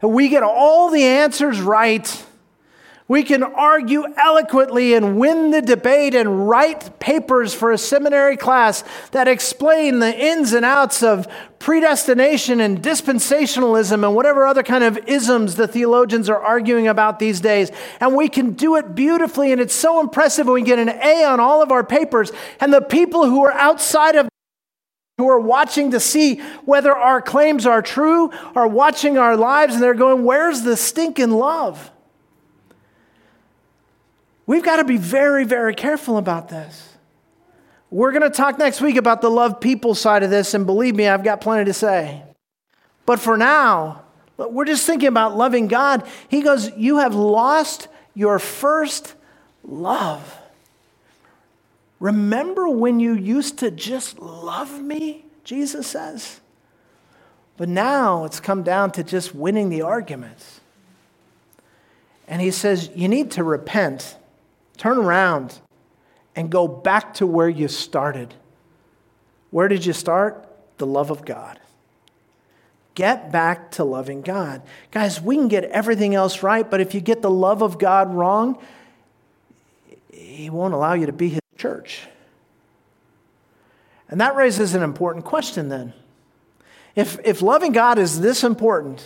We 0.00 0.30
get 0.30 0.42
all 0.42 0.90
the 0.90 1.04
answers 1.04 1.60
right 1.60 2.24
we 3.08 3.22
can 3.22 3.42
argue 3.42 4.04
eloquently 4.18 4.92
and 4.92 5.18
win 5.18 5.50
the 5.50 5.62
debate 5.62 6.14
and 6.14 6.46
write 6.46 7.00
papers 7.00 7.54
for 7.54 7.72
a 7.72 7.78
seminary 7.78 8.36
class 8.36 8.84
that 9.12 9.26
explain 9.26 9.98
the 9.98 10.14
ins 10.14 10.52
and 10.52 10.64
outs 10.64 11.02
of 11.02 11.26
predestination 11.58 12.60
and 12.60 12.82
dispensationalism 12.82 14.04
and 14.04 14.14
whatever 14.14 14.46
other 14.46 14.62
kind 14.62 14.84
of 14.84 14.98
isms 15.08 15.56
the 15.56 15.66
theologians 15.66 16.28
are 16.28 16.40
arguing 16.40 16.86
about 16.86 17.18
these 17.18 17.40
days. 17.40 17.72
And 17.98 18.14
we 18.14 18.28
can 18.28 18.52
do 18.52 18.76
it 18.76 18.94
beautifully, 18.94 19.52
and 19.52 19.60
it's 19.60 19.74
so 19.74 20.00
impressive 20.00 20.46
when 20.46 20.54
we 20.54 20.62
get 20.62 20.78
an 20.78 20.90
A 20.90 21.24
on 21.24 21.40
all 21.40 21.62
of 21.62 21.72
our 21.72 21.84
papers. 21.84 22.30
And 22.60 22.74
the 22.74 22.82
people 22.82 23.24
who 23.24 23.42
are 23.44 23.52
outside 23.52 24.16
of 24.16 24.28
who 25.16 25.28
are 25.28 25.40
watching 25.40 25.90
to 25.92 25.98
see 25.98 26.36
whether 26.64 26.96
our 26.96 27.20
claims 27.20 27.66
are 27.66 27.82
true 27.82 28.30
are 28.54 28.68
watching 28.68 29.18
our 29.18 29.36
lives 29.36 29.74
and 29.74 29.82
they're 29.82 29.94
going, 29.94 30.24
Where's 30.24 30.62
the 30.62 30.76
stinking 30.76 31.30
love? 31.30 31.90
We've 34.48 34.64
got 34.64 34.76
to 34.76 34.84
be 34.84 34.96
very, 34.96 35.44
very 35.44 35.74
careful 35.74 36.16
about 36.16 36.48
this. 36.48 36.96
We're 37.90 38.12
going 38.12 38.22
to 38.22 38.30
talk 38.30 38.58
next 38.58 38.80
week 38.80 38.96
about 38.96 39.20
the 39.20 39.30
love 39.30 39.60
people 39.60 39.94
side 39.94 40.22
of 40.22 40.30
this, 40.30 40.54
and 40.54 40.64
believe 40.64 40.96
me, 40.96 41.06
I've 41.06 41.22
got 41.22 41.42
plenty 41.42 41.66
to 41.66 41.74
say. 41.74 42.22
But 43.04 43.20
for 43.20 43.36
now, 43.36 44.04
we're 44.38 44.64
just 44.64 44.86
thinking 44.86 45.08
about 45.08 45.36
loving 45.36 45.68
God. 45.68 46.08
He 46.30 46.40
goes, 46.40 46.74
You 46.78 46.96
have 46.96 47.14
lost 47.14 47.88
your 48.14 48.38
first 48.38 49.14
love. 49.62 50.34
Remember 52.00 52.70
when 52.70 53.00
you 53.00 53.12
used 53.12 53.58
to 53.58 53.70
just 53.70 54.18
love 54.18 54.80
me? 54.80 55.26
Jesus 55.44 55.86
says. 55.86 56.40
But 57.58 57.68
now 57.68 58.24
it's 58.24 58.40
come 58.40 58.62
down 58.62 58.92
to 58.92 59.04
just 59.04 59.34
winning 59.34 59.68
the 59.68 59.82
arguments. 59.82 60.60
And 62.26 62.40
he 62.40 62.50
says, 62.50 62.88
You 62.94 63.08
need 63.08 63.30
to 63.32 63.44
repent 63.44 64.16
Turn 64.78 64.96
around 64.96 65.58
and 66.34 66.50
go 66.50 66.68
back 66.68 67.14
to 67.14 67.26
where 67.26 67.48
you 67.48 67.68
started. 67.68 68.32
Where 69.50 69.68
did 69.68 69.84
you 69.84 69.92
start? 69.92 70.48
The 70.78 70.86
love 70.86 71.10
of 71.10 71.24
God. 71.24 71.58
Get 72.94 73.30
back 73.30 73.72
to 73.72 73.84
loving 73.84 74.22
God. 74.22 74.62
Guys, 74.90 75.20
we 75.20 75.36
can 75.36 75.48
get 75.48 75.64
everything 75.64 76.14
else 76.14 76.42
right, 76.42 76.68
but 76.68 76.80
if 76.80 76.94
you 76.94 77.00
get 77.00 77.22
the 77.22 77.30
love 77.30 77.62
of 77.62 77.78
God 77.78 78.14
wrong, 78.14 78.58
He 80.12 80.48
won't 80.48 80.74
allow 80.74 80.94
you 80.94 81.06
to 81.06 81.12
be 81.12 81.28
His 81.28 81.40
church. 81.56 82.06
And 84.08 84.20
that 84.20 84.36
raises 84.36 84.74
an 84.74 84.82
important 84.82 85.24
question 85.24 85.68
then. 85.68 85.92
If, 86.94 87.18
if 87.24 87.42
loving 87.42 87.72
God 87.72 87.98
is 87.98 88.20
this 88.20 88.42
important, 88.42 89.04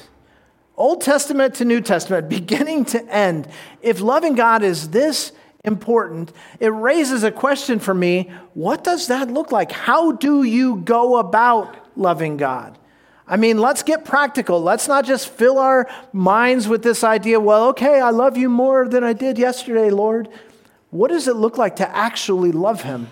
Old 0.77 1.01
Testament 1.03 1.55
to 1.57 1.65
New 1.65 1.81
Testament, 1.81 2.29
beginning 2.31 2.85
to 2.87 3.05
end, 3.15 3.49
if 3.81 4.01
loving 4.01 4.35
God 4.35 4.63
is 4.63 4.91
this 4.91 5.33
important, 5.65 6.33
it 6.59 6.69
raises 6.69 7.23
a 7.23 7.31
question 7.31 7.79
for 7.79 7.95
me 7.95 8.33
what 8.55 8.83
does 8.83 9.07
that 9.07 9.31
look 9.31 9.53
like? 9.53 9.71
How 9.71 10.13
do 10.13 10.43
you 10.43 10.77
go 10.77 11.19
about 11.19 11.97
loving 11.97 12.37
God? 12.37 12.79
I 13.27 13.37
mean, 13.37 13.59
let's 13.59 13.83
get 13.83 14.05
practical. 14.05 14.61
Let's 14.61 14.89
not 14.89 15.05
just 15.05 15.29
fill 15.29 15.59
our 15.59 15.89
minds 16.13 16.67
with 16.69 16.83
this 16.83 17.05
idea, 17.05 17.39
well, 17.39 17.69
okay, 17.69 18.01
I 18.01 18.11
love 18.11 18.37
you 18.37 18.49
more 18.49 18.89
than 18.89 19.05
I 19.05 19.13
did 19.13 19.39
yesterday, 19.39 19.91
Lord. 19.91 20.29
What 20.91 21.09
does 21.09 21.29
it 21.29 21.37
look 21.37 21.57
like 21.57 21.77
to 21.77 21.97
actually 21.97 22.53
love 22.53 22.83
Him? 22.83 23.09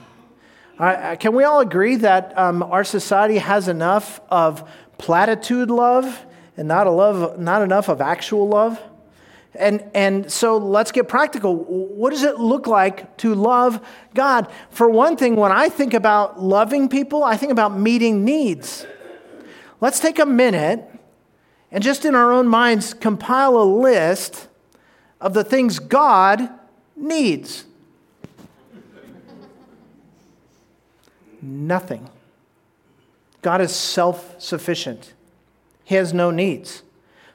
Can 0.79 1.35
we 1.35 1.45
all 1.45 1.61
agree 1.61 1.97
that 1.97 2.37
um, 2.37 2.63
our 2.63 2.85
society 2.85 3.39
has 3.39 3.69
enough 3.69 4.21
of 4.31 4.69
platitude 4.99 5.71
love 5.71 6.27
and 6.57 6.67
not, 6.69 6.87
a 6.87 6.91
love, 6.91 7.39
not 7.39 7.63
enough 7.63 7.89
of 7.89 8.01
actual 8.01 8.49
love? 8.49 8.83
And, 9.55 9.85
and 9.95 10.31
so 10.31 10.59
let's 10.59 10.93
get 10.93 11.09
practical. 11.09 11.57
What 11.57 12.11
does 12.11 12.23
it 12.23 12.39
look 12.39 12.67
like 12.67 13.17
to 13.19 13.35
love 13.35 13.85
God? 14.15 14.51
For 14.71 14.89
one 14.89 15.17
thing, 15.17 15.35
when 15.37 15.51
I 15.51 15.69
think 15.69 15.93
about 15.93 16.41
loving 16.41 16.89
people, 16.89 17.25
I 17.25 17.37
think 17.37 17.51
about 17.51 17.77
meeting 17.77 18.25
needs. 18.25 18.87
Let's 19.81 19.99
take 19.99 20.19
a 20.19 20.27
minute 20.27 20.87
and 21.73 21.83
just 21.83 22.05
in 22.05 22.15
our 22.15 22.33
own 22.33 22.49
minds 22.49 22.95
compile 22.95 23.57
a 23.57 23.65
list 23.65 24.49
of 25.21 25.35
the 25.35 25.45
things 25.45 25.79
God 25.79 26.49
needs. 26.97 27.65
Nothing. 31.43 32.09
God 33.43 33.61
is 33.61 33.75
self 33.75 34.41
sufficient, 34.41 35.15
He 35.85 35.95
has 35.95 36.13
no 36.13 36.31
needs. 36.31 36.83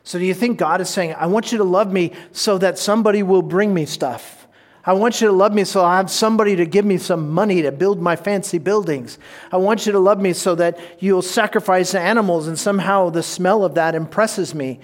So, 0.05 0.19
do 0.19 0.25
you 0.25 0.35
think 0.35 0.59
God 0.59 0.81
is 0.81 0.89
saying, 0.89 1.15
I 1.17 1.25
want 1.25 1.51
you 1.51 1.57
to 1.57 1.63
love 1.63 1.91
me 1.91 2.11
so 2.31 2.59
that 2.59 2.77
somebody 2.77 3.23
will 3.23 3.41
bring 3.41 3.73
me 3.73 3.87
stuff? 3.87 4.47
I 4.85 4.93
want 4.93 5.19
you 5.19 5.27
to 5.27 5.33
love 5.33 5.51
me 5.51 5.63
so 5.63 5.83
I 5.83 5.97
have 5.97 6.11
somebody 6.11 6.55
to 6.57 6.65
give 6.67 6.85
me 6.85 6.99
some 6.99 7.31
money 7.31 7.63
to 7.63 7.71
build 7.71 7.99
my 7.99 8.15
fancy 8.15 8.59
buildings. 8.59 9.17
I 9.51 9.57
want 9.57 9.87
you 9.87 9.91
to 9.93 9.99
love 9.99 10.21
me 10.21 10.33
so 10.33 10.53
that 10.55 10.79
you'll 10.99 11.23
sacrifice 11.23 11.95
animals 11.95 12.47
and 12.47 12.57
somehow 12.57 13.09
the 13.09 13.23
smell 13.23 13.65
of 13.65 13.73
that 13.75 13.95
impresses 13.95 14.53
me. 14.53 14.79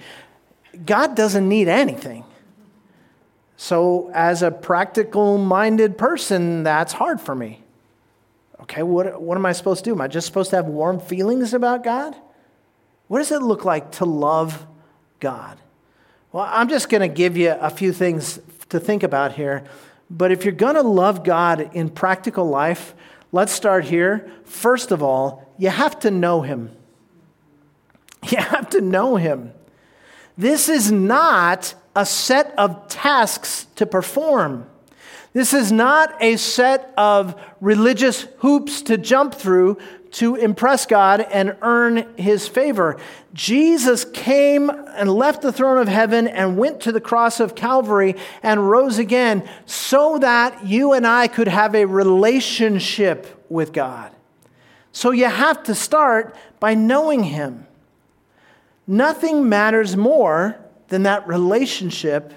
God 0.84 1.14
doesn't 1.14 1.48
need 1.48 1.68
anything. 1.68 2.24
So, 3.56 4.10
as 4.12 4.42
a 4.42 4.50
practical 4.50 5.38
minded 5.38 5.96
person, 5.96 6.64
that's 6.64 6.92
hard 6.92 7.20
for 7.20 7.36
me. 7.36 7.62
Okay, 8.62 8.82
what, 8.82 9.22
what 9.22 9.38
am 9.38 9.46
I 9.46 9.52
supposed 9.52 9.84
to 9.84 9.90
do? 9.90 9.94
Am 9.94 10.00
I 10.00 10.08
just 10.08 10.26
supposed 10.26 10.50
to 10.50 10.56
have 10.56 10.66
warm 10.66 10.98
feelings 10.98 11.54
about 11.54 11.84
God? 11.84 12.16
What 13.06 13.18
does 13.18 13.30
it 13.30 13.40
look 13.40 13.64
like 13.64 13.92
to 13.92 14.04
love 14.04 14.66
God? 15.22 15.56
Well, 16.32 16.48
I'm 16.50 16.68
just 16.68 16.88
going 16.88 17.00
to 17.00 17.08
give 17.08 17.36
you 17.36 17.52
a 17.52 17.70
few 17.70 17.92
things 17.92 18.40
to 18.70 18.80
think 18.80 19.04
about 19.04 19.32
here. 19.32 19.62
But 20.10 20.32
if 20.32 20.44
you're 20.44 20.52
going 20.52 20.74
to 20.74 20.82
love 20.82 21.22
God 21.22 21.70
in 21.74 21.90
practical 21.90 22.44
life, 22.44 22.92
let's 23.30 23.52
start 23.52 23.84
here. 23.84 24.28
First 24.44 24.90
of 24.90 25.00
all, 25.00 25.48
you 25.58 25.68
have 25.68 26.00
to 26.00 26.10
know 26.10 26.42
Him. 26.42 26.70
You 28.30 28.38
have 28.38 28.70
to 28.70 28.80
know 28.80 29.16
Him. 29.16 29.52
This 30.38 30.68
is 30.68 30.92
not 30.92 31.74
a 31.94 32.06
set 32.06 32.54
of 32.56 32.88
tasks 32.88 33.66
to 33.76 33.84
perform. 33.84 34.66
This 35.32 35.52
is 35.52 35.72
not 35.72 36.14
a 36.20 36.36
set 36.36 36.92
of 36.96 37.40
religious 37.60 38.26
hoops 38.38 38.82
to 38.82 38.96
jump 38.96 39.34
through 39.34 39.78
to 40.12 40.36
impress 40.36 40.84
God 40.86 41.20
and 41.20 41.56
earn 41.62 42.14
his 42.16 42.46
favor. 42.46 42.98
Jesus 43.32 44.04
came 44.04 44.70
and 44.70 45.10
left 45.10 45.42
the 45.42 45.52
throne 45.52 45.78
of 45.78 45.88
heaven 45.88 46.28
and 46.28 46.58
went 46.58 46.80
to 46.82 46.92
the 46.92 47.00
cross 47.00 47.40
of 47.40 47.54
Calvary 47.54 48.14
and 48.42 48.70
rose 48.70 48.98
again 48.98 49.48
so 49.64 50.18
that 50.18 50.66
you 50.66 50.92
and 50.92 51.06
I 51.06 51.28
could 51.28 51.48
have 51.48 51.74
a 51.74 51.86
relationship 51.86 53.44
with 53.48 53.72
God. 53.72 54.12
So 54.92 55.10
you 55.10 55.24
have 55.24 55.62
to 55.64 55.74
start 55.74 56.36
by 56.60 56.74
knowing 56.74 57.24
him. 57.24 57.66
Nothing 58.86 59.48
matters 59.48 59.96
more 59.96 60.60
than 60.88 61.04
that 61.04 61.26
relationship 61.26 62.34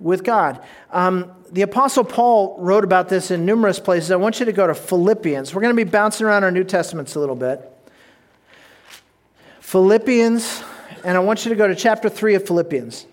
with 0.00 0.24
God. 0.24 0.62
Um, 0.90 1.30
the 1.54 1.62
Apostle 1.62 2.02
Paul 2.02 2.56
wrote 2.58 2.82
about 2.82 3.08
this 3.08 3.30
in 3.30 3.46
numerous 3.46 3.78
places. 3.78 4.10
I 4.10 4.16
want 4.16 4.40
you 4.40 4.46
to 4.46 4.52
go 4.52 4.66
to 4.66 4.74
Philippians. 4.74 5.54
We're 5.54 5.60
going 5.62 5.74
to 5.74 5.84
be 5.84 5.88
bouncing 5.88 6.26
around 6.26 6.42
our 6.42 6.50
New 6.50 6.64
Testaments 6.64 7.14
a 7.14 7.20
little 7.20 7.36
bit. 7.36 7.60
Philippians, 9.60 10.64
and 11.04 11.16
I 11.16 11.20
want 11.20 11.44
you 11.44 11.50
to 11.50 11.54
go 11.54 11.68
to 11.68 11.76
chapter 11.76 12.08
3 12.08 12.34
of 12.34 12.44
Philippians. 12.44 13.06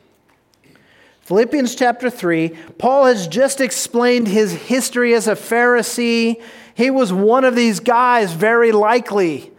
Philippians 1.21 1.75
chapter 1.75 2.09
3, 2.09 2.49
Paul 2.79 3.05
has 3.05 3.27
just 3.27 3.61
explained 3.61 4.27
his 4.27 4.53
history 4.53 5.13
as 5.13 5.27
a 5.27 5.35
Pharisee. 5.35 6.41
He 6.73 6.89
was 6.89 7.13
one 7.13 7.45
of 7.45 7.55
these 7.55 7.79
guys, 7.79 8.33
very 8.33 8.71
likely, 8.71 9.51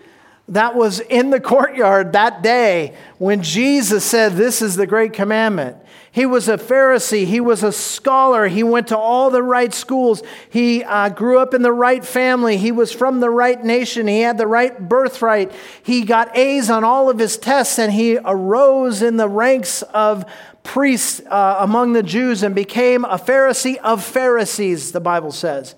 that 0.49 0.75
was 0.75 0.99
in 0.99 1.31
the 1.31 1.41
courtyard 1.41 2.15
that 2.15 2.43
day 2.43 2.97
when 3.19 3.45
Jesus 3.45 4.05
said, 4.05 4.33
This 4.33 4.61
is 4.61 4.75
the 4.75 4.89
great 4.89 5.13
commandment. 5.13 5.77
He 6.13 6.27
was 6.27 6.47
a 6.47 6.59
Pharisee. 6.59 7.25
He 7.25 7.41
was 7.41 7.63
a 7.63 7.73
scholar. 7.73 8.47
He 8.47 8.63
went 8.63 8.89
to 8.89 8.99
all 8.99 9.31
the 9.31 9.43
right 9.43 9.73
schools. 9.73 10.23
He 10.51 10.85
uh, 10.85 11.09
grew 11.09 11.39
up 11.39 11.55
in 11.55 11.63
the 11.63 11.73
right 11.73 12.05
family. 12.05 12.59
He 12.59 12.71
was 12.71 12.93
from 12.93 13.21
the 13.21 13.31
right 13.31 13.63
nation. 13.65 14.07
He 14.07 14.21
had 14.21 14.37
the 14.37 14.47
right 14.47 14.79
birthright. 14.79 15.53
He 15.83 16.05
got 16.05 16.37
A's 16.37 16.69
on 16.69 16.85
all 16.85 17.09
of 17.09 17.19
his 17.19 17.39
tests 17.39 17.79
and 17.79 17.91
he 17.91 18.19
arose 18.19 19.01
in 19.01 19.17
the 19.17 19.29
ranks 19.29 19.81
of 19.81 20.27
priests 20.63 21.23
uh, 21.31 21.57
among 21.61 21.95
the 21.95 22.03
Jews 22.03 22.43
and 22.43 22.55
became 22.55 23.07
a 23.07 23.17
Pharisee 23.17 23.79
of 23.79 24.05
Pharisees, 24.05 24.93
the 24.93 25.01
Bible 25.01 25.33
says. 25.33 25.75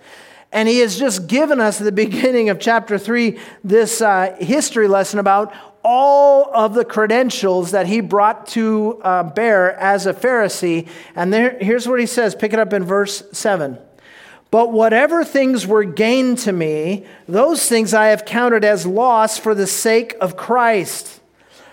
And 0.50 0.68
he 0.68 0.80
has 0.80 0.98
just 0.98 1.28
given 1.28 1.60
us 1.60 1.80
at 1.80 1.84
the 1.84 1.92
beginning 2.06 2.48
of 2.48 2.58
chapter 2.58 2.98
3 2.98 3.38
this 3.62 4.00
uh, 4.00 4.34
history 4.40 4.88
lesson 4.88 5.20
about 5.20 5.54
all 5.84 6.50
of 6.54 6.72
the 6.72 6.84
credentials 6.84 7.72
that 7.72 7.86
he 7.86 8.00
brought 8.00 8.46
to 8.48 8.98
uh, 9.02 9.22
bear 9.22 9.76
as 9.78 10.06
a 10.06 10.14
Pharisee. 10.14 10.88
And 11.14 11.32
there, 11.32 11.58
here's 11.60 11.86
what 11.86 12.00
he 12.00 12.06
says 12.06 12.34
pick 12.34 12.52
it 12.52 12.58
up 12.58 12.72
in 12.72 12.84
verse 12.84 13.22
7. 13.32 13.78
But 14.50 14.72
whatever 14.72 15.24
things 15.24 15.66
were 15.66 15.84
gained 15.84 16.38
to 16.38 16.52
me, 16.52 17.04
those 17.28 17.68
things 17.68 17.92
I 17.92 18.06
have 18.06 18.24
counted 18.24 18.64
as 18.64 18.86
loss 18.86 19.36
for 19.36 19.54
the 19.54 19.66
sake 19.66 20.14
of 20.20 20.36
Christ. 20.36 21.20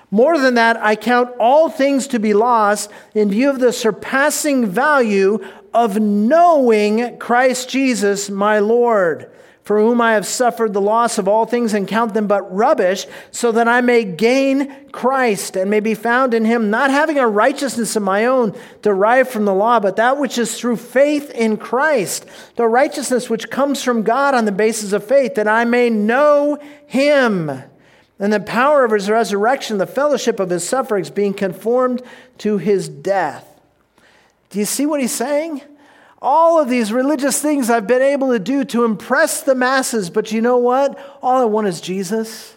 More 0.09 0.37
than 0.37 0.55
that, 0.55 0.77
I 0.77 0.97
count 0.97 1.31
all 1.39 1.69
things 1.69 2.07
to 2.07 2.19
be 2.19 2.33
lost 2.33 2.91
in 3.13 3.29
view 3.29 3.49
of 3.49 3.59
the 3.59 3.71
surpassing 3.71 4.65
value 4.65 5.39
of 5.73 5.99
knowing 5.99 7.17
Christ 7.17 7.69
Jesus, 7.69 8.29
my 8.29 8.59
Lord 8.59 9.31
for 9.71 9.79
whom 9.79 10.01
I 10.01 10.15
have 10.15 10.25
suffered 10.25 10.73
the 10.73 10.81
loss 10.81 11.17
of 11.17 11.29
all 11.29 11.45
things 11.45 11.73
and 11.73 11.87
count 11.87 12.13
them 12.13 12.27
but 12.27 12.53
rubbish, 12.53 13.07
so 13.31 13.53
that 13.53 13.69
I 13.69 13.79
may 13.79 14.03
gain 14.03 14.91
Christ 14.91 15.55
and 15.55 15.69
may 15.69 15.79
be 15.79 15.93
found 15.93 16.33
in 16.33 16.43
him, 16.43 16.69
not 16.69 16.91
having 16.91 17.17
a 17.17 17.25
righteousness 17.25 17.95
of 17.95 18.03
my 18.03 18.25
own 18.25 18.53
derived 18.81 19.29
from 19.29 19.45
the 19.45 19.53
law, 19.53 19.79
but 19.79 19.95
that 19.95 20.17
which 20.17 20.37
is 20.37 20.59
through 20.59 20.75
faith 20.75 21.29
in 21.29 21.55
Christ, 21.55 22.25
the 22.57 22.67
righteousness 22.67 23.29
which 23.29 23.49
comes 23.49 23.81
from 23.81 24.03
God 24.03 24.35
on 24.35 24.43
the 24.43 24.51
basis 24.51 24.91
of 24.91 25.05
faith, 25.05 25.35
that 25.35 25.47
I 25.47 25.63
may 25.63 25.89
know 25.89 26.59
him 26.85 27.49
and 28.19 28.33
the 28.33 28.41
power 28.41 28.83
of 28.83 28.91
his 28.91 29.09
resurrection, 29.09 29.77
the 29.77 29.87
fellowship 29.87 30.41
of 30.41 30.49
his 30.49 30.67
sufferings, 30.67 31.09
being 31.09 31.33
conformed 31.33 32.01
to 32.39 32.57
his 32.57 32.89
death. 32.89 33.47
Do 34.49 34.59
you 34.59 34.65
see 34.65 34.85
what 34.85 34.99
he's 34.99 35.15
saying? 35.15 35.61
All 36.21 36.61
of 36.61 36.69
these 36.69 36.93
religious 36.93 37.41
things 37.41 37.69
I've 37.69 37.87
been 37.87 38.01
able 38.01 38.31
to 38.31 38.39
do 38.39 38.63
to 38.65 38.83
impress 38.83 39.41
the 39.41 39.55
masses, 39.55 40.09
but 40.09 40.31
you 40.31 40.41
know 40.41 40.57
what? 40.57 40.99
All 41.21 41.41
I 41.41 41.45
want 41.45 41.67
is 41.67 41.81
Jesus. 41.81 42.55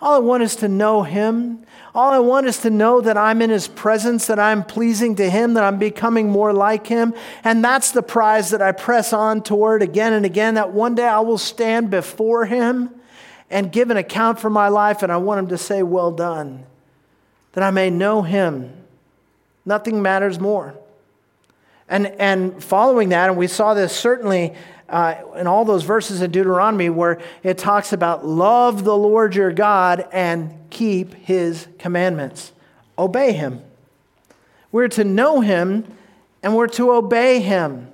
All 0.00 0.16
I 0.16 0.18
want 0.18 0.42
is 0.42 0.56
to 0.56 0.68
know 0.68 1.02
Him. 1.02 1.64
All 1.94 2.10
I 2.10 2.18
want 2.18 2.46
is 2.46 2.58
to 2.58 2.70
know 2.70 3.00
that 3.00 3.16
I'm 3.16 3.40
in 3.40 3.50
His 3.50 3.68
presence, 3.68 4.26
that 4.26 4.40
I'm 4.40 4.64
pleasing 4.64 5.14
to 5.16 5.30
Him, 5.30 5.54
that 5.54 5.62
I'm 5.62 5.78
becoming 5.78 6.28
more 6.28 6.52
like 6.52 6.88
Him. 6.88 7.14
And 7.44 7.64
that's 7.64 7.92
the 7.92 8.02
prize 8.02 8.50
that 8.50 8.60
I 8.60 8.72
press 8.72 9.12
on 9.12 9.42
toward 9.42 9.80
again 9.80 10.12
and 10.12 10.26
again, 10.26 10.54
that 10.54 10.72
one 10.72 10.96
day 10.96 11.06
I 11.06 11.20
will 11.20 11.38
stand 11.38 11.90
before 11.90 12.46
Him 12.46 12.90
and 13.48 13.70
give 13.70 13.90
an 13.90 13.96
account 13.96 14.40
for 14.40 14.50
my 14.50 14.66
life, 14.66 15.04
and 15.04 15.12
I 15.12 15.18
want 15.18 15.38
Him 15.38 15.48
to 15.48 15.58
say, 15.58 15.84
Well 15.84 16.10
done, 16.10 16.66
that 17.52 17.62
I 17.62 17.70
may 17.70 17.90
know 17.90 18.22
Him. 18.22 18.72
Nothing 19.64 20.02
matters 20.02 20.40
more. 20.40 20.74
And, 21.88 22.06
and 22.06 22.62
following 22.62 23.10
that, 23.10 23.28
and 23.28 23.38
we 23.38 23.46
saw 23.46 23.74
this 23.74 23.94
certainly 23.94 24.54
uh, 24.88 25.16
in 25.36 25.46
all 25.46 25.64
those 25.64 25.82
verses 25.82 26.22
in 26.22 26.30
Deuteronomy 26.30 26.90
where 26.90 27.20
it 27.42 27.58
talks 27.58 27.92
about 27.92 28.24
love 28.24 28.84
the 28.84 28.96
Lord 28.96 29.34
your 29.34 29.52
God 29.52 30.06
and 30.12 30.52
keep 30.70 31.14
his 31.14 31.66
commandments. 31.78 32.52
Obey 32.98 33.32
him. 33.32 33.62
We're 34.72 34.88
to 34.88 35.04
know 35.04 35.40
him 35.40 35.84
and 36.42 36.54
we're 36.54 36.68
to 36.68 36.92
obey 36.92 37.40
him. 37.40 37.88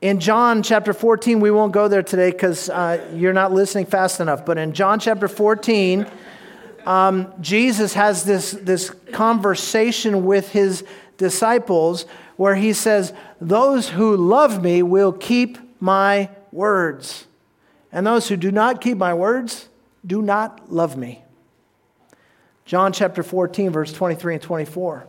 In 0.00 0.18
John 0.18 0.62
chapter 0.62 0.92
14, 0.92 1.40
we 1.40 1.50
won't 1.50 1.72
go 1.72 1.88
there 1.88 2.02
today 2.02 2.30
because 2.30 2.70
uh, 2.70 3.06
you're 3.14 3.34
not 3.34 3.52
listening 3.52 3.86
fast 3.86 4.20
enough, 4.20 4.46
but 4.46 4.56
in 4.56 4.72
John 4.72 4.98
chapter 4.98 5.28
14, 5.28 6.06
um, 6.86 7.32
Jesus 7.40 7.92
has 7.94 8.24
this, 8.24 8.52
this 8.52 8.90
conversation 9.12 10.24
with 10.24 10.50
his 10.50 10.84
disciples 11.18 12.06
where 12.40 12.54
he 12.54 12.72
says, 12.72 13.12
Those 13.38 13.90
who 13.90 14.16
love 14.16 14.62
me 14.62 14.82
will 14.82 15.12
keep 15.12 15.58
my 15.78 16.30
words, 16.50 17.26
and 17.92 18.06
those 18.06 18.28
who 18.28 18.36
do 18.38 18.50
not 18.50 18.80
keep 18.80 18.96
my 18.96 19.12
words 19.12 19.68
do 20.06 20.22
not 20.22 20.72
love 20.72 20.96
me. 20.96 21.22
John 22.64 22.94
chapter 22.94 23.22
14, 23.22 23.72
verse 23.72 23.92
23 23.92 24.36
and 24.36 24.42
24. 24.42 25.06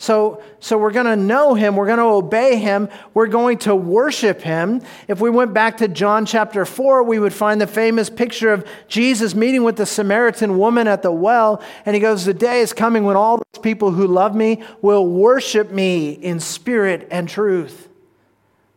So, 0.00 0.42
so 0.60 0.78
we're 0.78 0.92
going 0.92 1.04
to 1.04 1.14
know 1.14 1.52
him. 1.52 1.76
We're 1.76 1.84
going 1.84 1.98
to 1.98 2.04
obey 2.04 2.56
him. 2.56 2.88
We're 3.12 3.26
going 3.26 3.58
to 3.58 3.76
worship 3.76 4.40
him. 4.40 4.80
If 5.08 5.20
we 5.20 5.28
went 5.28 5.52
back 5.52 5.76
to 5.76 5.88
John 5.88 6.24
chapter 6.24 6.64
4, 6.64 7.02
we 7.02 7.18
would 7.18 7.34
find 7.34 7.60
the 7.60 7.66
famous 7.66 8.08
picture 8.08 8.50
of 8.50 8.66
Jesus 8.88 9.34
meeting 9.34 9.62
with 9.62 9.76
the 9.76 9.84
Samaritan 9.84 10.56
woman 10.56 10.88
at 10.88 11.02
the 11.02 11.12
well. 11.12 11.62
And 11.84 11.94
he 11.94 12.00
goes, 12.00 12.24
The 12.24 12.32
day 12.32 12.62
is 12.62 12.72
coming 12.72 13.04
when 13.04 13.14
all 13.14 13.36
those 13.36 13.62
people 13.62 13.90
who 13.90 14.06
love 14.06 14.34
me 14.34 14.62
will 14.80 15.06
worship 15.06 15.70
me 15.70 16.12
in 16.12 16.40
spirit 16.40 17.06
and 17.10 17.28
truth. 17.28 17.90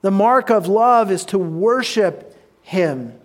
The 0.02 0.12
mark 0.12 0.50
of 0.50 0.68
love 0.68 1.10
is 1.10 1.24
to 1.28 1.38
worship 1.38 2.38
him. 2.64 3.18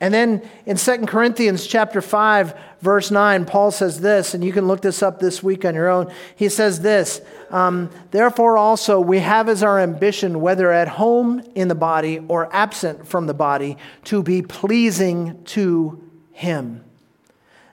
And 0.00 0.14
then 0.14 0.48
in 0.64 0.76
2 0.76 1.06
Corinthians 1.06 1.66
chapter 1.66 2.00
5 2.00 2.54
verse 2.80 3.10
9 3.10 3.44
Paul 3.44 3.72
says 3.72 4.00
this 4.00 4.32
and 4.32 4.44
you 4.44 4.52
can 4.52 4.68
look 4.68 4.80
this 4.80 5.02
up 5.02 5.18
this 5.18 5.42
week 5.42 5.64
on 5.64 5.74
your 5.74 5.88
own. 5.88 6.12
He 6.36 6.48
says 6.48 6.80
this, 6.80 7.20
um, 7.50 7.90
therefore 8.12 8.56
also 8.56 9.00
we 9.00 9.18
have 9.18 9.48
as 9.48 9.62
our 9.62 9.80
ambition 9.80 10.40
whether 10.40 10.70
at 10.70 10.88
home 10.88 11.42
in 11.54 11.68
the 11.68 11.74
body 11.74 12.20
or 12.28 12.48
absent 12.54 13.08
from 13.08 13.26
the 13.26 13.34
body 13.34 13.76
to 14.04 14.22
be 14.22 14.42
pleasing 14.42 15.42
to 15.44 16.02
him. 16.32 16.84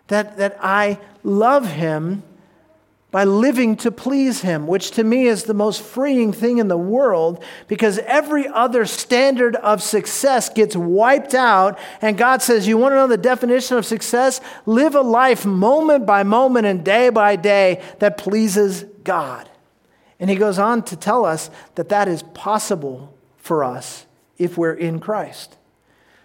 That 0.08 0.38
that 0.38 0.58
I 0.62 1.00
love 1.24 1.68
him 1.68 2.24
by 3.16 3.24
living 3.24 3.78
to 3.78 3.92
please 3.92 4.42
Him, 4.42 4.68
which 4.68 4.92
to 4.92 5.02
me 5.02 5.26
is 5.26 5.46
the 5.46 5.54
most 5.54 5.82
freeing 5.82 6.34
thing 6.34 6.58
in 6.58 6.68
the 6.68 6.78
world 6.78 7.42
because 7.70 7.98
every 8.00 8.46
other 8.46 8.86
standard 8.86 9.56
of 9.56 9.82
success 9.82 10.50
gets 10.50 10.76
wiped 10.76 11.34
out. 11.34 11.80
And 12.02 12.18
God 12.18 12.42
says, 12.42 12.68
You 12.68 12.78
want 12.78 12.92
to 12.92 12.98
know 12.98 13.08
the 13.08 13.16
definition 13.16 13.78
of 13.78 13.86
success? 13.86 14.42
Live 14.66 14.96
a 14.96 15.02
life 15.02 15.46
moment 15.46 16.06
by 16.06 16.24
moment 16.24 16.66
and 16.66 16.84
day 16.84 17.08
by 17.08 17.38
day 17.38 17.82
that 18.00 18.18
pleases 18.18 18.84
God. 19.06 19.50
And 20.20 20.30
He 20.30 20.36
goes 20.36 20.60
on 20.60 20.84
to 20.84 20.98
tell 20.98 21.24
us 21.24 21.50
that 21.76 21.88
that 21.88 22.10
is 22.10 22.22
possible 22.22 23.18
for 23.38 23.64
us 23.64 24.08
if 24.38 24.58
we're 24.58 24.74
in 24.74 25.00
Christ. 25.00 25.56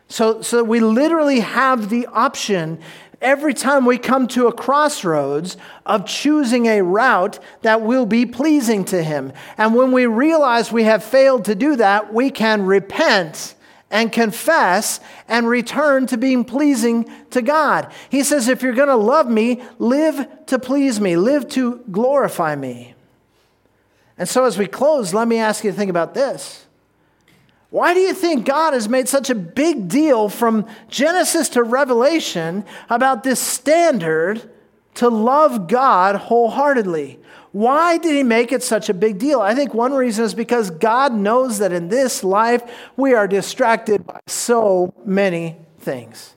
So, 0.09 0.43
so 0.43 0.65
we 0.65 0.81
literally 0.81 1.39
have 1.39 1.89
the 1.89 2.09
option 2.09 2.81
every 3.21 3.55
time 3.55 3.85
we 3.85 3.99
come 3.99 4.27
to 4.29 4.47
a 4.47 4.53
crossroads 4.53 5.57
of 5.85 6.07
choosing 6.07 6.67
a 6.67 6.83
route 6.83 7.39
that 7.63 7.83
will 7.83 8.07
be 8.07 8.27
pleasing 8.27 8.85
to 8.87 9.03
Him. 9.03 9.33
And 9.59 9.75
when 9.75 9.93
we 9.93 10.07
realize 10.07 10.73
we 10.73 10.85
have 10.85 11.05
failed 11.05 11.45
to 11.47 11.55
do 11.55 11.77
that, 11.77 12.13
we 12.13 12.31
can 12.31 12.65
repent 12.65 13.55
and 13.91 14.13
confess 14.13 15.01
and 15.29 15.49
return 15.49 16.07
to 16.07 16.17
being 16.17 16.45
pleasing 16.45 17.11
to 17.31 17.43
God. 17.43 17.93
He 18.09 18.23
says, 18.23 18.49
if 18.49 18.63
you're 18.63 18.73
going 18.73 18.89
to 18.89 18.97
love 18.97 19.29
me, 19.29 19.63
live 19.79 20.27
to 20.47 20.59
please 20.59 21.01
me, 21.01 21.17
live 21.17 21.49
to 21.51 21.81
glorify 21.91 22.55
me. 22.55 22.95
And 24.17 24.29
so, 24.29 24.45
as 24.45 24.59
we 24.59 24.67
close, 24.67 25.15
let 25.15 25.27
me 25.27 25.39
ask 25.39 25.65
you 25.65 25.71
to 25.71 25.77
think 25.77 25.91
about 25.91 26.15
this. 26.15 26.67
Why 27.71 27.95
do 27.95 28.01
you 28.01 28.15
think 28.15 28.47
God 28.47 28.75
has 28.75 28.89
made 28.89 29.09
such 29.09 29.31
a 29.31 29.35
big 29.35 29.89
deal 29.89 30.29
from 30.29 30.67
Genesis 30.89 31.49
to 31.51 31.63
Revelation 31.63 32.65
about 32.89 33.23
this 33.23 33.41
standard 33.41 34.51
to 34.95 35.09
love 35.09 35.69
God 35.69 36.17
wholeheartedly? 36.17 37.21
Why 37.53 37.97
did 37.99 38.15
he 38.15 38.23
make 38.23 38.53
it 38.53 38.63
such 38.63 38.89
a 38.89 38.95
big 38.95 39.19
deal? 39.19 39.41
I 39.41 39.55
think 39.55 39.73
one 39.73 39.93
reason 39.93 40.25
is 40.25 40.35
because 40.35 40.71
God 40.71 41.13
knows 41.13 41.59
that 41.59 41.73
in 41.73 41.89
this 41.89 42.23
life 42.23 42.63
we 42.97 43.15
are 43.15 43.27
distracted 43.27 44.07
by 44.07 44.21
so 44.27 44.93
many 45.05 45.57
things. 45.79 46.35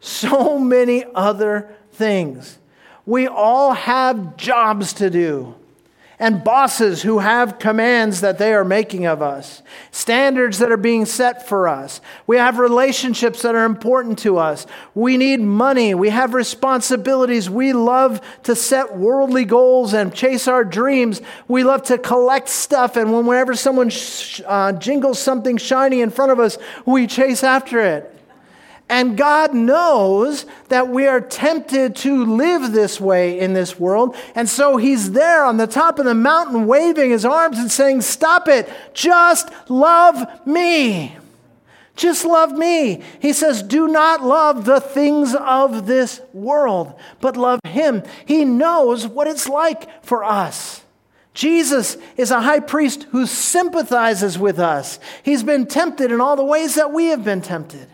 So 0.00 0.58
many 0.58 1.04
other 1.14 1.74
things. 1.92 2.58
We 3.04 3.26
all 3.26 3.72
have 3.72 4.36
jobs 4.36 4.92
to 4.94 5.10
do. 5.10 5.54
And 6.18 6.42
bosses 6.42 7.02
who 7.02 7.20
have 7.20 7.58
commands 7.58 8.20
that 8.20 8.38
they 8.38 8.52
are 8.52 8.64
making 8.64 9.06
of 9.06 9.22
us, 9.22 9.62
standards 9.92 10.58
that 10.58 10.72
are 10.72 10.76
being 10.76 11.06
set 11.06 11.46
for 11.46 11.68
us. 11.68 12.00
We 12.26 12.36
have 12.38 12.58
relationships 12.58 13.42
that 13.42 13.54
are 13.54 13.64
important 13.64 14.18
to 14.20 14.38
us. 14.38 14.66
We 14.94 15.16
need 15.16 15.40
money. 15.40 15.94
We 15.94 16.08
have 16.08 16.34
responsibilities. 16.34 17.48
We 17.48 17.72
love 17.72 18.20
to 18.44 18.56
set 18.56 18.96
worldly 18.96 19.44
goals 19.44 19.94
and 19.94 20.12
chase 20.12 20.48
our 20.48 20.64
dreams. 20.64 21.20
We 21.46 21.62
love 21.62 21.84
to 21.84 21.98
collect 21.98 22.48
stuff, 22.48 22.96
and 22.96 23.12
whenever 23.26 23.54
someone 23.54 23.90
sh- 23.90 24.40
uh, 24.44 24.72
jingles 24.72 25.20
something 25.20 25.56
shiny 25.56 26.00
in 26.00 26.10
front 26.10 26.32
of 26.32 26.40
us, 26.40 26.58
we 26.84 27.06
chase 27.06 27.44
after 27.44 27.80
it. 27.80 28.17
And 28.88 29.18
God 29.18 29.54
knows 29.54 30.46
that 30.68 30.88
we 30.88 31.06
are 31.06 31.20
tempted 31.20 31.94
to 31.96 32.24
live 32.24 32.72
this 32.72 32.98
way 32.98 33.38
in 33.38 33.52
this 33.52 33.78
world. 33.78 34.16
And 34.34 34.48
so 34.48 34.78
He's 34.78 35.12
there 35.12 35.44
on 35.44 35.58
the 35.58 35.66
top 35.66 35.98
of 35.98 36.06
the 36.06 36.14
mountain 36.14 36.66
waving 36.66 37.10
His 37.10 37.24
arms 37.24 37.58
and 37.58 37.70
saying, 37.70 38.00
Stop 38.00 38.48
it. 38.48 38.68
Just 38.94 39.50
love 39.68 40.46
me. 40.46 41.16
Just 41.96 42.24
love 42.24 42.52
me. 42.52 43.02
He 43.20 43.32
says, 43.32 43.62
Do 43.62 43.88
not 43.88 44.22
love 44.22 44.64
the 44.64 44.80
things 44.80 45.34
of 45.34 45.86
this 45.86 46.22
world, 46.32 46.94
but 47.20 47.36
love 47.36 47.60
Him. 47.64 48.02
He 48.24 48.44
knows 48.44 49.06
what 49.06 49.26
it's 49.26 49.48
like 49.48 50.02
for 50.02 50.24
us. 50.24 50.82
Jesus 51.34 51.96
is 52.16 52.30
a 52.30 52.40
high 52.40 52.60
priest 52.60 53.04
who 53.10 53.26
sympathizes 53.26 54.38
with 54.38 54.58
us. 54.58 54.98
He's 55.22 55.42
been 55.42 55.66
tempted 55.66 56.10
in 56.10 56.20
all 56.20 56.36
the 56.36 56.44
ways 56.44 56.74
that 56.76 56.92
we 56.92 57.06
have 57.06 57.22
been 57.22 57.42
tempted. 57.42 57.86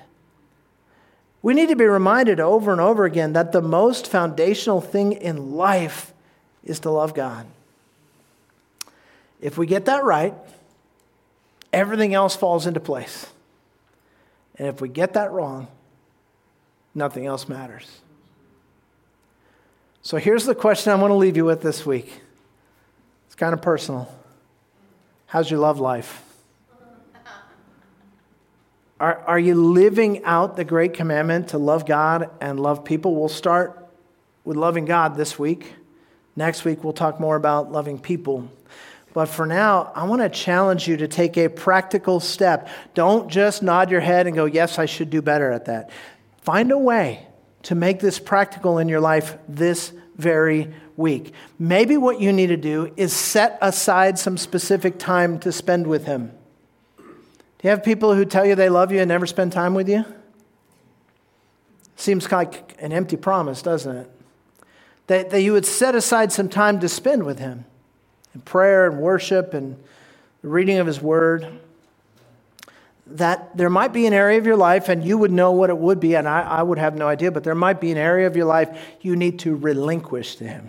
We 1.44 1.52
need 1.52 1.68
to 1.68 1.76
be 1.76 1.84
reminded 1.84 2.40
over 2.40 2.72
and 2.72 2.80
over 2.80 3.04
again 3.04 3.34
that 3.34 3.52
the 3.52 3.60
most 3.60 4.06
foundational 4.06 4.80
thing 4.80 5.12
in 5.12 5.56
life 5.56 6.14
is 6.64 6.80
to 6.80 6.90
love 6.90 7.12
God. 7.12 7.44
If 9.42 9.58
we 9.58 9.66
get 9.66 9.84
that 9.84 10.04
right, 10.04 10.32
everything 11.70 12.14
else 12.14 12.34
falls 12.34 12.66
into 12.66 12.80
place. 12.80 13.26
And 14.56 14.68
if 14.68 14.80
we 14.80 14.88
get 14.88 15.12
that 15.12 15.32
wrong, 15.32 15.68
nothing 16.94 17.26
else 17.26 17.46
matters. 17.46 18.00
So 20.00 20.16
here's 20.16 20.46
the 20.46 20.54
question 20.54 20.94
I 20.94 20.96
want 20.96 21.10
to 21.10 21.16
leave 21.16 21.36
you 21.36 21.44
with 21.44 21.60
this 21.60 21.84
week. 21.84 22.22
It's 23.26 23.34
kind 23.34 23.52
of 23.52 23.60
personal. 23.60 24.10
How's 25.26 25.50
your 25.50 25.60
love 25.60 25.78
life? 25.78 26.22
Are, 29.00 29.18
are 29.26 29.38
you 29.38 29.54
living 29.54 30.24
out 30.24 30.56
the 30.56 30.64
great 30.64 30.94
commandment 30.94 31.48
to 31.48 31.58
love 31.58 31.84
God 31.84 32.30
and 32.40 32.60
love 32.60 32.84
people? 32.84 33.16
We'll 33.16 33.28
start 33.28 33.88
with 34.44 34.56
loving 34.56 34.84
God 34.84 35.16
this 35.16 35.38
week. 35.38 35.74
Next 36.36 36.64
week, 36.64 36.84
we'll 36.84 36.92
talk 36.92 37.18
more 37.18 37.36
about 37.36 37.72
loving 37.72 37.98
people. 37.98 38.48
But 39.12 39.26
for 39.26 39.46
now, 39.46 39.92
I 39.94 40.04
want 40.04 40.22
to 40.22 40.28
challenge 40.28 40.88
you 40.88 40.96
to 40.96 41.08
take 41.08 41.36
a 41.36 41.48
practical 41.48 42.18
step. 42.20 42.68
Don't 42.94 43.28
just 43.28 43.62
nod 43.62 43.90
your 43.90 44.00
head 44.00 44.26
and 44.26 44.34
go, 44.34 44.44
Yes, 44.44 44.78
I 44.78 44.86
should 44.86 45.10
do 45.10 45.22
better 45.22 45.50
at 45.52 45.66
that. 45.66 45.90
Find 46.42 46.70
a 46.72 46.78
way 46.78 47.26
to 47.64 47.74
make 47.74 48.00
this 48.00 48.18
practical 48.18 48.78
in 48.78 48.88
your 48.88 49.00
life 49.00 49.38
this 49.48 49.92
very 50.16 50.72
week. 50.96 51.32
Maybe 51.58 51.96
what 51.96 52.20
you 52.20 52.32
need 52.32 52.48
to 52.48 52.56
do 52.56 52.92
is 52.96 53.12
set 53.12 53.58
aside 53.60 54.18
some 54.18 54.36
specific 54.36 54.98
time 54.98 55.38
to 55.40 55.52
spend 55.52 55.86
with 55.86 56.06
Him. 56.06 56.32
You 57.64 57.70
have 57.70 57.82
people 57.82 58.14
who 58.14 58.26
tell 58.26 58.44
you 58.44 58.54
they 58.54 58.68
love 58.68 58.92
you 58.92 59.00
and 59.00 59.08
never 59.08 59.26
spend 59.26 59.50
time 59.50 59.72
with 59.72 59.88
you? 59.88 60.04
Seems 61.96 62.30
like 62.30 62.76
an 62.78 62.92
empty 62.92 63.16
promise, 63.16 63.62
doesn't 63.62 63.96
it? 63.96 64.10
That, 65.06 65.30
that 65.30 65.40
you 65.40 65.54
would 65.54 65.64
set 65.64 65.94
aside 65.94 66.30
some 66.30 66.50
time 66.50 66.78
to 66.80 66.90
spend 66.90 67.24
with 67.24 67.38
Him 67.38 67.64
in 68.34 68.42
prayer 68.42 68.86
and 68.86 69.00
worship 69.00 69.54
and 69.54 69.82
the 70.42 70.48
reading 70.48 70.76
of 70.76 70.86
His 70.86 71.00
Word. 71.00 71.58
That 73.06 73.56
there 73.56 73.70
might 73.70 73.94
be 73.94 74.06
an 74.06 74.12
area 74.12 74.36
of 74.36 74.44
your 74.44 74.56
life, 74.56 74.90
and 74.90 75.02
you 75.02 75.16
would 75.16 75.32
know 75.32 75.52
what 75.52 75.70
it 75.70 75.78
would 75.78 76.00
be, 76.00 76.16
and 76.16 76.28
I, 76.28 76.42
I 76.42 76.62
would 76.62 76.78
have 76.78 76.96
no 76.96 77.08
idea, 77.08 77.32
but 77.32 77.44
there 77.44 77.54
might 77.54 77.80
be 77.80 77.90
an 77.90 77.96
area 77.96 78.26
of 78.26 78.36
your 78.36 78.46
life 78.46 78.78
you 79.00 79.16
need 79.16 79.38
to 79.38 79.56
relinquish 79.56 80.36
to 80.36 80.44
Him. 80.44 80.68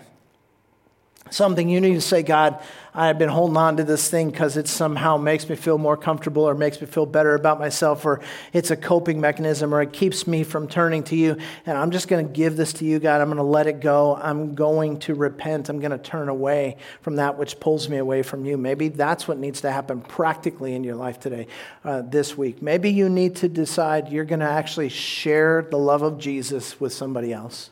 Something 1.32 1.70
you 1.70 1.82
need 1.82 1.96
to 1.96 2.02
say, 2.02 2.22
God, 2.22 2.62
I've 2.94 3.18
been 3.18 3.30
holding 3.30 3.58
on 3.58 3.78
to 3.78 3.84
this 3.84 4.10
thing 4.12 4.30
because 4.30 4.58
it 4.58 4.68
somehow 4.68 5.18
makes 5.18 5.50
me 5.50 5.56
feel 5.56 5.80
more 5.80 5.98
comfortable 5.98 6.44
or 6.44 6.54
makes 6.54 6.80
me 6.80 6.86
feel 6.86 7.08
better 7.08 7.34
about 7.34 7.58
myself 7.60 8.06
or 8.06 8.22
it's 8.54 8.70
a 8.70 8.78
coping 8.78 9.20
mechanism 9.20 9.74
or 9.74 9.82
it 9.82 9.92
keeps 9.92 10.28
me 10.28 10.44
from 10.44 10.68
turning 10.68 11.04
to 11.06 11.16
you. 11.16 11.36
And 11.66 11.80
I'm 11.80 11.90
just 11.90 12.08
going 12.08 12.26
to 12.26 12.32
give 12.32 12.56
this 12.56 12.74
to 12.74 12.86
you, 12.86 13.00
God. 13.00 13.22
I'm 13.22 13.28
going 13.28 13.38
to 13.38 13.44
let 13.44 13.66
it 13.66 13.80
go. 13.80 14.16
I'm 14.16 14.54
going 14.54 15.00
to 15.00 15.16
repent. 15.16 15.68
I'm 15.68 15.80
going 15.80 15.92
to 15.92 15.98
turn 15.98 16.30
away 16.30 16.78
from 17.02 17.16
that 17.16 17.40
which 17.40 17.60
pulls 17.60 17.90
me 17.90 17.98
away 17.98 18.22
from 18.22 18.46
you. 18.46 18.56
Maybe 18.56 18.90
that's 18.90 19.28
what 19.28 19.40
needs 19.40 19.62
to 19.62 19.72
happen 19.72 20.02
practically 20.02 20.76
in 20.76 20.84
your 20.84 20.96
life 20.96 21.20
today, 21.20 21.48
uh, 21.84 22.04
this 22.04 22.38
week. 22.38 22.62
Maybe 22.62 22.92
you 22.92 23.10
need 23.10 23.38
to 23.38 23.50
decide 23.50 24.10
you're 24.10 24.26
going 24.26 24.42
to 24.42 24.50
actually 24.50 24.90
share 24.90 25.68
the 25.72 25.78
love 25.78 26.04
of 26.04 26.20
Jesus 26.20 26.80
with 26.80 26.94
somebody 26.94 27.34
else. 27.34 27.72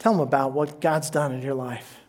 Tell 0.00 0.12
them 0.12 0.20
about 0.20 0.50
what 0.50 0.80
God's 0.80 1.10
done 1.10 1.32
in 1.32 1.42
your 1.42 1.54
life. 1.54 2.01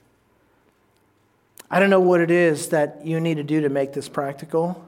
I 1.69 1.79
don't 1.79 1.89
know 1.89 1.99
what 1.99 2.21
it 2.21 2.31
is 2.31 2.69
that 2.69 3.05
you 3.05 3.19
need 3.19 3.35
to 3.35 3.43
do 3.43 3.61
to 3.61 3.69
make 3.69 3.93
this 3.93 4.07
practical, 4.07 4.87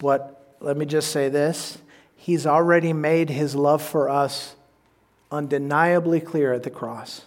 but 0.00 0.56
let 0.60 0.76
me 0.76 0.86
just 0.86 1.10
say 1.10 1.28
this 1.28 1.78
He's 2.16 2.46
already 2.46 2.92
made 2.92 3.30
his 3.30 3.54
love 3.54 3.82
for 3.82 4.08
us 4.08 4.56
undeniably 5.30 6.20
clear 6.20 6.52
at 6.52 6.62
the 6.62 6.70
cross. 6.70 7.22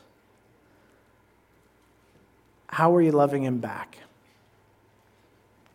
How 2.68 2.96
are 2.96 3.02
you 3.02 3.12
loving 3.12 3.44
him 3.44 3.60
back? 3.60 3.98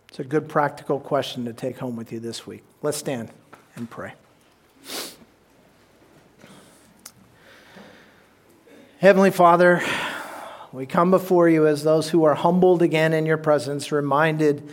It's 0.08 0.18
a 0.18 0.24
good 0.24 0.48
practical 0.48 1.00
question 1.00 1.44
to 1.46 1.52
take 1.52 1.78
home 1.78 1.96
with 1.96 2.12
you 2.12 2.20
this 2.20 2.46
week. 2.46 2.62
Let's 2.82 2.98
stand 2.98 3.30
and 3.76 3.90
pray. 3.90 4.12
Heavenly 8.98 9.32
Father, 9.32 9.82
we 10.74 10.86
come 10.86 11.12
before 11.12 11.48
you 11.48 11.68
as 11.68 11.84
those 11.84 12.10
who 12.10 12.24
are 12.24 12.34
humbled 12.34 12.82
again 12.82 13.12
in 13.12 13.26
your 13.26 13.36
presence, 13.36 13.92
reminded 13.92 14.68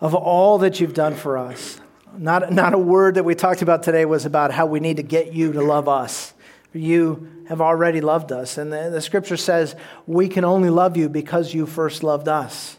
of 0.00 0.14
all 0.14 0.56
that 0.56 0.80
you've 0.80 0.94
done 0.94 1.14
for 1.14 1.36
us. 1.36 1.78
Not, 2.16 2.50
not 2.50 2.72
a 2.72 2.78
word 2.78 3.16
that 3.16 3.24
we 3.24 3.34
talked 3.34 3.60
about 3.60 3.82
today 3.82 4.06
was 4.06 4.24
about 4.24 4.52
how 4.52 4.64
we 4.64 4.80
need 4.80 4.96
to 4.96 5.02
get 5.02 5.34
you 5.34 5.52
to 5.52 5.60
love 5.60 5.86
us. 5.86 6.32
You 6.72 7.44
have 7.46 7.60
already 7.60 8.00
loved 8.00 8.32
us. 8.32 8.56
And 8.56 8.72
the, 8.72 8.88
the 8.88 9.02
scripture 9.02 9.36
says 9.36 9.76
we 10.06 10.28
can 10.28 10.46
only 10.46 10.70
love 10.70 10.96
you 10.96 11.10
because 11.10 11.52
you 11.52 11.66
first 11.66 12.02
loved 12.02 12.26
us. 12.26 12.77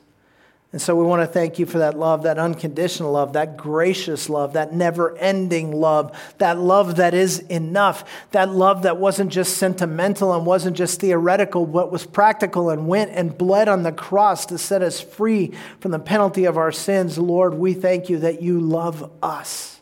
And 0.71 0.79
so 0.79 0.95
we 0.95 1.03
want 1.03 1.23
to 1.23 1.27
thank 1.27 1.57
you 1.57 1.65
for 1.65 1.79
that 1.79 1.97
love, 1.97 2.23
that 2.23 2.37
unconditional 2.37 3.11
love, 3.11 3.33
that 3.33 3.57
gracious 3.57 4.29
love, 4.29 4.53
that 4.53 4.71
never 4.71 5.17
ending 5.17 5.71
love, 5.71 6.15
that 6.37 6.59
love 6.59 6.97
that 6.97 7.15
is 7.15 7.39
enough, 7.39 8.07
that 8.31 8.49
love 8.49 8.83
that 8.83 8.97
wasn't 8.97 9.31
just 9.31 9.57
sentimental 9.57 10.31
and 10.31 10.45
wasn't 10.45 10.77
just 10.77 10.99
theoretical, 10.99 11.65
but 11.65 11.91
was 11.91 12.05
practical 12.05 12.69
and 12.69 12.87
went 12.87 13.09
and 13.11 13.35
bled 13.35 13.67
on 13.67 13.81
the 13.81 13.91
cross 13.91 14.45
to 14.45 14.59
set 14.59 14.83
us 14.83 15.01
free 15.01 15.53
from 15.79 15.89
the 15.89 15.97
penalty 15.97 16.45
of 16.45 16.55
our 16.55 16.71
sins. 16.71 17.17
Lord, 17.17 17.55
we 17.55 17.73
thank 17.73 18.07
you 18.07 18.19
that 18.19 18.43
you 18.43 18.59
love 18.59 19.11
us. 19.23 19.79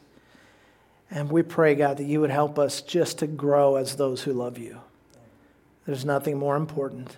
And 1.12 1.30
we 1.30 1.44
pray, 1.44 1.76
God, 1.76 1.98
that 1.98 2.06
you 2.06 2.22
would 2.22 2.32
help 2.32 2.58
us 2.58 2.82
just 2.82 3.20
to 3.20 3.28
grow 3.28 3.76
as 3.76 3.98
those 3.98 4.24
who 4.24 4.32
love 4.32 4.58
you. 4.58 4.80
There's 5.86 6.06
nothing 6.06 6.38
more 6.38 6.56
important. 6.56 7.18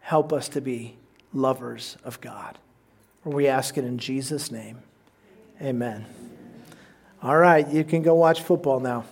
Help 0.00 0.34
us 0.34 0.50
to 0.50 0.60
be 0.60 0.96
lovers 1.32 1.96
of 2.04 2.20
God. 2.20 2.58
We 3.24 3.46
ask 3.46 3.76
it 3.76 3.84
in 3.84 3.98
Jesus' 3.98 4.50
name. 4.50 4.78
Amen. 5.60 6.06
All 7.22 7.36
right, 7.36 7.68
you 7.68 7.84
can 7.84 8.02
go 8.02 8.14
watch 8.14 8.42
football 8.42 8.80
now. 8.80 9.04